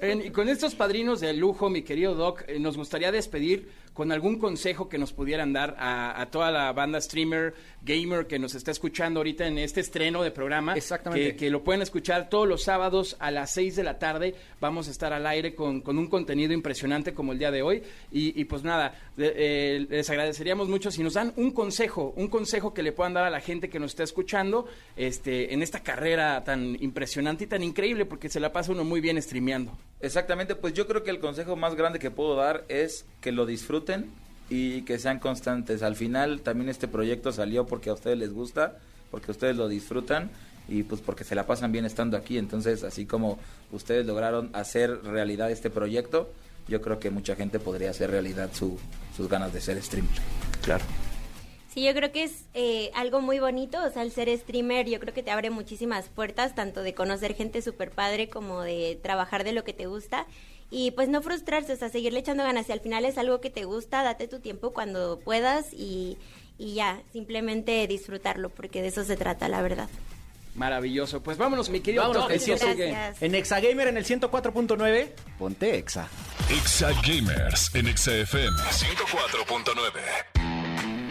En- 0.01 0.21
y 0.25 0.29
con 0.31 0.47
estos 0.49 0.75
padrinos 0.75 1.19
de 1.19 1.33
lujo, 1.33 1.69
mi 1.69 1.83
querido 1.83 2.15
Doc, 2.15 2.43
eh, 2.47 2.59
nos 2.59 2.77
gustaría 2.77 3.11
despedir 3.11 3.69
con 3.97 4.11
algún 4.11 4.37
consejo 4.37 4.87
que 4.89 4.99
nos 4.99 5.11
pudieran 5.11 5.53
dar 5.53 5.75
a, 5.79 6.21
a 6.21 6.27
toda 6.27 6.51
la 6.51 6.71
banda 6.71 7.01
streamer, 7.01 7.55
gamer 7.81 8.27
que 8.27 8.37
nos 8.37 8.53
está 8.53 8.69
escuchando 8.69 9.21
ahorita 9.21 9.47
en 9.47 9.57
este 9.57 9.81
estreno 9.81 10.21
de 10.21 10.29
programa. 10.29 10.75
Exactamente. 10.75 11.31
Que, 11.31 11.35
que 11.35 11.49
lo 11.49 11.63
pueden 11.63 11.81
escuchar 11.81 12.29
todos 12.29 12.47
los 12.47 12.61
sábados 12.63 13.15
a 13.19 13.31
las 13.31 13.49
6 13.55 13.75
de 13.75 13.83
la 13.83 13.97
tarde. 13.97 14.35
Vamos 14.61 14.87
a 14.87 14.91
estar 14.91 15.13
al 15.13 15.25
aire 15.25 15.55
con, 15.55 15.81
con 15.81 15.97
un 15.97 16.05
contenido 16.07 16.53
impresionante 16.53 17.15
como 17.15 17.31
el 17.33 17.39
día 17.39 17.49
de 17.49 17.63
hoy. 17.63 17.81
Y, 18.11 18.39
y 18.39 18.45
pues 18.45 18.63
nada, 18.63 18.93
de- 19.17 19.33
eh, 19.35 19.87
les 19.89 20.07
agradeceríamos 20.11 20.69
mucho 20.69 20.91
si 20.91 21.01
nos 21.01 21.15
dan 21.15 21.33
un 21.35 21.49
consejo, 21.49 22.13
un 22.17 22.27
consejo 22.27 22.75
que 22.75 22.83
le 22.83 22.91
puedan 22.91 23.15
dar 23.15 23.23
a 23.23 23.31
la 23.31 23.39
gente 23.41 23.67
que 23.67 23.79
nos 23.79 23.93
está 23.93 24.03
escuchando 24.03 24.67
este, 24.95 25.55
en 25.55 25.63
esta 25.63 25.81
carrera 25.81 26.43
tan 26.43 26.77
impresionante 26.83 27.45
y 27.45 27.47
tan 27.47 27.63
increíble, 27.63 28.05
porque 28.05 28.29
se 28.29 28.39
la 28.39 28.53
pasa 28.53 28.71
uno 28.73 28.83
muy 28.83 29.01
bien 29.01 29.19
streameando. 29.19 29.75
Exactamente, 30.01 30.53
pues 30.53 30.73
yo 30.75 30.85
creo 30.85 31.01
que 31.01 31.09
el 31.09 31.19
consejo 31.19 31.55
más 31.55 31.73
grande 31.73 31.97
que 31.97 32.11
puedo 32.11 32.35
dar 32.35 32.63
es 32.69 33.07
que 33.21 33.31
lo 33.31 33.47
disfruten 33.47 33.86
y 34.49 34.83
que 34.83 34.99
sean 34.99 35.19
constantes. 35.19 35.83
Al 35.83 35.95
final 35.95 36.41
también 36.41 36.69
este 36.69 36.87
proyecto 36.87 37.31
salió 37.31 37.65
porque 37.65 37.89
a 37.89 37.93
ustedes 37.93 38.17
les 38.17 38.33
gusta, 38.33 38.77
porque 39.11 39.31
ustedes 39.31 39.55
lo 39.55 39.67
disfrutan 39.67 40.29
y 40.67 40.83
pues 40.83 41.01
porque 41.01 41.23
se 41.23 41.35
la 41.35 41.45
pasan 41.45 41.71
bien 41.71 41.85
estando 41.85 42.17
aquí. 42.17 42.37
Entonces, 42.37 42.83
así 42.83 43.05
como 43.05 43.39
ustedes 43.71 44.05
lograron 44.05 44.49
hacer 44.53 45.03
realidad 45.03 45.51
este 45.51 45.69
proyecto, 45.69 46.29
yo 46.67 46.81
creo 46.81 46.99
que 46.99 47.09
mucha 47.09 47.35
gente 47.35 47.59
podría 47.59 47.91
hacer 47.91 48.11
realidad 48.11 48.49
su, 48.53 48.77
sus 49.15 49.29
ganas 49.29 49.53
de 49.53 49.61
ser 49.61 49.81
streamer. 49.81 50.15
Claro. 50.61 50.83
Sí, 51.73 51.83
yo 51.83 51.93
creo 51.93 52.11
que 52.11 52.23
es 52.23 52.45
eh, 52.55 52.89
algo 52.95 53.21
muy 53.21 53.39
bonito, 53.39 53.77
o 53.83 53.89
sea, 53.91 54.01
el 54.01 54.11
ser 54.11 54.35
streamer 54.35 54.89
yo 54.89 54.99
creo 54.99 55.13
que 55.13 55.21
te 55.21 55.29
abre 55.29 55.51
muchísimas 55.51 56.09
puertas, 56.09 56.55
tanto 56.55 56.81
de 56.81 56.95
conocer 56.95 57.35
gente 57.35 57.61
súper 57.61 57.91
padre 57.91 58.29
como 58.29 58.61
de 58.61 58.99
trabajar 59.03 59.43
de 59.43 59.51
lo 59.51 59.63
que 59.63 59.73
te 59.73 59.85
gusta 59.85 60.25
y 60.69 60.91
pues 60.91 61.09
no 61.09 61.21
frustrarse, 61.21 61.73
o 61.73 61.77
sea, 61.77 61.89
seguirle 61.89 62.19
echando 62.19 62.43
ganas, 62.43 62.65
si 62.65 62.71
al 62.71 62.81
final 62.81 63.05
es 63.05 63.17
algo 63.17 63.39
que 63.39 63.49
te 63.49 63.65
gusta, 63.65 64.03
date 64.03 64.27
tu 64.27 64.39
tiempo 64.39 64.73
cuando 64.73 65.19
puedas 65.19 65.73
y, 65.73 66.17
y 66.57 66.73
ya, 66.73 67.01
simplemente 67.13 67.85
disfrutarlo, 67.87 68.49
porque 68.49 68.81
de 68.81 68.89
eso 68.89 69.03
se 69.03 69.15
trata, 69.15 69.47
la 69.47 69.61
verdad. 69.61 69.87
Maravilloso. 70.55 71.21
Pues 71.21 71.37
vámonos, 71.37 71.69
mi 71.69 71.81
querido 71.81 72.01
Vámonos, 72.01 72.27
que. 72.27 73.13
En 73.21 73.35
Exagamer 73.35 73.89
en 73.89 73.97
el 73.97 74.05
104.9, 74.05 75.11
ponte 75.37 75.77
Exa. 75.77 76.09
Exa 76.49 76.91
Gamers 77.05 77.75
en 77.75 77.87
Exa 77.87 78.15
FM 78.15 78.57
104.9. 78.57 80.56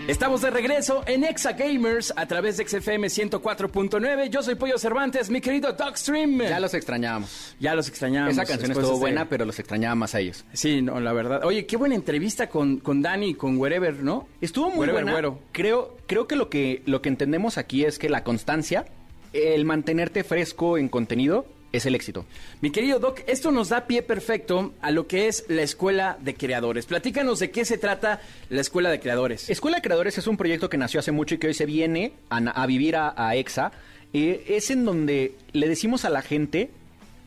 Estamos 0.09 0.41
de 0.41 0.51
regreso 0.51 1.03
en 1.09 1.25
Exa 1.25 1.53
Gamers 1.55 2.13
a 2.17 2.27
través 2.27 2.57
de 2.59 2.69
XFM 2.69 3.09
104.9. 3.09 4.29
Yo 4.31 4.41
soy 4.41 4.55
Pollo 4.55 4.79
Cervantes, 4.79 5.31
mi 5.31 5.41
querido 5.41 5.73
Dogstream. 5.73 6.43
Ya 6.43 6.61
los 6.61 6.75
extrañábamos. 6.75 7.57
Ya 7.59 7.75
los 7.75 7.89
extrañamos. 7.89 8.31
Esa 8.33 8.45
canción 8.45 8.69
después 8.69 8.85
estuvo 8.85 8.99
de- 8.99 9.01
buena, 9.01 9.29
pero 9.29 9.45
los 9.45 9.59
extrañaba 9.59 9.97
más 9.97 10.15
a 10.15 10.21
ellos. 10.21 10.45
Sí, 10.53 10.81
no, 10.81 11.01
la 11.01 11.13
verdad. 11.13 11.45
Oye, 11.45 11.67
qué 11.67 11.77
buena 11.77 11.97
entrevista 11.97 12.49
con, 12.49 12.79
con 12.79 13.03
Dani 13.03 13.31
y 13.31 13.35
con 13.35 13.59
Wherever, 13.59 13.97
¿no? 14.05 14.29
Estuvo 14.41 14.69
muy 14.71 14.79
Wherever 14.81 15.03
buena. 15.03 15.13
Güero. 15.13 15.41
Creo, 15.51 15.97
creo 16.07 16.29
que 16.29 16.37
lo 16.37 16.49
que 16.51 16.83
lo 16.87 17.03
que 17.03 17.09
entendemos 17.09 17.59
aquí 17.59 17.85
es 17.85 17.99
que 17.99 18.09
la 18.09 18.23
constancia, 18.23 18.85
el 19.33 19.65
mantenerte 19.65 20.23
fresco 20.23 20.79
en 20.79 20.89
contenido, 20.89 21.47
es 21.73 21.87
el 21.87 21.95
éxito. 21.95 22.25
Mi 22.61 22.71
querido 22.71 22.99
Doc, 22.99 23.21
esto 23.27 23.51
nos 23.51 23.69
da 23.69 23.87
pie 23.87 24.03
perfecto 24.03 24.73
a 24.81 24.91
lo 24.91 25.07
que 25.07 25.29
es 25.29 25.45
la 25.49 25.63
Escuela 25.63 26.19
de 26.21 26.35
Creadores. 26.35 26.87
Platícanos 26.87 27.39
de 27.39 27.51
qué 27.51 27.65
se 27.65 27.79
trata 27.79 28.21
la 28.49 28.61
Escuela 28.61 28.91
de 28.91 29.01
Creadores. 29.01 29.51
Escuela 29.51 29.77
de 29.77 29.83
Creadores 29.83 30.19
es 30.19 30.27
un 30.27 30.37
proyecto 30.37 30.69
que 30.69 30.79
nació 30.79 31.01
hace 31.01 31.13
mucho 31.13 31.35
y 31.35 31.39
que 31.39 31.49
hoy 31.49 31.55
se 31.55 31.67
viene 31.67 32.13
a, 32.31 32.67
vivir 32.67 32.97
a, 32.97 33.15
a 33.17 33.37
EXA. 33.37 33.73
Eh, 34.13 34.45
es 34.49 34.71
en 34.71 34.85
donde 34.85 35.35
le 35.53 35.69
decimos 35.69 36.05
a 36.05 36.11
la 36.11 36.23
gente, 36.23 36.71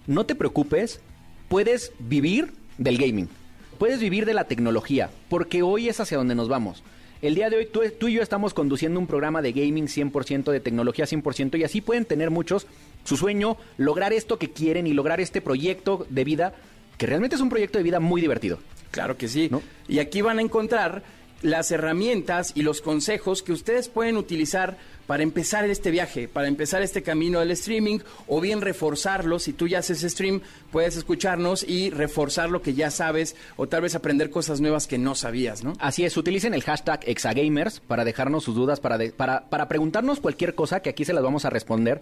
no 0.07 0.25
te 0.25 0.35
preocupes, 0.35 1.01
puedes 1.47 1.91
vivir 1.99 2.53
del 2.77 2.97
gaming, 2.97 3.29
puedes 3.77 3.99
vivir 3.99 4.25
de 4.25 4.33
la 4.33 4.45
tecnología, 4.45 5.09
porque 5.29 5.61
hoy 5.61 5.89
es 5.89 5.99
hacia 5.99 6.17
donde 6.17 6.35
nos 6.35 6.47
vamos. 6.47 6.83
El 7.21 7.35
día 7.35 7.49
de 7.49 7.57
hoy 7.57 7.65
tú, 7.65 7.81
tú 7.99 8.07
y 8.07 8.13
yo 8.13 8.21
estamos 8.21 8.53
conduciendo 8.53 8.97
un 8.97 9.05
programa 9.05 9.41
de 9.41 9.51
gaming 9.51 9.87
100%, 9.87 10.51
de 10.51 10.59
tecnología 10.61 11.05
100%, 11.05 11.59
y 11.59 11.65
así 11.65 11.81
pueden 11.81 12.05
tener 12.05 12.31
muchos 12.31 12.65
su 13.03 13.17
sueño, 13.17 13.57
lograr 13.77 14.13
esto 14.13 14.39
que 14.39 14.51
quieren 14.51 14.87
y 14.87 14.93
lograr 14.93 15.19
este 15.19 15.41
proyecto 15.41 16.05
de 16.09 16.23
vida, 16.23 16.53
que 16.97 17.07
realmente 17.07 17.35
es 17.35 17.41
un 17.41 17.49
proyecto 17.49 17.77
de 17.77 17.83
vida 17.83 17.99
muy 17.99 18.21
divertido. 18.21 18.59
Claro 18.91 19.17
que 19.17 19.27
sí. 19.27 19.49
¿No? 19.51 19.61
Y 19.87 19.99
aquí 19.99 20.21
van 20.21 20.39
a 20.39 20.41
encontrar 20.41 21.03
las 21.41 21.71
herramientas 21.71 22.51
y 22.55 22.63
los 22.63 22.81
consejos 22.81 23.43
que 23.43 23.53
ustedes 23.53 23.87
pueden 23.87 24.17
utilizar 24.17 24.77
para 25.07 25.23
empezar 25.23 25.67
este 25.69 25.89
viaje, 25.89 26.27
para 26.27 26.47
empezar 26.47 26.81
este 26.81 27.01
camino 27.01 27.39
del 27.39 27.51
streaming 27.51 27.99
o 28.27 28.41
bien 28.41 28.61
reforzarlo. 28.61 29.39
Si 29.39 29.53
tú 29.53 29.67
ya 29.67 29.79
haces 29.79 30.01
stream, 30.01 30.41
puedes 30.71 30.97
escucharnos 30.97 31.63
y 31.67 31.89
reforzar 31.89 32.49
lo 32.49 32.61
que 32.61 32.73
ya 32.73 32.91
sabes 32.91 33.35
o 33.55 33.67
tal 33.67 33.81
vez 33.81 33.95
aprender 33.95 34.29
cosas 34.29 34.61
nuevas 34.61 34.85
que 34.85 34.97
no 34.97 35.15
sabías, 35.15 35.63
¿no? 35.63 35.73
Así 35.79 36.03
es, 36.05 36.15
utilicen 36.17 36.53
el 36.53 36.63
hashtag 36.63 36.99
Exagamers 37.07 37.79
para 37.79 38.03
dejarnos 38.05 38.43
sus 38.43 38.55
dudas, 38.55 38.79
para, 38.79 38.97
de- 38.97 39.11
para, 39.11 39.49
para 39.49 39.67
preguntarnos 39.67 40.19
cualquier 40.19 40.53
cosa 40.55 40.81
que 40.81 40.89
aquí 40.89 41.05
se 41.05 41.13
las 41.13 41.23
vamos 41.23 41.45
a 41.45 41.49
responder. 41.49 42.01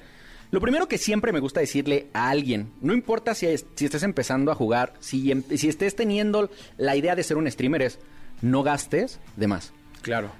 Lo 0.49 0.61
primero 0.61 0.87
que 0.87 0.97
siempre 0.97 1.31
me 1.31 1.41
gusta 1.41 1.59
decirle 1.59 2.07
a 2.13 2.29
alguien, 2.29 2.71
no 2.81 2.93
importa 2.93 3.35
si, 3.35 3.47
si 3.75 3.85
estés 3.85 4.03
empezando 4.03 4.51
a 4.51 4.55
jugar, 4.55 4.93
si, 4.99 5.31
si 5.55 5.67
estés 5.69 5.95
teniendo 5.95 6.49
la 6.77 6.95
idea 6.95 7.15
de 7.15 7.23
ser 7.23 7.37
un 7.37 7.49
streamer, 7.51 7.81
es 7.81 7.99
no 8.41 8.63
gastes 8.63 9.19
de 9.35 9.47
más. 9.47 9.73
Claro. 10.01 10.31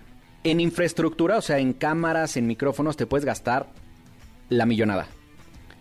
En 0.43 0.59
infraestructura, 0.59 1.37
o 1.37 1.41
sea, 1.41 1.59
en 1.59 1.73
cámaras, 1.73 2.37
en 2.37 2.47
micrófonos, 2.47 2.97
te 2.97 3.05
puedes 3.05 3.25
gastar 3.25 3.67
la 4.49 4.65
millonada. 4.65 5.07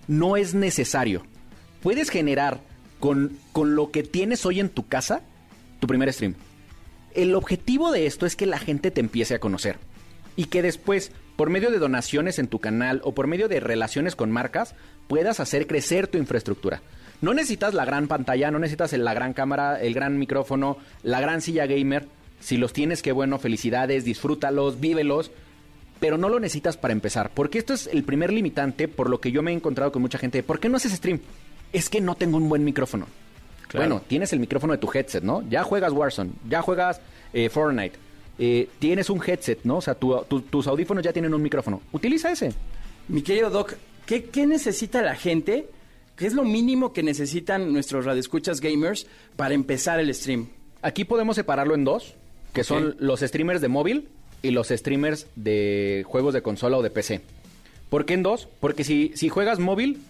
No 0.09 0.37
es 0.37 0.55
necesario. 0.55 1.25
Puedes 1.83 2.11
generar 2.11 2.61
con, 3.01 3.37
con 3.53 3.77
lo 3.77 3.91
que 3.91 4.03
tienes 4.03 4.45
hoy 4.47 4.61
en 4.61 4.69
tu 4.69 4.87
casa 4.87 5.23
tu 5.81 5.87
primer 5.87 6.13
stream. 6.13 6.35
El 7.15 7.35
objetivo 7.35 7.93
de 7.93 8.07
esto 8.07 8.27
es 8.27 8.37
que 8.37 8.47
la 8.47 8.59
gente 8.59 8.91
te 8.91 9.01
empiece 9.01 9.35
a 9.35 9.39
conocer. 9.39 9.79
Y 10.37 10.47
que 10.47 10.63
después, 10.63 11.13
por 11.37 11.49
medio 11.49 11.71
de 11.71 11.79
donaciones 11.79 12.39
en 12.39 12.49
tu 12.49 12.59
canal 12.59 13.01
o 13.05 13.15
por 13.15 13.27
medio 13.27 13.49
de 13.49 13.61
relaciones 13.61 14.17
con 14.17 14.31
marcas, 14.31 14.75
puedas 15.09 15.41
hacer 15.41 15.67
crecer 15.67 16.09
tu 16.09 16.19
infraestructura. 16.19 16.83
No 17.21 17.35
necesitas 17.35 17.75
la 17.75 17.85
gran 17.85 18.09
pantalla, 18.09 18.51
no 18.51 18.59
necesitas 18.59 18.93
la 18.93 19.15
gran 19.15 19.33
cámara, 19.33 19.81
el 19.81 19.95
gran 19.95 20.19
micrófono, 20.19 20.77
la 21.03 21.21
gran 21.21 21.41
silla 21.41 21.67
gamer. 21.67 22.07
Si 22.41 22.57
los 22.57 22.73
tienes, 22.73 23.03
qué 23.03 23.13
bueno, 23.13 23.39
felicidades, 23.39 24.05
disfrútalos, 24.05 24.81
vívelos. 24.81 25.31
Pero 25.99 26.19
no 26.19 26.29
lo 26.29 26.39
necesitas 26.41 26.77
para 26.77 26.93
empezar. 26.93 27.31
Porque 27.33 27.59
esto 27.59 27.73
es 27.73 27.87
el 27.87 28.05
primer 28.05 28.31
limitante 28.33 28.87
por 28.87 29.09
lo 29.09 29.19
que 29.21 29.33
yo 29.33 29.43
me 29.43 29.51
he 29.53 29.55
encontrado 29.55 29.91
con 29.93 30.03
mucha 30.03 30.19
gente. 30.19 30.43
¿Por 30.43 30.61
qué 30.61 30.69
no 30.69 30.77
haces 30.77 30.93
stream? 30.93 31.21
Es 31.73 31.89
que 31.89 32.03
no 32.03 32.15
tengo 32.17 32.37
un 32.37 32.49
buen 32.51 32.65
micrófono. 32.65 33.07
Claro. 33.69 33.89
Bueno, 33.89 34.03
tienes 34.07 34.33
el 34.35 34.39
micrófono 34.41 34.75
de 34.75 34.79
tu 34.79 34.91
headset, 34.93 35.25
¿no? 35.25 35.43
Ya 35.49 35.63
juegas 35.65 35.93
Warzone, 35.93 36.31
ya 36.49 36.61
juegas 36.63 37.01
eh, 37.33 37.49
Fortnite. 37.49 37.97
eh, 38.39 38.69
tienes 38.79 39.09
un 39.09 39.21
headset, 39.27 39.61
¿no? 39.65 39.79
O 39.79 39.81
sea, 39.81 39.95
tu- 39.95 40.23
tu- 40.29 40.43
tus 40.43 40.67
audífonos 40.67 41.03
ya 41.03 41.13
tienen 41.15 41.33
un 41.33 41.41
micrófono. 41.43 41.81
Utiliza 41.93 42.31
ese. 42.31 42.53
Mi 43.09 43.23
querido 43.23 43.49
Doc, 43.49 43.73
¿qué, 44.05 44.25
qué 44.27 44.47
necesita 44.47 45.01
la 45.01 45.15
gente? 45.17 45.67
¿Qué 46.17 46.27
es 46.27 46.33
lo 46.33 46.45
mínimo 46.45 46.95
que 46.95 47.03
necesitan 47.03 47.75
nuestros 47.75 48.07
radioescuchas 48.07 48.63
gamers 48.63 49.07
para 49.37 49.53
empezar 49.53 50.01
el 50.01 50.13
stream? 50.15 50.49
Aquí 50.81 51.05
podemos 51.05 51.37
separarlo 51.37 51.75
en 51.75 51.85
dos, 51.85 52.15
que 52.55 52.65
son 52.65 52.97
los 52.99 53.21
streamers 53.21 53.61
de 53.61 53.69
móvil 53.69 54.09
y 54.41 54.51
los 54.51 54.69
streamers 54.69 55.27
de 55.37 56.05
juegos 56.07 56.33
de 56.33 56.41
consola 56.41 56.79
o 56.79 56.83
de 56.83 56.89
PC. 56.89 57.21
¿Por 57.91 58.07
qué 58.07 58.15
en 58.15 58.23
dos? 58.23 58.49
Porque 58.61 58.83
si, 58.83 59.13
si 59.15 59.29
juegas 59.29 59.59
móvil, 59.59 60.01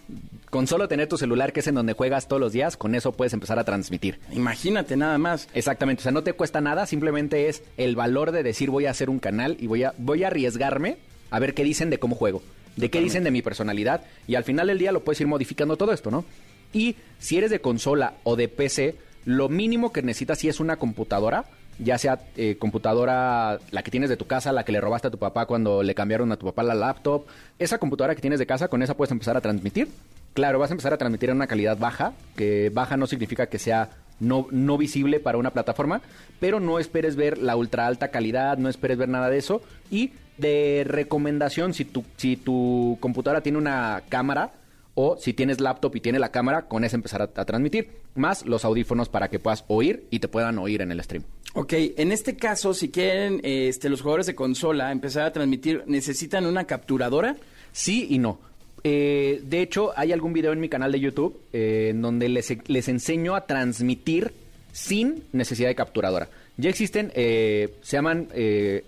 con 0.49 0.65
solo 0.65 0.87
tener 0.87 1.09
tu 1.09 1.17
celular, 1.17 1.51
que 1.51 1.59
es 1.59 1.67
en 1.67 1.75
donde 1.75 1.91
juegas 1.91 2.29
todos 2.29 2.39
los 2.39 2.53
días, 2.53 2.77
con 2.77 2.95
eso 2.95 3.11
puedes 3.11 3.33
empezar 3.33 3.59
a 3.59 3.65
transmitir. 3.65 4.19
Imagínate 4.31 4.95
nada 4.95 5.17
más. 5.17 5.49
Exactamente, 5.53 5.99
o 5.99 6.03
sea, 6.03 6.13
no 6.13 6.23
te 6.23 6.31
cuesta 6.31 6.61
nada, 6.61 6.85
simplemente 6.85 7.49
es 7.49 7.63
el 7.75 7.97
valor 7.97 8.31
de 8.31 8.43
decir 8.43 8.69
voy 8.69 8.85
a 8.85 8.91
hacer 8.91 9.09
un 9.09 9.19
canal 9.19 9.57
y 9.59 9.67
voy 9.67 9.83
a, 9.83 9.93
voy 9.97 10.23
a 10.23 10.27
arriesgarme 10.27 10.99
a 11.31 11.39
ver 11.39 11.53
qué 11.53 11.65
dicen 11.65 11.89
de 11.89 11.99
cómo 11.99 12.15
juego, 12.15 12.41
de 12.77 12.89
qué 12.89 13.01
dicen 13.01 13.23
de 13.23 13.31
mi 13.31 13.41
personalidad 13.41 14.01
y 14.27 14.35
al 14.35 14.45
final 14.45 14.67
del 14.67 14.77
día 14.77 14.91
lo 14.91 15.03
puedes 15.03 15.19
ir 15.19 15.27
modificando 15.27 15.75
todo 15.75 15.91
esto, 15.91 16.09
¿no? 16.09 16.23
Y 16.71 16.95
si 17.19 17.37
eres 17.37 17.51
de 17.51 17.59
consola 17.59 18.13
o 18.23 18.35
de 18.35 18.47
PC, 18.47 18.95
lo 19.25 19.49
mínimo 19.49 19.91
que 19.91 20.01
necesitas 20.01 20.39
si 20.39 20.47
es 20.47 20.59
una 20.59 20.77
computadora, 20.77 21.45
ya 21.79 21.97
sea 21.97 22.19
eh, 22.35 22.55
computadora 22.57 23.59
la 23.71 23.83
que 23.83 23.91
tienes 23.91 24.09
de 24.09 24.17
tu 24.17 24.25
casa, 24.25 24.51
la 24.51 24.63
que 24.63 24.71
le 24.71 24.81
robaste 24.81 25.07
a 25.07 25.11
tu 25.11 25.17
papá 25.17 25.45
cuando 25.45 25.83
le 25.83 25.95
cambiaron 25.95 26.31
a 26.31 26.37
tu 26.37 26.45
papá 26.45 26.63
la 26.63 26.75
laptop, 26.75 27.25
esa 27.59 27.77
computadora 27.77 28.15
que 28.15 28.21
tienes 28.21 28.39
de 28.39 28.45
casa, 28.45 28.67
con 28.67 28.81
esa 28.81 28.95
puedes 28.95 29.11
empezar 29.11 29.37
a 29.37 29.41
transmitir. 29.41 29.89
Claro, 30.33 30.59
vas 30.59 30.69
a 30.69 30.73
empezar 30.73 30.93
a 30.93 30.97
transmitir 30.97 31.29
en 31.29 31.37
una 31.37 31.47
calidad 31.47 31.77
baja, 31.77 32.13
que 32.35 32.69
baja 32.69 32.95
no 32.95 33.07
significa 33.07 33.47
que 33.47 33.59
sea 33.59 33.89
no, 34.19 34.47
no 34.51 34.77
visible 34.77 35.19
para 35.19 35.37
una 35.37 35.51
plataforma, 35.51 36.01
pero 36.39 36.59
no 36.59 36.79
esperes 36.79 37.15
ver 37.15 37.37
la 37.37 37.55
ultra 37.55 37.87
alta 37.87 38.09
calidad, 38.09 38.57
no 38.57 38.69
esperes 38.69 38.97
ver 38.97 39.09
nada 39.09 39.29
de 39.29 39.37
eso. 39.37 39.61
Y 39.89 40.11
de 40.37 40.83
recomendación, 40.85 41.73
si 41.73 41.85
tu, 41.85 42.03
si 42.17 42.37
tu 42.37 42.97
computadora 42.99 43.41
tiene 43.41 43.57
una 43.57 44.03
cámara 44.09 44.53
o 44.95 45.17
si 45.17 45.33
tienes 45.33 45.59
laptop 45.59 45.95
y 45.95 46.01
tiene 46.01 46.19
la 46.19 46.29
cámara, 46.29 46.63
con 46.63 46.83
esa 46.83 46.95
empezar 46.95 47.21
a, 47.21 47.25
a 47.25 47.45
transmitir, 47.45 47.89
más 48.15 48.45
los 48.45 48.65
audífonos 48.65 49.09
para 49.09 49.29
que 49.29 49.39
puedas 49.39 49.63
oír 49.67 50.05
y 50.09 50.19
te 50.19 50.27
puedan 50.27 50.57
oír 50.57 50.81
en 50.81 50.91
el 50.91 51.03
stream. 51.03 51.23
Ok, 51.53 51.73
en 51.73 52.11
este 52.11 52.35
caso, 52.35 52.73
si 52.73 52.89
quieren 52.89 53.39
este, 53.43 53.89
los 53.89 54.01
jugadores 54.01 54.27
de 54.27 54.35
consola 54.35 54.91
empezar 54.91 55.25
a 55.25 55.33
transmitir, 55.33 55.83
¿necesitan 55.87 56.45
una 56.45 56.65
capturadora? 56.65 57.35
Sí 57.71 58.07
y 58.09 58.19
no. 58.19 58.39
Eh, 58.83 59.41
de 59.43 59.61
hecho, 59.61 59.91
hay 59.95 60.11
algún 60.11 60.33
video 60.33 60.53
en 60.53 60.59
mi 60.59 60.69
canal 60.69 60.91
de 60.91 60.99
YouTube 60.99 61.39
eh, 61.53 61.89
en 61.89 62.01
donde 62.01 62.29
les, 62.29 62.67
les 62.69 62.87
enseño 62.87 63.35
a 63.35 63.45
transmitir 63.45 64.33
sin 64.71 65.23
necesidad 65.31 65.69
de 65.69 65.75
capturadora. 65.75 66.29
Ya 66.57 66.69
existen, 66.69 67.11
eh, 67.15 67.75
se 67.81 67.97
llaman 67.97 68.27
eh, 68.33 68.83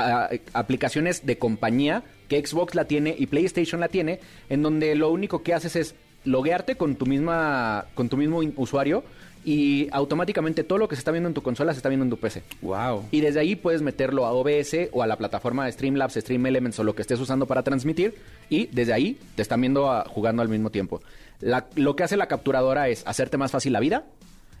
a- 0.00 0.30
aplicaciones 0.52 1.24
de 1.26 1.38
compañía 1.38 2.02
que 2.28 2.44
Xbox 2.44 2.74
la 2.74 2.84
tiene 2.86 3.14
y 3.18 3.26
PlayStation 3.26 3.80
la 3.80 3.88
tiene, 3.88 4.20
en 4.48 4.62
donde 4.62 4.94
lo 4.94 5.10
único 5.10 5.42
que 5.42 5.54
haces 5.54 5.76
es 5.76 5.94
loguearte 6.24 6.76
con 6.76 6.96
tu 6.96 7.06
misma, 7.06 7.86
con 7.94 8.08
tu 8.08 8.16
mismo 8.16 8.40
usuario 8.56 9.02
y 9.44 9.88
automáticamente 9.92 10.64
todo 10.64 10.78
lo 10.78 10.88
que 10.88 10.96
se 10.96 11.00
está 11.00 11.10
viendo 11.12 11.28
en 11.28 11.34
tu 11.34 11.42
consola 11.42 11.72
se 11.72 11.78
está 11.78 11.88
viendo 11.88 12.04
en 12.04 12.10
tu 12.10 12.18
PC. 12.18 12.42
Wow. 12.60 13.04
Y 13.12 13.20
desde 13.20 13.40
ahí 13.40 13.56
puedes 13.56 13.80
meterlo 13.82 14.26
a 14.26 14.32
OBS 14.32 14.90
o 14.92 15.02
a 15.02 15.06
la 15.06 15.16
plataforma 15.16 15.64
de 15.64 15.72
Streamlabs, 15.72 16.14
Stream 16.14 16.44
Elements 16.44 16.78
o 16.80 16.84
lo 16.84 16.94
que 16.94 17.02
estés 17.02 17.20
usando 17.20 17.46
para 17.46 17.62
transmitir. 17.62 18.14
Y 18.50 18.66
desde 18.66 18.92
ahí 18.92 19.16
te 19.36 19.42
están 19.42 19.60
viendo 19.60 19.90
a- 19.90 20.04
jugando 20.06 20.42
al 20.42 20.48
mismo 20.48 20.70
tiempo. 20.70 21.00
La- 21.40 21.66
lo 21.76 21.94
que 21.96 22.02
hace 22.02 22.16
la 22.16 22.26
capturadora 22.26 22.88
es 22.88 23.06
hacerte 23.06 23.38
más 23.38 23.52
fácil 23.52 23.72
la 23.72 23.80
vida. 23.80 24.04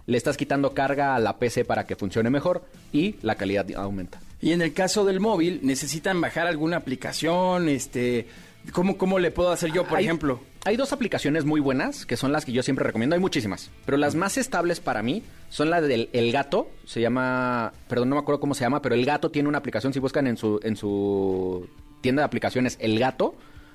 Le 0.08 0.16
estás 0.16 0.36
quitando 0.36 0.72
carga 0.74 1.14
a 1.14 1.18
la 1.20 1.38
PC 1.38 1.64
para 1.64 1.86
que 1.86 1.94
funcione 1.94 2.30
mejor 2.30 2.64
y 2.92 3.14
la 3.22 3.36
calidad 3.36 3.64
aumenta. 3.76 4.18
Y 4.40 4.52
en 4.52 4.62
el 4.62 4.72
caso 4.72 5.04
del 5.04 5.20
móvil, 5.20 5.60
¿necesitan 5.62 6.20
bajar 6.20 6.46
alguna 6.46 6.78
aplicación? 6.78 7.68
Este, 7.68 8.26
¿cómo, 8.72 8.96
¿Cómo 8.98 9.18
le 9.18 9.30
puedo 9.30 9.50
hacer 9.52 9.70
yo, 9.72 9.84
por 9.86 9.98
Hay- 9.98 10.04
ejemplo? 10.04 10.40
Hay 10.64 10.76
dos 10.76 10.92
aplicaciones 10.92 11.44
muy 11.44 11.60
buenas, 11.60 12.04
que 12.04 12.16
son 12.16 12.32
las 12.32 12.44
que 12.44 12.52
yo 12.52 12.62
siempre 12.62 12.84
recomiendo. 12.84 13.14
Hay 13.14 13.20
muchísimas. 13.20 13.70
Pero 13.86 13.96
las 13.96 14.14
más 14.14 14.36
estables 14.38 14.80
para 14.80 15.02
mí 15.02 15.22
son 15.50 15.70
las 15.70 15.86
del 15.86 16.10
El 16.12 16.32
Gato. 16.32 16.68
Se 16.84 17.00
llama... 17.00 17.72
Perdón, 17.88 18.08
no 18.10 18.16
me 18.16 18.20
acuerdo 18.22 18.40
cómo 18.40 18.54
se 18.54 18.64
llama, 18.64 18.82
pero 18.82 18.94
El 18.94 19.04
Gato 19.06 19.30
tiene 19.30 19.48
una 19.48 19.58
aplicación. 19.58 19.92
Si 19.92 19.98
buscan 20.00 20.26
en 20.26 20.36
su, 20.36 20.58
en 20.62 20.76
su 20.76 21.68
tienda 22.00 22.22
de 22.22 22.26
aplicaciones 22.26 22.76
El 22.80 22.98
Gato, 22.98 23.34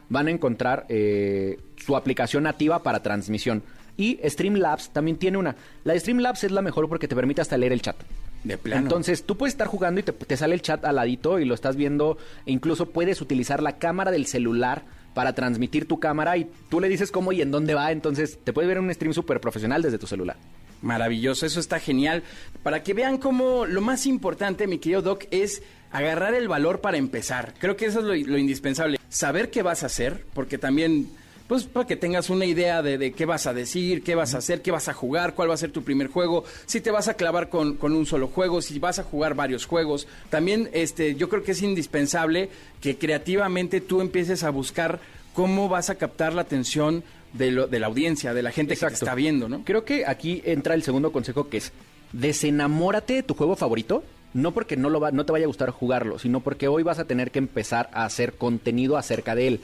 van 0.09 0.27
a 0.27 0.31
encontrar 0.31 0.86
eh, 0.89 1.57
su 1.77 1.95
aplicación 1.95 2.43
nativa 2.43 2.84
para 2.84 3.01
transmisión. 3.01 3.63
Y 3.97 4.19
Streamlabs 4.23 4.89
también 4.89 5.17
tiene 5.17 5.37
una. 5.37 5.55
La 5.83 5.93
de 5.93 5.99
Streamlabs 5.99 6.43
es 6.43 6.51
la 6.51 6.61
mejor 6.61 6.89
porque 6.89 7.07
te 7.07 7.15
permite 7.15 7.41
hasta 7.41 7.57
leer 7.57 7.73
el 7.73 7.81
chat. 7.81 7.95
De 8.43 8.57
plano. 8.57 8.81
Entonces, 8.81 9.23
tú 9.23 9.37
puedes 9.37 9.53
estar 9.53 9.67
jugando 9.67 9.99
y 9.99 10.03
te, 10.03 10.11
te 10.11 10.35
sale 10.35 10.55
el 10.55 10.61
chat 10.61 10.83
al 10.83 10.95
ladito 10.95 11.39
y 11.39 11.45
lo 11.45 11.53
estás 11.53 11.75
viendo. 11.75 12.17
E 12.45 12.51
incluso 12.51 12.87
puedes 12.89 13.21
utilizar 13.21 13.61
la 13.61 13.77
cámara 13.77 14.11
del 14.11 14.25
celular 14.25 14.83
para 15.13 15.33
transmitir 15.33 15.87
tu 15.87 15.99
cámara 15.99 16.37
y 16.37 16.49
tú 16.69 16.79
le 16.79 16.89
dices 16.89 17.11
cómo 17.11 17.31
y 17.31 17.41
en 17.41 17.51
dónde 17.51 17.75
va. 17.75 17.91
Entonces, 17.91 18.39
te 18.43 18.51
puedes 18.51 18.67
ver 18.67 18.79
un 18.79 18.93
stream 18.93 19.13
súper 19.13 19.39
profesional 19.39 19.81
desde 19.81 19.97
tu 19.97 20.07
celular. 20.07 20.37
Maravilloso, 20.81 21.45
eso 21.45 21.59
está 21.59 21.79
genial. 21.79 22.23
Para 22.61 22.83
que 22.83 22.93
vean 22.93 23.17
cómo 23.17 23.65
lo 23.65 23.79
más 23.79 24.05
importante, 24.05 24.67
mi 24.67 24.79
querido 24.79 25.01
Doc, 25.01 25.25
es 25.31 25.63
agarrar 25.91 26.33
el 26.33 26.49
valor 26.49 26.81
para 26.81 26.97
empezar. 26.97 27.53
Creo 27.59 27.77
que 27.77 27.85
eso 27.85 27.99
es 27.99 28.05
lo, 28.05 28.31
lo 28.31 28.37
indispensable. 28.37 28.99
Saber 29.07 29.49
qué 29.49 29.61
vas 29.61 29.83
a 29.83 29.85
hacer, 29.85 30.25
porque 30.33 30.57
también 30.57 31.09
pues 31.53 31.65
para 31.65 31.85
que 31.85 31.95
tengas 31.95 32.31
una 32.31 32.45
idea 32.45 32.81
de, 32.81 32.97
de, 32.97 33.11
qué 33.11 33.27
vas 33.27 33.45
a 33.45 33.53
decir, 33.53 34.01
qué 34.01 34.15
vas 34.15 34.33
a 34.33 34.39
hacer, 34.39 34.63
qué 34.63 34.71
vas 34.71 34.89
a 34.89 34.93
jugar, 34.95 35.35
cuál 35.35 35.51
va 35.51 35.53
a 35.53 35.57
ser 35.57 35.69
tu 35.69 35.83
primer 35.83 36.07
juego, 36.07 36.45
si 36.65 36.81
te 36.81 36.89
vas 36.89 37.07
a 37.07 37.13
clavar 37.13 37.49
con, 37.49 37.75
con, 37.75 37.93
un 37.93 38.07
solo 38.07 38.27
juego, 38.27 38.59
si 38.59 38.79
vas 38.79 38.97
a 38.97 39.03
jugar 39.03 39.35
varios 39.35 39.67
juegos. 39.67 40.07
También 40.31 40.71
este, 40.73 41.13
yo 41.13 41.29
creo 41.29 41.43
que 41.43 41.51
es 41.51 41.61
indispensable 41.61 42.49
que 42.81 42.97
creativamente 42.97 43.81
tú 43.81 44.01
empieces 44.01 44.43
a 44.43 44.49
buscar 44.49 44.99
cómo 45.35 45.69
vas 45.69 45.91
a 45.91 45.95
captar 45.95 46.33
la 46.33 46.41
atención 46.41 47.03
de, 47.33 47.51
lo, 47.51 47.67
de 47.67 47.79
la 47.79 47.85
audiencia, 47.85 48.33
de 48.33 48.41
la 48.41 48.51
gente 48.51 48.73
Exacto. 48.73 48.95
que 48.95 48.99
te 49.01 49.05
está 49.05 49.13
viendo, 49.13 49.47
¿no? 49.47 49.63
Creo 49.63 49.85
que 49.85 50.07
aquí 50.07 50.41
entra 50.45 50.73
el 50.73 50.81
segundo 50.81 51.11
consejo 51.11 51.49
que 51.49 51.57
es 51.57 51.71
desenamórate 52.13 53.13
de 53.13 53.21
tu 53.21 53.35
juego 53.35 53.55
favorito. 53.55 54.03
No 54.33 54.51
porque 54.51 54.75
no, 54.75 54.89
lo 54.89 54.99
va, 54.99 55.11
no 55.11 55.27
te 55.27 55.31
vaya 55.31 55.45
a 55.45 55.47
gustar 55.47 55.69
jugarlo, 55.69 56.17
sino 56.17 56.39
porque 56.39 56.67
hoy 56.67 56.81
vas 56.81 56.97
a 56.97 57.05
tener 57.05 57.29
que 57.29 57.37
empezar 57.37 57.91
a 57.93 58.05
hacer 58.05 58.33
contenido 58.33 58.97
acerca 58.97 59.35
de 59.35 59.47
él. 59.47 59.59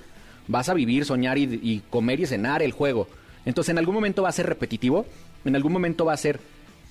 Vas 0.50 0.68
a 0.68 0.74
vivir, 0.74 1.06
soñar 1.06 1.38
y, 1.38 1.43
y 1.64 1.82
comer 1.89 2.20
y 2.20 2.26
cenar 2.26 2.62
el 2.62 2.74
juego. 2.74 3.08
Entonces 3.45 3.70
en 3.70 3.78
algún 3.78 3.95
momento 3.95 4.24
va 4.24 4.30
a 4.30 4.34
ser 4.34 4.47
repetitivo, 4.47 5.06
en 5.45 5.56
algún 5.56 5.72
momento 5.72 6.04
va 6.04 6.12
a 6.12 6.18
ser 6.18 6.41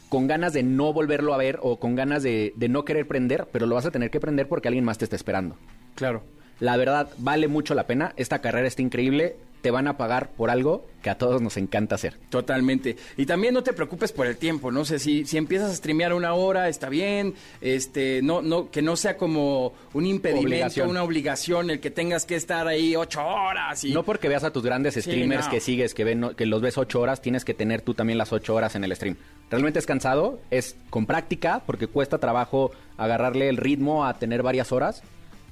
con 0.08 0.26
ganas 0.26 0.54
de 0.54 0.62
no 0.62 0.92
volverlo 0.92 1.34
a 1.34 1.36
ver 1.36 1.58
o 1.62 1.78
con 1.78 1.94
ganas 1.94 2.22
de, 2.22 2.54
de 2.56 2.68
no 2.68 2.84
querer 2.84 3.06
prender, 3.06 3.46
pero 3.52 3.66
lo 3.66 3.74
vas 3.74 3.84
a 3.84 3.90
tener 3.90 4.10
que 4.10 4.20
prender 4.20 4.48
porque 4.48 4.68
alguien 4.68 4.84
más 4.84 4.96
te 4.96 5.04
está 5.04 5.16
esperando. 5.16 5.56
Claro. 5.94 6.22
La 6.60 6.76
verdad, 6.76 7.10
vale 7.18 7.46
mucho 7.48 7.74
la 7.74 7.86
pena. 7.86 8.14
Esta 8.16 8.40
carrera 8.40 8.66
está 8.66 8.82
increíble. 8.82 9.36
Te 9.62 9.70
van 9.70 9.88
a 9.88 9.96
pagar 9.96 10.30
por 10.30 10.50
algo 10.50 10.86
que 11.02 11.10
a 11.10 11.18
todos 11.18 11.40
nos 11.42 11.56
encanta 11.56 11.94
hacer. 11.96 12.14
Totalmente. 12.30 12.96
Y 13.16 13.26
también 13.26 13.54
no 13.54 13.62
te 13.62 13.72
preocupes 13.72 14.12
por 14.12 14.26
el 14.26 14.36
tiempo, 14.36 14.70
no 14.70 14.84
sé 14.84 14.98
si, 14.98 15.24
si 15.24 15.36
empiezas 15.36 15.70
a 15.72 15.74
streamear 15.74 16.12
una 16.12 16.34
hora, 16.34 16.68
está 16.68 16.88
bien, 16.88 17.34
este, 17.60 18.20
no, 18.22 18.40
no, 18.42 18.70
que 18.70 18.82
no 18.82 18.96
sea 18.96 19.16
como 19.16 19.72
un 19.94 20.06
impedimento, 20.06 20.46
Obligación. 20.48 20.90
una 20.90 21.02
obligación, 21.02 21.70
el 21.70 21.80
que 21.80 21.90
tengas 21.90 22.24
que 22.24 22.36
estar 22.36 22.66
ahí 22.68 22.94
ocho 22.96 23.24
horas 23.24 23.82
y 23.84 23.92
No 23.92 24.02
porque 24.04 24.28
veas 24.28 24.44
a 24.44 24.52
tus 24.52 24.62
grandes 24.62 24.94
Sí, 24.94 25.02
streamers 25.02 25.46
no. 25.46 25.50
que 25.50 25.60
sigues, 25.60 25.94
que, 25.94 26.04
ven, 26.04 26.30
que 26.36 26.46
los 26.46 26.60
ves 26.60 26.78
ocho 26.78 27.00
horas, 27.00 27.20
tienes 27.20 27.44
que 27.44 27.54
tener 27.54 27.82
tú 27.82 27.94
también 27.94 28.18
las 28.18 28.32
ocho 28.32 28.54
horas 28.54 28.74
en 28.74 28.84
el 28.84 28.94
stream. 28.94 29.16
Realmente 29.50 29.78
es 29.78 29.86
cansado, 29.86 30.40
es 30.50 30.76
con 30.90 31.06
práctica, 31.06 31.62
porque 31.66 31.86
cuesta 31.86 32.18
trabajo 32.18 32.70
agarrarle 32.96 33.48
el 33.48 33.56
ritmo 33.56 34.04
a 34.04 34.18
tener 34.18 34.42
varias 34.42 34.72
horas. 34.72 35.02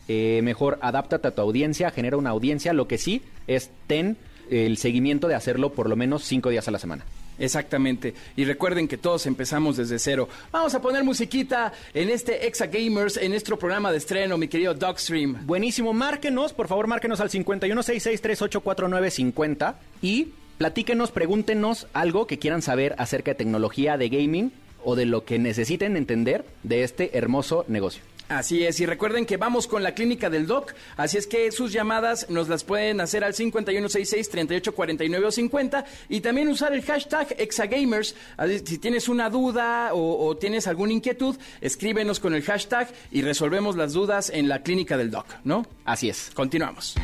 Eh, 0.09 0.41
mejor 0.43 0.79
adáptate 0.83 1.29
a 1.29 1.35
tu 1.35 1.43
audiencia, 1.43 1.91
genera 1.91 2.17
una 2.17 2.31
audiencia. 2.31 2.73
Lo 2.73 2.89
que 2.89 2.99
sí 2.99 3.23
es 3.47 3.71
ten 3.87 4.17
el 4.51 4.77
seguimiento 4.79 5.29
de 5.29 5.35
hacerlo 5.35 5.73
por 5.73 5.89
lo 5.89 5.97
menos 5.97 6.25
cinco 6.25 6.51
días 6.51 6.69
a 6.69 6.71
la 6.71 6.79
semana. 6.79 7.05
Exactamente. 7.39 8.15
Y 8.37 8.45
recuerden 8.45 8.87
que 8.89 8.97
todos 8.97 9.27
empezamos 9.27 9.77
desde 9.77 9.99
cero. 9.99 10.27
Vamos 10.53 10.75
a 10.75 10.81
poner 10.81 11.05
musiquita 11.05 11.71
en 11.93 12.09
este 12.11 12.47
Exa 12.47 12.65
Gamers, 12.67 13.19
en 13.19 13.31
nuestro 13.31 13.59
programa 13.59 13.93
de 13.93 13.99
estreno, 13.99 14.39
mi 14.39 14.49
querido 14.49 14.73
Dogstream. 14.75 15.47
Buenísimo, 15.47 15.93
márquenos, 15.93 16.55
por 16.55 16.69
favor, 16.69 16.87
márquenos 16.87 17.21
al 17.21 17.29
5166384950 17.31 19.75
y 20.01 20.29
platíquenos, 20.59 21.11
pregúntenos 21.11 21.89
algo 21.93 22.27
que 22.27 22.39
quieran 22.39 22.63
saber 22.63 22.95
acerca 22.99 23.33
de 23.33 23.37
tecnología, 23.37 23.99
de 23.99 24.09
gaming 24.09 24.53
o 24.83 24.97
de 24.97 25.05
lo 25.05 25.25
que 25.25 25.39
necesiten 25.39 25.97
entender 25.97 26.45
de 26.63 26.85
este 26.85 27.19
hermoso 27.19 27.67
negocio. 27.69 28.03
Así 28.29 28.65
es, 28.65 28.81
y 28.81 28.87
recuerden 28.87 29.25
que 29.25 29.37
vamos 29.37 29.69
con 29.69 29.85
la 29.85 29.95
clínica 29.95 30.29
del 30.29 30.49
doc, 30.49 30.75
así 30.97 31.17
es 31.17 31.29
que 31.29 31.53
sus 31.53 31.73
llamadas 31.73 32.29
nos 32.29 32.49
las 32.49 32.65
pueden 32.65 33.01
hacer 33.01 33.23
al 33.23 33.35
5166-3849 33.35 35.25
o 35.25 35.31
50 35.31 35.85
y 36.09 36.21
también 36.21 36.49
usar 36.49 36.73
el 36.73 36.83
hashtag 36.83 37.37
Exagamers. 37.39 38.17
Si 38.65 38.79
tienes 38.79 39.09
una 39.09 39.31
duda 39.31 39.95
o, 39.95 40.27
o 40.27 40.37
tienes 40.37 40.67
alguna 40.67 40.93
inquietud, 40.93 41.37
escríbenos 41.61 42.19
con 42.19 42.35
el 42.35 42.43
hashtag 42.43 42.89
y 43.13 43.23
resolvemos 43.23 43.77
las 43.77 43.93
dudas 43.93 44.31
en 44.31 44.49
la 44.49 44.63
clínica 44.63 44.97
del 44.97 45.13
doc, 45.13 45.27
¿no? 45.45 45.65
Así 45.85 46.09
es. 46.09 46.33
Continuamos. 46.35 46.97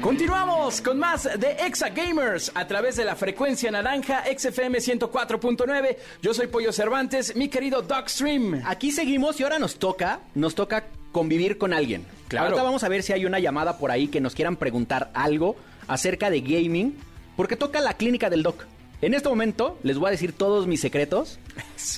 Continuamos 0.00 0.80
con 0.80 0.98
más 0.98 1.28
de 1.38 1.52
Exa 1.66 1.88
Gamers 1.90 2.52
a 2.54 2.66
través 2.66 2.96
de 2.96 3.04
la 3.04 3.16
frecuencia 3.16 3.70
naranja 3.70 4.24
XFM 4.24 4.78
104.9. 4.78 5.96
Yo 6.22 6.32
soy 6.32 6.46
Pollo 6.46 6.72
Cervantes, 6.72 7.34
mi 7.36 7.48
querido 7.48 7.82
Dogstream. 7.82 8.62
Aquí 8.64 8.92
seguimos 8.92 9.38
y 9.40 9.42
ahora 9.42 9.58
nos 9.58 9.78
toca, 9.78 10.20
nos 10.34 10.54
toca 10.54 10.84
convivir 11.12 11.58
con 11.58 11.72
alguien. 11.72 12.06
Claro. 12.28 12.46
Ahorita 12.46 12.62
vamos 12.62 12.84
a 12.84 12.88
ver 12.88 13.02
si 13.02 13.12
hay 13.12 13.26
una 13.26 13.38
llamada 13.38 13.78
por 13.78 13.90
ahí 13.90 14.08
que 14.08 14.20
nos 14.20 14.34
quieran 14.34 14.56
preguntar 14.56 15.10
algo 15.14 15.56
acerca 15.88 16.30
de 16.30 16.42
gaming, 16.42 16.96
porque 17.36 17.56
toca 17.56 17.80
la 17.80 17.94
clínica 17.94 18.30
del 18.30 18.42
doc. 18.42 18.66
En 19.00 19.14
este 19.14 19.28
momento 19.28 19.78
les 19.82 19.98
voy 19.98 20.08
a 20.08 20.10
decir 20.12 20.32
todos 20.32 20.66
mis 20.66 20.80
secretos. 20.80 21.38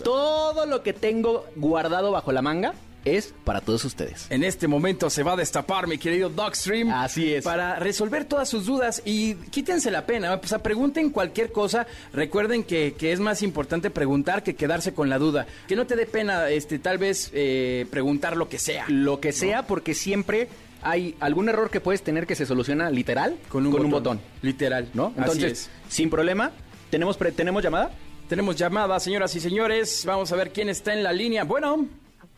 Todo 0.03 0.67
lo 0.67 0.83
que 0.83 0.93
tengo 0.93 1.47
guardado 1.57 2.13
bajo 2.13 2.33
la 2.33 2.43
manga 2.43 2.75
es 3.05 3.33
para 3.45 3.61
todos 3.61 3.85
ustedes. 3.85 4.27
En 4.31 4.45
este 4.45 4.69
momento 4.69 5.09
se 5.11 5.23
va 5.23 5.33
a 5.33 5.37
destapar 5.37 5.87
mi 5.87 5.99
querido 5.99 6.29
Dogstream. 6.29 6.91
Así 6.91 7.33
es. 7.35 7.45
Para 7.45 7.77
resolver 7.77 8.25
todas 8.25 8.49
sus 8.49 8.67
dudas 8.67 9.03
y 9.05 9.35
quítense 9.35 9.91
la 9.91 10.07
pena. 10.07 10.35
O 10.35 10.47
sea, 10.47 10.63
pregunten 10.63 11.11
cualquier 11.11 11.53
cosa. 11.53 11.87
Recuerden 12.13 12.65
que, 12.65 12.95
que 12.99 13.13
es 13.13 13.21
más 13.21 13.43
importante 13.43 13.91
preguntar 13.91 14.43
que 14.43 14.55
quedarse 14.55 14.93
con 14.95 15.09
la 15.09 15.19
duda. 15.19 15.47
Que 15.69 15.77
no 15.77 15.87
te 15.87 15.97
dé 15.97 16.07
pena, 16.07 16.49
este, 16.51 16.79
tal 16.79 16.99
vez 16.99 17.31
eh, 17.33 17.87
preguntar 17.91 18.37
lo 18.37 18.49
que 18.49 18.59
sea. 18.59 18.85
Lo 18.89 19.21
que 19.21 19.33
sea, 19.33 19.67
porque 19.67 19.95
siempre 19.95 20.49
hay 20.83 21.15
algún 21.21 21.49
error 21.49 21.71
que 21.71 21.81
puedes 21.81 22.03
tener 22.03 22.27
que 22.27 22.35
se 22.35 22.47
soluciona 22.47 22.91
literal 22.91 23.37
Con 23.49 23.67
un 23.67 23.91
botón. 23.91 24.21
Literal. 24.43 24.89
¿no? 24.95 25.07
Así 25.09 25.19
Entonces, 25.19 25.53
es. 25.53 25.71
sin 25.89 26.09
problema, 26.11 26.53
¿tenemos, 26.91 27.17
pre- 27.17 27.33
¿tenemos 27.33 27.63
llamada? 27.63 27.91
Tenemos 28.29 28.57
llamada, 28.57 28.99
señoras 29.01 29.35
y 29.37 29.41
señores. 29.41 30.05
Vamos 30.07 30.31
a 30.33 30.37
ver 30.37 30.53
quién 30.53 30.69
está 30.69 30.93
en 30.95 31.03
la 31.03 31.13
línea. 31.13 31.45
Bueno. 31.45 31.87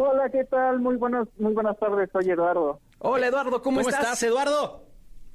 Hola, 0.05 0.29
¿qué 0.31 0.43
tal? 0.43 0.81
Muy 0.81 0.97
buenas, 0.97 1.29
muy 1.39 1.53
buenas 1.53 1.79
tardes, 1.79 2.11
soy 2.13 2.29
Eduardo. 2.29 2.81
Hola, 2.99 3.29
Eduardo, 3.29 3.63
¿cómo, 3.63 3.81
estás? 3.83 4.21
Eduardo? 4.25 4.83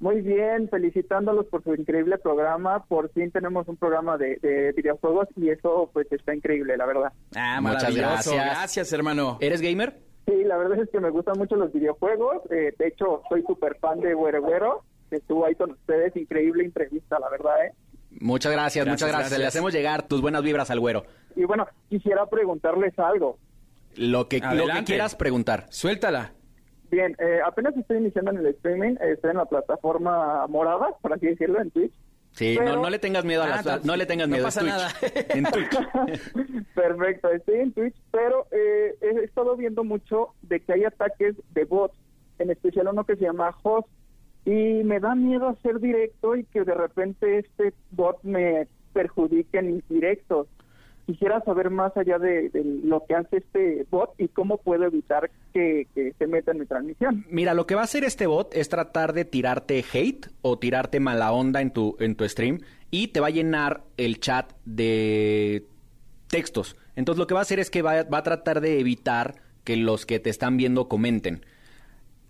Muy 0.02 0.20
bien, 0.20 0.68
felicitándolos 0.68 1.46
por 1.46 1.64
su 1.64 1.74
increíble 1.74 2.18
programa. 2.18 2.84
Por 2.84 3.10
fin 3.14 3.32
tenemos 3.32 3.66
un 3.70 3.78
programa 3.78 4.18
de, 4.18 4.36
de 4.42 4.74
videojuegos 4.74 5.30
y 5.38 5.52
eso 5.52 5.90
pues 5.94 6.12
está 6.12 6.36
increíble, 6.36 6.76
la 6.76 6.86
verdad. 6.86 7.14
Ah, 7.34 7.62
Muchas 7.62 7.96
gracias. 7.96 8.36
Gracias, 8.36 8.92
hermano. 8.92 9.38
¿Eres 9.40 9.62
gamer? 9.62 10.02
Sí, 10.26 10.44
la 10.44 10.58
verdad 10.58 10.80
es 10.80 10.90
que 10.90 11.00
me 11.00 11.12
gustan 11.12 11.38
mucho 11.38 11.56
los 11.56 11.72
videojuegos. 11.72 12.42
Eh, 12.52 12.74
de 12.78 12.88
hecho, 12.88 13.22
soy 13.30 13.44
súper 13.44 13.78
fan 13.80 14.02
de 14.02 14.16
Güero 14.16 14.42
Güero, 14.42 14.84
que 15.10 15.16
estuvo 15.16 15.46
ahí 15.46 15.56
con 15.56 15.72
ustedes. 15.72 16.14
Increíble 16.18 16.66
entrevista, 16.66 17.18
la 17.20 17.30
verdad, 17.30 17.68
¿eh? 17.68 17.72
Muchas 18.20 18.52
gracias, 18.52 18.84
Gracias, 18.84 18.88
muchas 18.88 19.08
gracias. 19.08 19.30
gracias. 19.30 19.40
Le 19.40 19.46
hacemos 19.48 19.74
llegar 19.74 20.10
tus 20.10 20.22
buenas 20.22 20.44
vibras 20.44 20.70
al 20.72 20.82
güero. 20.82 21.06
Y 21.38 21.46
bueno, 21.46 21.66
quisiera 21.88 22.26
preguntarles 22.26 23.00
algo. 23.00 23.38
Lo 23.98 24.28
que, 24.28 24.40
lo 24.40 24.66
que 24.68 24.84
quieras 24.86 25.16
preguntar. 25.16 25.66
Suéltala. 25.70 26.34
Bien, 26.90 27.16
eh, 27.20 27.40
apenas 27.46 27.76
estoy 27.76 27.98
iniciando 27.98 28.32
en 28.32 28.38
el 28.38 28.46
streaming, 28.48 28.92
eh, 29.02 29.12
estoy 29.14 29.32
en 29.32 29.38
la 29.38 29.46
plataforma 29.46 30.48
morada, 30.48 30.90
por 31.02 31.14
así 31.14 31.26
decirlo, 31.28 31.60
en 31.62 31.70
Twitch. 31.72 31.94
Sí, 32.32 32.56
Pero- 32.58 32.76
no, 32.76 32.82
no 32.84 32.90
le 32.90 33.00
tengas 33.00 33.26
miedo 33.26 33.42
a 33.42 33.46
Ah, 33.46 33.50
las... 33.50 33.64
ta- 33.66 33.80
no 33.84 33.96
le 33.96 34.06
tengas 34.06 34.28
no 34.30 34.34
miedo, 34.36 34.46
pasa 34.46 34.62
es 34.62 34.68
nada. 34.68 34.90
Twitch. 35.00 35.36
en 35.36 35.44
Twitch. 35.46 36.66
Perfecto, 36.76 37.32
estoy 37.32 37.56
en 37.60 37.72
Twitch, 37.74 37.96
pero 38.12 38.48
eh, 38.52 38.96
he 39.02 39.24
estado 39.24 39.56
viendo 39.58 39.84
mucho 39.84 40.30
de 40.44 40.60
que 40.60 40.74
hay 40.74 40.84
ataques 40.86 41.36
de 41.54 41.66
bots, 41.66 41.98
en 42.40 42.52
especial 42.52 42.88
uno 42.90 43.06
que 43.06 43.16
se 43.16 43.24
llama 43.26 43.56
Host, 43.64 43.88
y 44.46 44.84
me 44.84 45.00
da 45.00 45.16
miedo 45.16 45.50
hacer 45.50 45.80
directo 45.80 46.36
y 46.36 46.46
que 46.46 46.64
de 46.64 46.74
repente 46.74 47.40
este 47.40 47.74
bot 47.92 48.22
me 48.24 48.68
perjudique 48.94 49.58
en 49.58 49.76
mis 49.76 49.90
directos. 49.90 50.48
Quisiera 51.08 51.42
saber 51.46 51.70
más 51.70 51.96
allá 51.96 52.20
de, 52.20 52.50
de 52.50 52.64
lo 52.84 53.06
que 53.08 53.16
hace 53.16 53.38
este 53.38 53.88
bot 53.90 54.14
y 54.18 54.28
cómo 54.28 54.58
puedo 54.58 54.84
evitar 54.84 55.32
que, 55.54 55.88
que 55.96 56.14
se 56.20 56.28
meta 56.28 56.52
en 56.52 56.60
mi 56.60 56.66
transmisión. 56.66 57.26
Mira, 57.30 57.54
lo 57.54 57.66
que 57.66 57.76
va 57.76 57.82
a 57.82 57.84
hacer 57.86 58.04
este 58.04 58.28
bot 58.28 58.54
es 58.54 58.68
tratar 58.68 59.14
de 59.14 59.24
tirarte 59.24 59.84
hate 59.94 60.28
o 60.42 60.60
tirarte 60.60 61.00
mala 61.00 61.32
onda 61.32 61.62
en 61.62 61.72
tu, 61.72 61.96
en 62.02 62.16
tu 62.16 62.28
stream 62.28 62.60
y 62.92 63.08
te 63.08 63.22
va 63.22 63.28
a 63.28 63.30
llenar 63.30 63.84
el 63.96 64.20
chat 64.20 64.52
de 64.66 65.66
textos. 66.28 66.76
Entonces 66.98 67.20
lo 67.20 67.26
que 67.26 67.36
va 67.36 67.40
a 67.40 67.44
hacer 67.44 67.60
es 67.60 67.72
que 67.72 67.82
va, 67.82 68.04
va 68.04 68.18
a 68.18 68.24
tratar 68.24 68.60
de 68.60 68.80
evitar 68.82 69.36
que 69.64 69.78
los 69.78 70.06
que 70.06 70.20
te 70.20 70.30
están 70.30 70.58
viendo 70.58 70.90
comenten. 70.90 71.46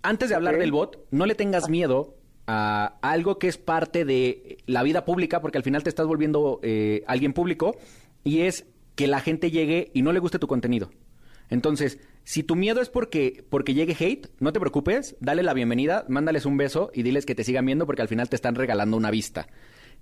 Antes 0.04 0.30
de 0.30 0.36
hablar 0.36 0.60
del 0.60 0.72
bot, 0.72 1.04
no 1.10 1.26
le 1.26 1.34
tengas 1.34 1.68
miedo 1.68 2.14
a 2.48 2.98
algo 3.02 3.40
que 3.40 3.48
es 3.48 3.58
parte 3.58 4.06
de 4.06 4.58
la 4.68 4.82
vida 4.84 5.04
pública, 5.04 5.42
porque 5.42 5.58
al 5.58 5.64
final 5.64 5.84
te 5.84 5.90
estás 5.90 6.08
volviendo 6.08 6.60
eh, 6.64 7.04
alguien 7.06 7.34
público, 7.34 7.76
y 8.28 8.42
es 8.42 8.66
que 8.96 9.08
la 9.08 9.22
gente 9.22 9.52
llegue 9.52 9.90
y 9.94 10.02
no 10.02 10.12
le 10.12 10.20
guste 10.20 10.38
tu 10.38 10.48
contenido. 10.48 10.92
Entonces, 11.50 11.98
si 12.26 12.44
tu 12.44 12.58
miedo 12.58 12.82
es 12.82 12.90
porque, 12.90 13.46
porque 13.50 13.74
llegue 13.74 13.96
hate, 13.98 14.28
no 14.40 14.52
te 14.52 14.60
preocupes, 14.60 15.16
dale 15.22 15.44
la 15.44 15.54
bienvenida, 15.54 16.04
mándales 16.10 16.46
un 16.46 16.58
beso 16.58 16.92
y 16.94 17.04
diles 17.04 17.26
que 17.26 17.36
te 17.36 17.46
sigan 17.46 17.66
viendo 17.66 17.86
porque 17.86 18.02
al 18.02 18.10
final 18.10 18.28
te 18.28 18.36
están 18.36 18.56
regalando 18.56 18.98
una 18.98 19.12
vista. 19.12 19.48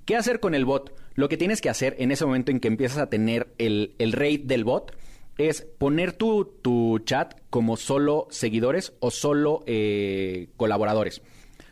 ¿Qué 0.06 0.16
hacer 0.16 0.40
con 0.40 0.56
el 0.56 0.66
bot? 0.66 0.92
Lo 1.14 1.30
que 1.30 1.38
tienes 1.38 1.62
que 1.62 1.70
hacer 1.70 1.96
en 2.00 2.12
ese 2.12 2.26
momento 2.26 2.50
en 2.50 2.60
que 2.60 2.68
empiezas 2.68 2.98
a 2.98 3.10
tener 3.12 3.54
el, 3.60 3.94
el 4.00 4.12
rate 4.12 4.42
del 4.46 4.64
bot 4.64 4.98
es 5.38 5.68
poner 5.78 6.14
tu, 6.14 6.46
tu 6.64 6.98
chat 7.06 7.40
como 7.52 7.78
solo 7.78 8.26
seguidores 8.32 8.94
o 9.02 9.12
solo 9.12 9.64
eh, 9.68 10.50
colaboradores. 10.58 11.22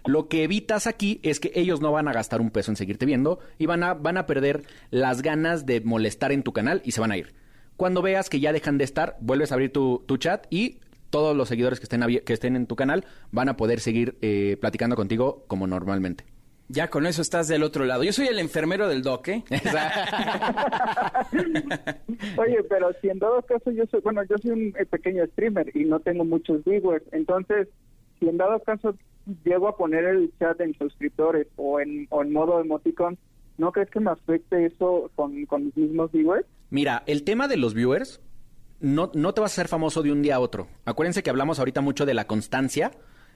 Lo 0.06 0.28
que 0.28 0.44
evitas 0.44 0.88
aquí 0.88 1.20
es 1.24 1.40
que 1.40 1.52
ellos 1.56 1.82
no 1.82 1.92
van 1.92 2.08
a 2.08 2.14
gastar 2.14 2.42
un 2.42 2.52
peso 2.52 2.72
en 2.72 2.76
seguirte 2.76 3.06
viendo 3.06 3.40
y 3.58 3.66
van 3.66 3.84
a, 3.84 3.94
van 3.94 4.18
a 4.18 4.26
perder 4.26 4.64
las 4.92 5.22
ganas 5.22 5.66
de 5.66 5.82
molestar 5.82 6.32
en 6.32 6.44
tu 6.44 6.52
canal 6.52 6.82
y 6.84 6.92
se 6.92 7.02
van 7.02 7.12
a 7.12 7.18
ir. 7.18 7.34
Cuando 7.78 8.02
veas 8.02 8.30
que 8.30 8.40
ya 8.40 8.54
dejan 8.54 8.78
de 8.78 8.84
estar, 8.84 9.18
vuelves 9.20 9.52
a 9.52 9.56
abrir 9.56 9.72
tu, 9.72 10.04
tu 10.06 10.18
chat 10.18 10.46
y 10.50 10.80
todos 11.10 11.38
los 11.38 11.48
seguidores 11.48 11.80
que 11.80 11.84
estén, 11.84 12.02
que 12.26 12.34
estén 12.34 12.56
en 12.56 12.66
tu 12.66 12.76
canal 12.76 13.06
van 13.32 13.48
a 13.48 13.56
poder 13.56 13.80
seguir 13.80 14.18
eh, 14.22 14.58
platicando 14.60 14.96
contigo 14.96 15.46
como 15.48 15.68
normalmente. 15.68 16.26
Ya 16.70 16.90
con 16.90 17.06
eso 17.06 17.22
estás 17.22 17.48
del 17.48 17.62
otro 17.62 17.86
lado. 17.86 18.04
Yo 18.04 18.12
soy 18.14 18.28
el 18.28 18.40
enfermero 18.40 18.88
del 18.88 19.04
doc, 19.04 19.28
¿eh? 19.28 19.44
Oye, 22.38 22.64
pero 22.68 22.92
si 23.00 23.10
en 23.10 23.20
dado 23.20 23.42
caso 23.44 23.70
yo 23.70 23.86
soy, 23.92 24.02
bueno, 24.02 24.24
yo 24.24 24.38
soy 24.42 24.52
un 24.52 24.74
eh, 24.80 24.86
pequeño 24.86 25.24
streamer 25.28 25.70
y 25.76 25.86
no 25.86 26.00
tengo 26.00 26.26
muchos 26.26 26.64
viewers, 26.64 27.06
entonces, 27.12 27.68
si 28.20 28.28
en 28.28 28.38
dado 28.38 28.60
caso 28.62 28.96
llego 29.44 29.68
a 29.68 29.78
poner 29.78 30.06
el 30.06 30.32
chat 30.40 30.60
en 30.62 30.74
suscriptores 30.74 31.48
o 31.56 31.80
en, 31.80 32.08
o 32.10 32.22
en 32.22 32.34
modo 32.34 32.60
emoticon, 32.60 33.18
¿no 33.58 33.72
crees 33.72 33.90
que 33.90 34.00
me 34.00 34.12
afecte 34.12 34.66
eso 34.66 35.12
con, 35.16 35.46
con 35.46 35.66
mis 35.66 35.78
mismos 35.78 36.12
viewers? 36.12 36.46
Mira, 36.70 37.04
el 37.06 37.24
tema 37.24 37.48
de 37.48 37.58
los 37.58 37.74
viewers 37.74 38.22
no, 38.80 39.12
no 39.14 39.34
te 39.34 39.42
vas 39.42 39.52
a 39.52 39.54
hacer 39.54 39.68
famoso 39.68 40.04
de 40.04 40.12
un 40.12 40.22
día 40.22 40.36
a 40.36 40.40
otro. 40.40 40.68
Acuérdense 40.86 41.24
que 41.24 41.30
hablamos 41.30 41.60
ahorita 41.60 41.82
mucho 41.82 42.06
de 42.06 42.14
la 42.14 42.28
constancia. 42.28 42.92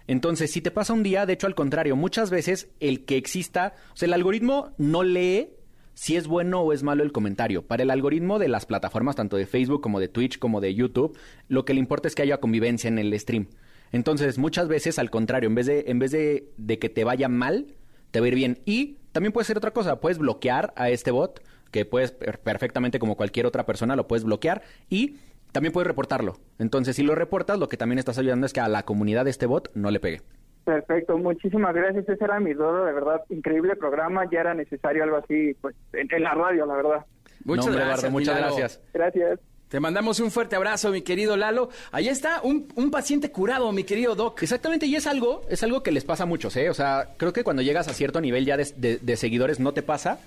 Entonces, 0.07 0.51
si 0.51 0.61
te 0.61 0.71
pasa 0.71 0.93
un 0.93 1.03
día, 1.03 1.25
de 1.25 1.33
hecho, 1.33 1.47
al 1.47 1.55
contrario, 1.55 1.95
muchas 1.95 2.29
veces 2.29 2.69
el 2.79 3.05
que 3.05 3.17
exista, 3.17 3.73
o 3.93 3.97
sea, 3.97 4.07
el 4.07 4.13
algoritmo 4.13 4.71
no 4.77 5.03
lee 5.03 5.49
si 5.93 6.15
es 6.15 6.27
bueno 6.27 6.61
o 6.61 6.73
es 6.73 6.83
malo 6.83 7.03
el 7.03 7.11
comentario. 7.11 7.65
Para 7.65 7.83
el 7.83 7.89
algoritmo 7.89 8.37
de 8.37 8.47
las 8.47 8.65
plataformas, 8.65 9.15
tanto 9.15 9.35
de 9.35 9.47
Facebook 9.47 9.81
como 9.81 9.99
de 9.99 10.07
Twitch 10.07 10.37
como 10.37 10.61
de 10.61 10.75
YouTube, 10.75 11.17
lo 11.47 11.65
que 11.65 11.73
le 11.73 11.79
importa 11.79 12.07
es 12.07 12.13
que 12.13 12.21
haya 12.21 12.39
convivencia 12.39 12.87
en 12.87 12.99
el 12.99 13.19
stream. 13.19 13.47
Entonces, 13.91 14.37
muchas 14.37 14.67
veces, 14.67 14.99
al 14.99 15.09
contrario, 15.09 15.47
en 15.47 15.55
vez 15.55 15.65
de, 15.65 15.85
en 15.87 15.99
vez 15.99 16.11
de, 16.11 16.49
de 16.57 16.79
que 16.79 16.89
te 16.89 17.03
vaya 17.03 17.29
mal, 17.29 17.67
te 18.11 18.19
va 18.19 18.25
a 18.25 18.29
ir 18.29 18.35
bien. 18.35 18.59
Y 18.65 18.97
también 19.11 19.31
puede 19.33 19.45
ser 19.45 19.57
otra 19.57 19.71
cosa, 19.71 19.99
puedes 19.99 20.17
bloquear 20.17 20.73
a 20.75 20.89
este 20.89 21.11
bot, 21.11 21.41
que 21.71 21.85
puedes 21.85 22.11
per- 22.11 22.39
perfectamente 22.39 22.99
como 22.99 23.15
cualquier 23.17 23.45
otra 23.45 23.65
persona 23.65 23.95
lo 23.95 24.07
puedes 24.07 24.23
bloquear 24.23 24.61
y 24.89 25.17
también 25.51 25.73
puedes 25.73 25.87
reportarlo. 25.87 26.35
Entonces, 26.59 26.95
si 26.95 27.03
lo 27.03 27.15
reportas, 27.15 27.57
lo 27.59 27.67
que 27.67 27.77
también 27.77 27.99
estás 27.99 28.17
ayudando 28.17 28.45
es 28.45 28.53
que 28.53 28.59
a 28.59 28.67
la 28.67 28.83
comunidad 28.83 29.25
de 29.25 29.31
este 29.31 29.45
bot 29.45 29.71
no 29.73 29.91
le 29.91 29.99
pegue. 29.99 30.21
Perfecto, 30.65 31.17
muchísimas 31.17 31.73
gracias. 31.73 32.07
Ese 32.09 32.23
era 32.23 32.39
mi 32.41 32.53
duda, 32.53 32.85
de 32.85 32.91
verdad. 32.93 33.21
Increíble 33.29 33.75
programa, 33.77 34.29
ya 34.29 34.41
era 34.41 34.53
necesario 34.53 35.03
algo 35.03 35.17
así, 35.17 35.55
pues, 35.61 35.75
en, 35.93 36.07
en 36.13 36.23
la 36.23 36.33
radio, 36.33 36.65
la 36.65 36.75
verdad. 36.75 37.05
Muchas 37.45 37.67
No, 37.67 37.71
hombre, 37.71 37.85
gracias, 37.85 37.99
Eduardo, 38.03 38.11
muchas 38.11 38.37
gracias. 38.37 38.81
Gracias. 38.93 39.39
Te 39.69 39.81
mandamos 39.81 40.19
un 40.21 40.31
fuerte 40.31 40.55
abrazo, 40.55 40.91
mi 40.91 41.01
querido 41.01 41.35
Lalo. 41.35 41.69
Ahí 41.91 42.07
está, 42.07 42.39
un, 42.41 42.67
un 42.75 42.89
paciente 42.89 43.31
curado, 43.31 43.69
mi 43.73 43.83
querido 43.83 44.15
Doc. 44.15 44.41
Exactamente, 44.41 44.85
y 44.85 44.95
es 44.95 45.07
algo, 45.07 45.41
es 45.49 45.61
algo 45.61 45.83
que 45.83 45.91
les 45.91 46.05
pasa 46.05 46.23
a 46.23 46.25
muchos, 46.25 46.55
¿eh? 46.55 46.69
O 46.69 46.73
sea, 46.73 47.09
creo 47.17 47.33
que 47.33 47.43
cuando 47.43 47.61
llegas 47.61 47.89
a 47.89 47.93
cierto 47.93 48.21
nivel 48.21 48.45
ya 48.45 48.55
de, 48.55 48.65
de- 48.77 48.97
de 48.97 49.17
seguidores 49.17 49.59
no 49.59 49.73
te 49.73 49.81
pasa, 49.83 50.19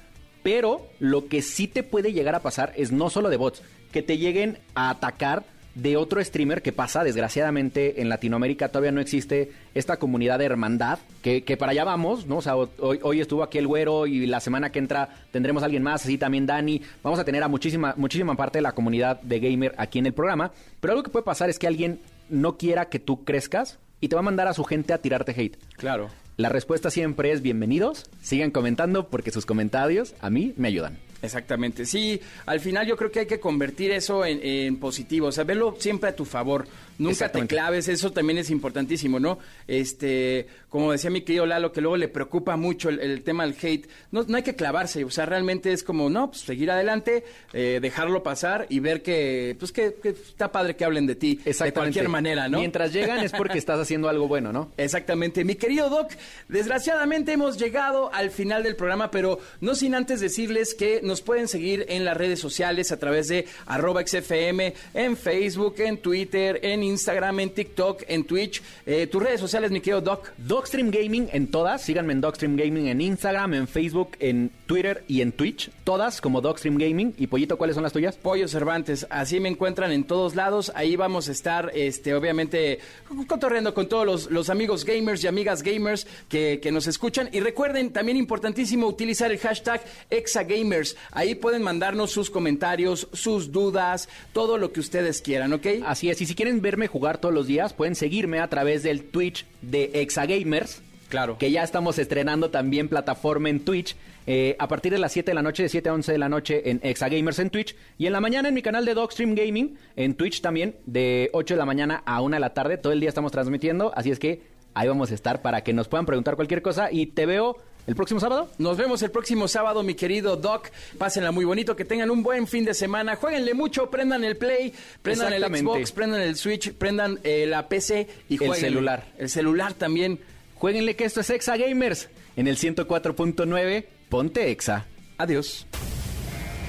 pero 0.42 0.86
lo 0.98 1.26
que 1.28 1.40
sí 1.40 1.66
te 1.68 1.82
puede 1.82 2.12
llegar 2.12 2.34
a 2.34 2.40
pasar 2.40 2.74
es 2.76 2.92
no 2.92 3.08
solo 3.08 3.30
de 3.30 3.38
bots, 3.38 3.62
que 3.92 4.02
te 4.02 4.18
lleguen 4.18 4.58
a 4.74 4.90
atacar 4.90 5.44
de 5.74 5.96
otro 5.96 6.22
streamer 6.22 6.62
que 6.62 6.72
pasa, 6.72 7.04
desgraciadamente 7.04 8.00
en 8.00 8.08
Latinoamérica 8.08 8.68
todavía 8.68 8.92
no 8.92 9.00
existe 9.00 9.52
esta 9.74 9.98
comunidad 9.98 10.38
de 10.38 10.46
hermandad, 10.46 10.98
que, 11.22 11.44
que 11.44 11.56
para 11.56 11.72
allá 11.72 11.84
vamos, 11.84 12.26
¿no? 12.26 12.38
O 12.38 12.42
sea, 12.42 12.56
hoy 12.56 13.20
estuvo 13.20 13.42
aquí 13.42 13.58
el 13.58 13.66
güero 13.66 14.06
y 14.06 14.26
la 14.26 14.40
semana 14.40 14.70
que 14.72 14.78
entra 14.78 15.08
tendremos 15.30 15.62
a 15.62 15.66
alguien 15.66 15.82
más, 15.82 16.04
así 16.04 16.18
también 16.18 16.46
Dani, 16.46 16.82
vamos 17.02 17.18
a 17.18 17.24
tener 17.24 17.42
a 17.42 17.48
muchísima, 17.48 17.94
muchísima 17.96 18.34
parte 18.34 18.58
de 18.58 18.62
la 18.62 18.72
comunidad 18.72 19.20
de 19.22 19.40
gamer 19.40 19.74
aquí 19.78 19.98
en 19.98 20.06
el 20.06 20.12
programa, 20.12 20.52
pero 20.80 20.92
algo 20.92 21.02
que 21.02 21.10
puede 21.10 21.24
pasar 21.24 21.50
es 21.50 21.58
que 21.58 21.66
alguien 21.66 22.00
no 22.28 22.56
quiera 22.56 22.88
que 22.88 22.98
tú 22.98 23.24
crezcas 23.24 23.78
y 24.00 24.08
te 24.08 24.16
va 24.16 24.20
a 24.20 24.24
mandar 24.24 24.48
a 24.48 24.54
su 24.54 24.64
gente 24.64 24.92
a 24.92 24.98
tirarte 24.98 25.32
hate. 25.36 25.58
Claro. 25.76 26.10
La 26.36 26.48
respuesta 26.48 26.90
siempre 26.90 27.32
es 27.32 27.42
bienvenidos, 27.42 28.10
sigan 28.22 28.50
comentando 28.50 29.08
porque 29.08 29.30
sus 29.30 29.44
comentarios 29.46 30.14
a 30.20 30.30
mí 30.30 30.54
me 30.56 30.68
ayudan. 30.68 30.98
Exactamente. 31.22 31.86
Sí, 31.86 32.20
al 32.46 32.60
final 32.60 32.86
yo 32.86 32.96
creo 32.96 33.10
que 33.10 33.20
hay 33.20 33.26
que 33.26 33.40
convertir 33.40 33.90
eso 33.90 34.24
en, 34.24 34.40
en 34.42 34.76
positivo, 34.78 35.28
o 35.28 35.32
sea, 35.32 35.44
verlo 35.44 35.76
siempre 35.78 36.10
a 36.10 36.16
tu 36.16 36.24
favor. 36.24 36.66
Nunca 36.98 37.32
te 37.32 37.46
claves, 37.46 37.88
eso 37.88 38.12
también 38.12 38.38
es 38.38 38.50
importantísimo, 38.50 39.18
¿no? 39.18 39.38
Este, 39.66 40.46
como 40.68 40.92
decía 40.92 41.08
mi 41.08 41.22
querido 41.22 41.46
Lalo, 41.46 41.72
que 41.72 41.80
luego 41.80 41.96
le 41.96 42.08
preocupa 42.08 42.56
mucho 42.56 42.90
el, 42.90 43.00
el 43.00 43.22
tema 43.22 43.46
del 43.46 43.56
hate. 43.60 43.88
No, 44.12 44.22
no 44.24 44.36
hay 44.36 44.42
que 44.42 44.54
clavarse, 44.54 45.02
o 45.04 45.10
sea, 45.10 45.24
realmente 45.24 45.72
es 45.72 45.82
como, 45.82 46.10
no, 46.10 46.30
pues 46.30 46.42
seguir 46.42 46.70
adelante, 46.70 47.24
eh, 47.54 47.78
dejarlo 47.80 48.22
pasar 48.22 48.66
y 48.68 48.80
ver 48.80 49.02
que, 49.02 49.56
pues 49.58 49.72
que, 49.72 49.94
que 49.94 50.10
está 50.10 50.52
padre 50.52 50.76
que 50.76 50.84
hablen 50.84 51.06
de 51.06 51.14
ti. 51.14 51.40
De 51.42 51.72
cualquier 51.72 52.10
manera, 52.10 52.50
¿no? 52.50 52.58
Mientras 52.58 52.92
llegan 52.92 53.20
es 53.20 53.32
porque 53.32 53.56
estás 53.56 53.80
haciendo 53.80 54.10
algo 54.10 54.28
bueno, 54.28 54.52
¿no? 54.52 54.70
Exactamente. 54.76 55.42
Mi 55.42 55.54
querido 55.54 55.88
Doc, 55.88 56.10
desgraciadamente 56.48 57.32
hemos 57.32 57.58
llegado 57.58 58.12
al 58.12 58.30
final 58.30 58.62
del 58.62 58.76
programa, 58.76 59.10
pero 59.10 59.38
no 59.62 59.74
sin 59.74 59.94
antes 59.94 60.20
decirles 60.20 60.74
que 60.74 61.00
nos 61.10 61.22
pueden 61.22 61.48
seguir 61.48 61.86
en 61.88 62.04
las 62.04 62.16
redes 62.16 62.38
sociales 62.38 62.92
a 62.92 62.98
través 62.98 63.26
de 63.26 63.46
arroba 63.66 64.06
XFM, 64.06 64.72
en 64.94 65.16
Facebook, 65.16 65.74
en 65.78 65.98
Twitter, 65.98 66.60
en 66.62 66.84
Instagram, 66.84 67.40
en 67.40 67.50
TikTok, 67.50 68.04
en 68.06 68.22
Twitch. 68.24 68.62
Eh, 68.86 69.08
tus 69.08 69.20
redes 69.20 69.40
sociales, 69.40 69.72
mi 69.72 69.80
querido 69.80 70.00
Doc. 70.00 70.32
Dogstream 70.38 70.92
Gaming 70.92 71.28
en 71.32 71.50
todas, 71.50 71.82
síganme 71.82 72.12
en 72.12 72.20
Dogstream 72.20 72.56
Gaming 72.56 72.86
en 72.86 73.00
Instagram, 73.00 73.54
en 73.54 73.66
Facebook, 73.66 74.12
en 74.20 74.52
Twitter 74.66 75.02
y 75.08 75.20
en 75.20 75.32
Twitch, 75.32 75.70
todas 75.82 76.20
como 76.20 76.40
Dogstream 76.40 76.78
Gaming. 76.78 77.14
Y 77.18 77.26
Pollito, 77.26 77.58
¿cuáles 77.58 77.74
son 77.74 77.82
las 77.82 77.92
tuyas? 77.92 78.16
Pollo 78.16 78.46
Cervantes, 78.46 79.08
así 79.10 79.40
me 79.40 79.48
encuentran 79.48 79.90
en 79.90 80.04
todos 80.04 80.36
lados. 80.36 80.70
Ahí 80.76 80.94
vamos 80.94 81.28
a 81.28 81.32
estar, 81.32 81.72
este, 81.74 82.14
obviamente, 82.14 82.78
cotorreando 83.26 83.74
con 83.74 83.88
todos 83.88 84.06
los, 84.06 84.30
los 84.30 84.48
amigos 84.48 84.84
gamers 84.84 85.24
y 85.24 85.26
amigas 85.26 85.64
gamers 85.64 86.06
que, 86.28 86.60
que 86.62 86.70
nos 86.70 86.86
escuchan. 86.86 87.28
Y 87.32 87.40
recuerden, 87.40 87.92
también 87.92 88.16
importantísimo 88.16 88.86
utilizar 88.86 89.32
el 89.32 89.38
hashtag 89.38 89.82
ExaGamers. 90.08 90.96
Ahí 91.12 91.34
pueden 91.34 91.62
mandarnos 91.62 92.10
sus 92.10 92.30
comentarios, 92.30 93.08
sus 93.12 93.52
dudas, 93.52 94.08
todo 94.32 94.58
lo 94.58 94.72
que 94.72 94.80
ustedes 94.80 95.22
quieran, 95.22 95.52
¿ok? 95.52 95.66
Así 95.84 96.10
es, 96.10 96.20
y 96.20 96.26
si 96.26 96.34
quieren 96.34 96.60
verme 96.60 96.86
jugar 96.86 97.18
todos 97.18 97.34
los 97.34 97.46
días, 97.46 97.72
pueden 97.72 97.94
seguirme 97.94 98.40
a 98.40 98.48
través 98.48 98.82
del 98.82 99.04
Twitch 99.04 99.46
de 99.62 99.90
Exagamers. 99.94 100.82
Claro. 101.08 101.38
Que 101.38 101.50
ya 101.50 101.64
estamos 101.64 101.98
estrenando 101.98 102.50
también 102.50 102.88
plataforma 102.88 103.48
en 103.48 103.60
Twitch. 103.60 103.96
eh, 104.26 104.54
a 104.60 104.68
partir 104.68 104.92
de 104.92 104.98
las 104.98 105.10
7 105.12 105.32
de 105.32 105.34
la 105.34 105.42
noche, 105.42 105.64
de 105.64 105.68
7 105.68 105.88
a 105.88 105.94
11 105.94 106.12
de 106.12 106.18
la 106.18 106.28
noche 106.28 106.70
en 106.70 106.78
Exagamers 106.84 107.40
en 107.40 107.50
Twitch. 107.50 107.74
Y 107.98 108.06
en 108.06 108.12
la 108.12 108.20
mañana 108.20 108.48
en 108.48 108.54
mi 108.54 108.62
canal 108.62 108.84
de 108.84 108.94
Dogstream 108.94 109.34
Gaming, 109.34 109.76
en 109.96 110.14
Twitch 110.14 110.40
también, 110.40 110.76
de 110.86 111.30
8 111.32 111.54
de 111.54 111.58
la 111.58 111.64
mañana 111.66 112.02
a 112.06 112.20
1 112.20 112.36
de 112.36 112.40
la 112.40 112.54
tarde. 112.54 112.76
Todo 112.76 112.92
el 112.92 113.00
día 113.00 113.08
estamos 113.08 113.32
transmitiendo, 113.32 113.92
así 113.96 114.12
es 114.12 114.20
que 114.20 114.42
ahí 114.74 114.86
vamos 114.86 115.10
a 115.10 115.14
estar 115.14 115.42
para 115.42 115.64
que 115.64 115.72
nos 115.72 115.88
puedan 115.88 116.06
preguntar 116.06 116.36
cualquier 116.36 116.62
cosa. 116.62 116.92
Y 116.92 117.06
te 117.06 117.26
veo 117.26 117.56
el 117.90 117.96
próximo 117.96 118.20
sábado. 118.20 118.48
Nos 118.58 118.76
vemos 118.76 119.02
el 119.02 119.10
próximo 119.10 119.48
sábado, 119.48 119.82
mi 119.82 119.94
querido 119.94 120.36
Doc. 120.36 120.68
Pásenla 120.96 121.32
muy 121.32 121.44
bonito, 121.44 121.74
que 121.74 121.84
tengan 121.84 122.08
un 122.10 122.22
buen 122.22 122.46
fin 122.46 122.64
de 122.64 122.72
semana. 122.72 123.16
Jueguenle 123.16 123.52
mucho, 123.52 123.90
prendan 123.90 124.22
el 124.22 124.36
Play, 124.36 124.72
prendan 125.02 125.32
el. 125.32 125.42
Xbox, 125.42 125.90
prendan 125.90 126.20
el 126.20 126.36
Switch, 126.36 126.72
prendan 126.72 127.18
eh, 127.24 127.46
la 127.48 127.68
PC 127.68 128.08
y 128.28 128.34
El 128.34 128.38
jueguen. 128.38 128.60
celular. 128.60 129.06
El 129.18 129.28
celular 129.28 129.74
también. 129.74 130.20
Jueguenle 130.54 130.94
que 130.94 131.04
esto 131.04 131.20
es 131.20 131.30
Exagamers 131.30 132.08
en 132.36 132.46
el 132.46 132.56
104.9. 132.56 133.84
Ponte 134.08 134.50
Exa. 134.52 134.86
Adiós. 135.18 135.66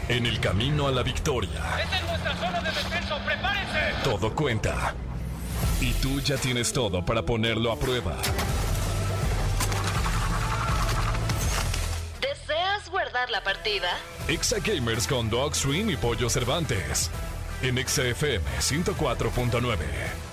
En 0.09 0.25
el 0.25 0.39
camino 0.39 0.87
a 0.87 0.91
la 0.91 1.03
victoria, 1.03 1.51
¡Esta 1.83 1.97
es 1.99 2.03
nuestra 2.07 2.35
zona 2.35 2.59
de 2.61 2.69
defensa! 2.69 3.23
¡Prepárense! 3.25 4.03
todo 4.03 4.33
cuenta. 4.35 4.95
Y 5.79 5.93
tú 5.93 6.19
ya 6.19 6.37
tienes 6.37 6.73
todo 6.73 7.05
para 7.05 7.23
ponerlo 7.23 7.71
a 7.71 7.77
prueba. 7.77 8.17
¿Deseas 13.21 13.29
guardar 13.29 13.29
la 13.29 13.43
partida? 13.43 13.97
Exa 14.27 14.57
Gamers 14.59 15.07
con 15.07 15.29
Dog 15.29 15.55
Stream 15.55 15.89
y 15.89 15.95
Pollo 15.95 16.29
Cervantes. 16.29 17.09
En 17.61 17.77
Exa 17.77 18.03
FM 18.03 18.43
104.9. 18.59 20.30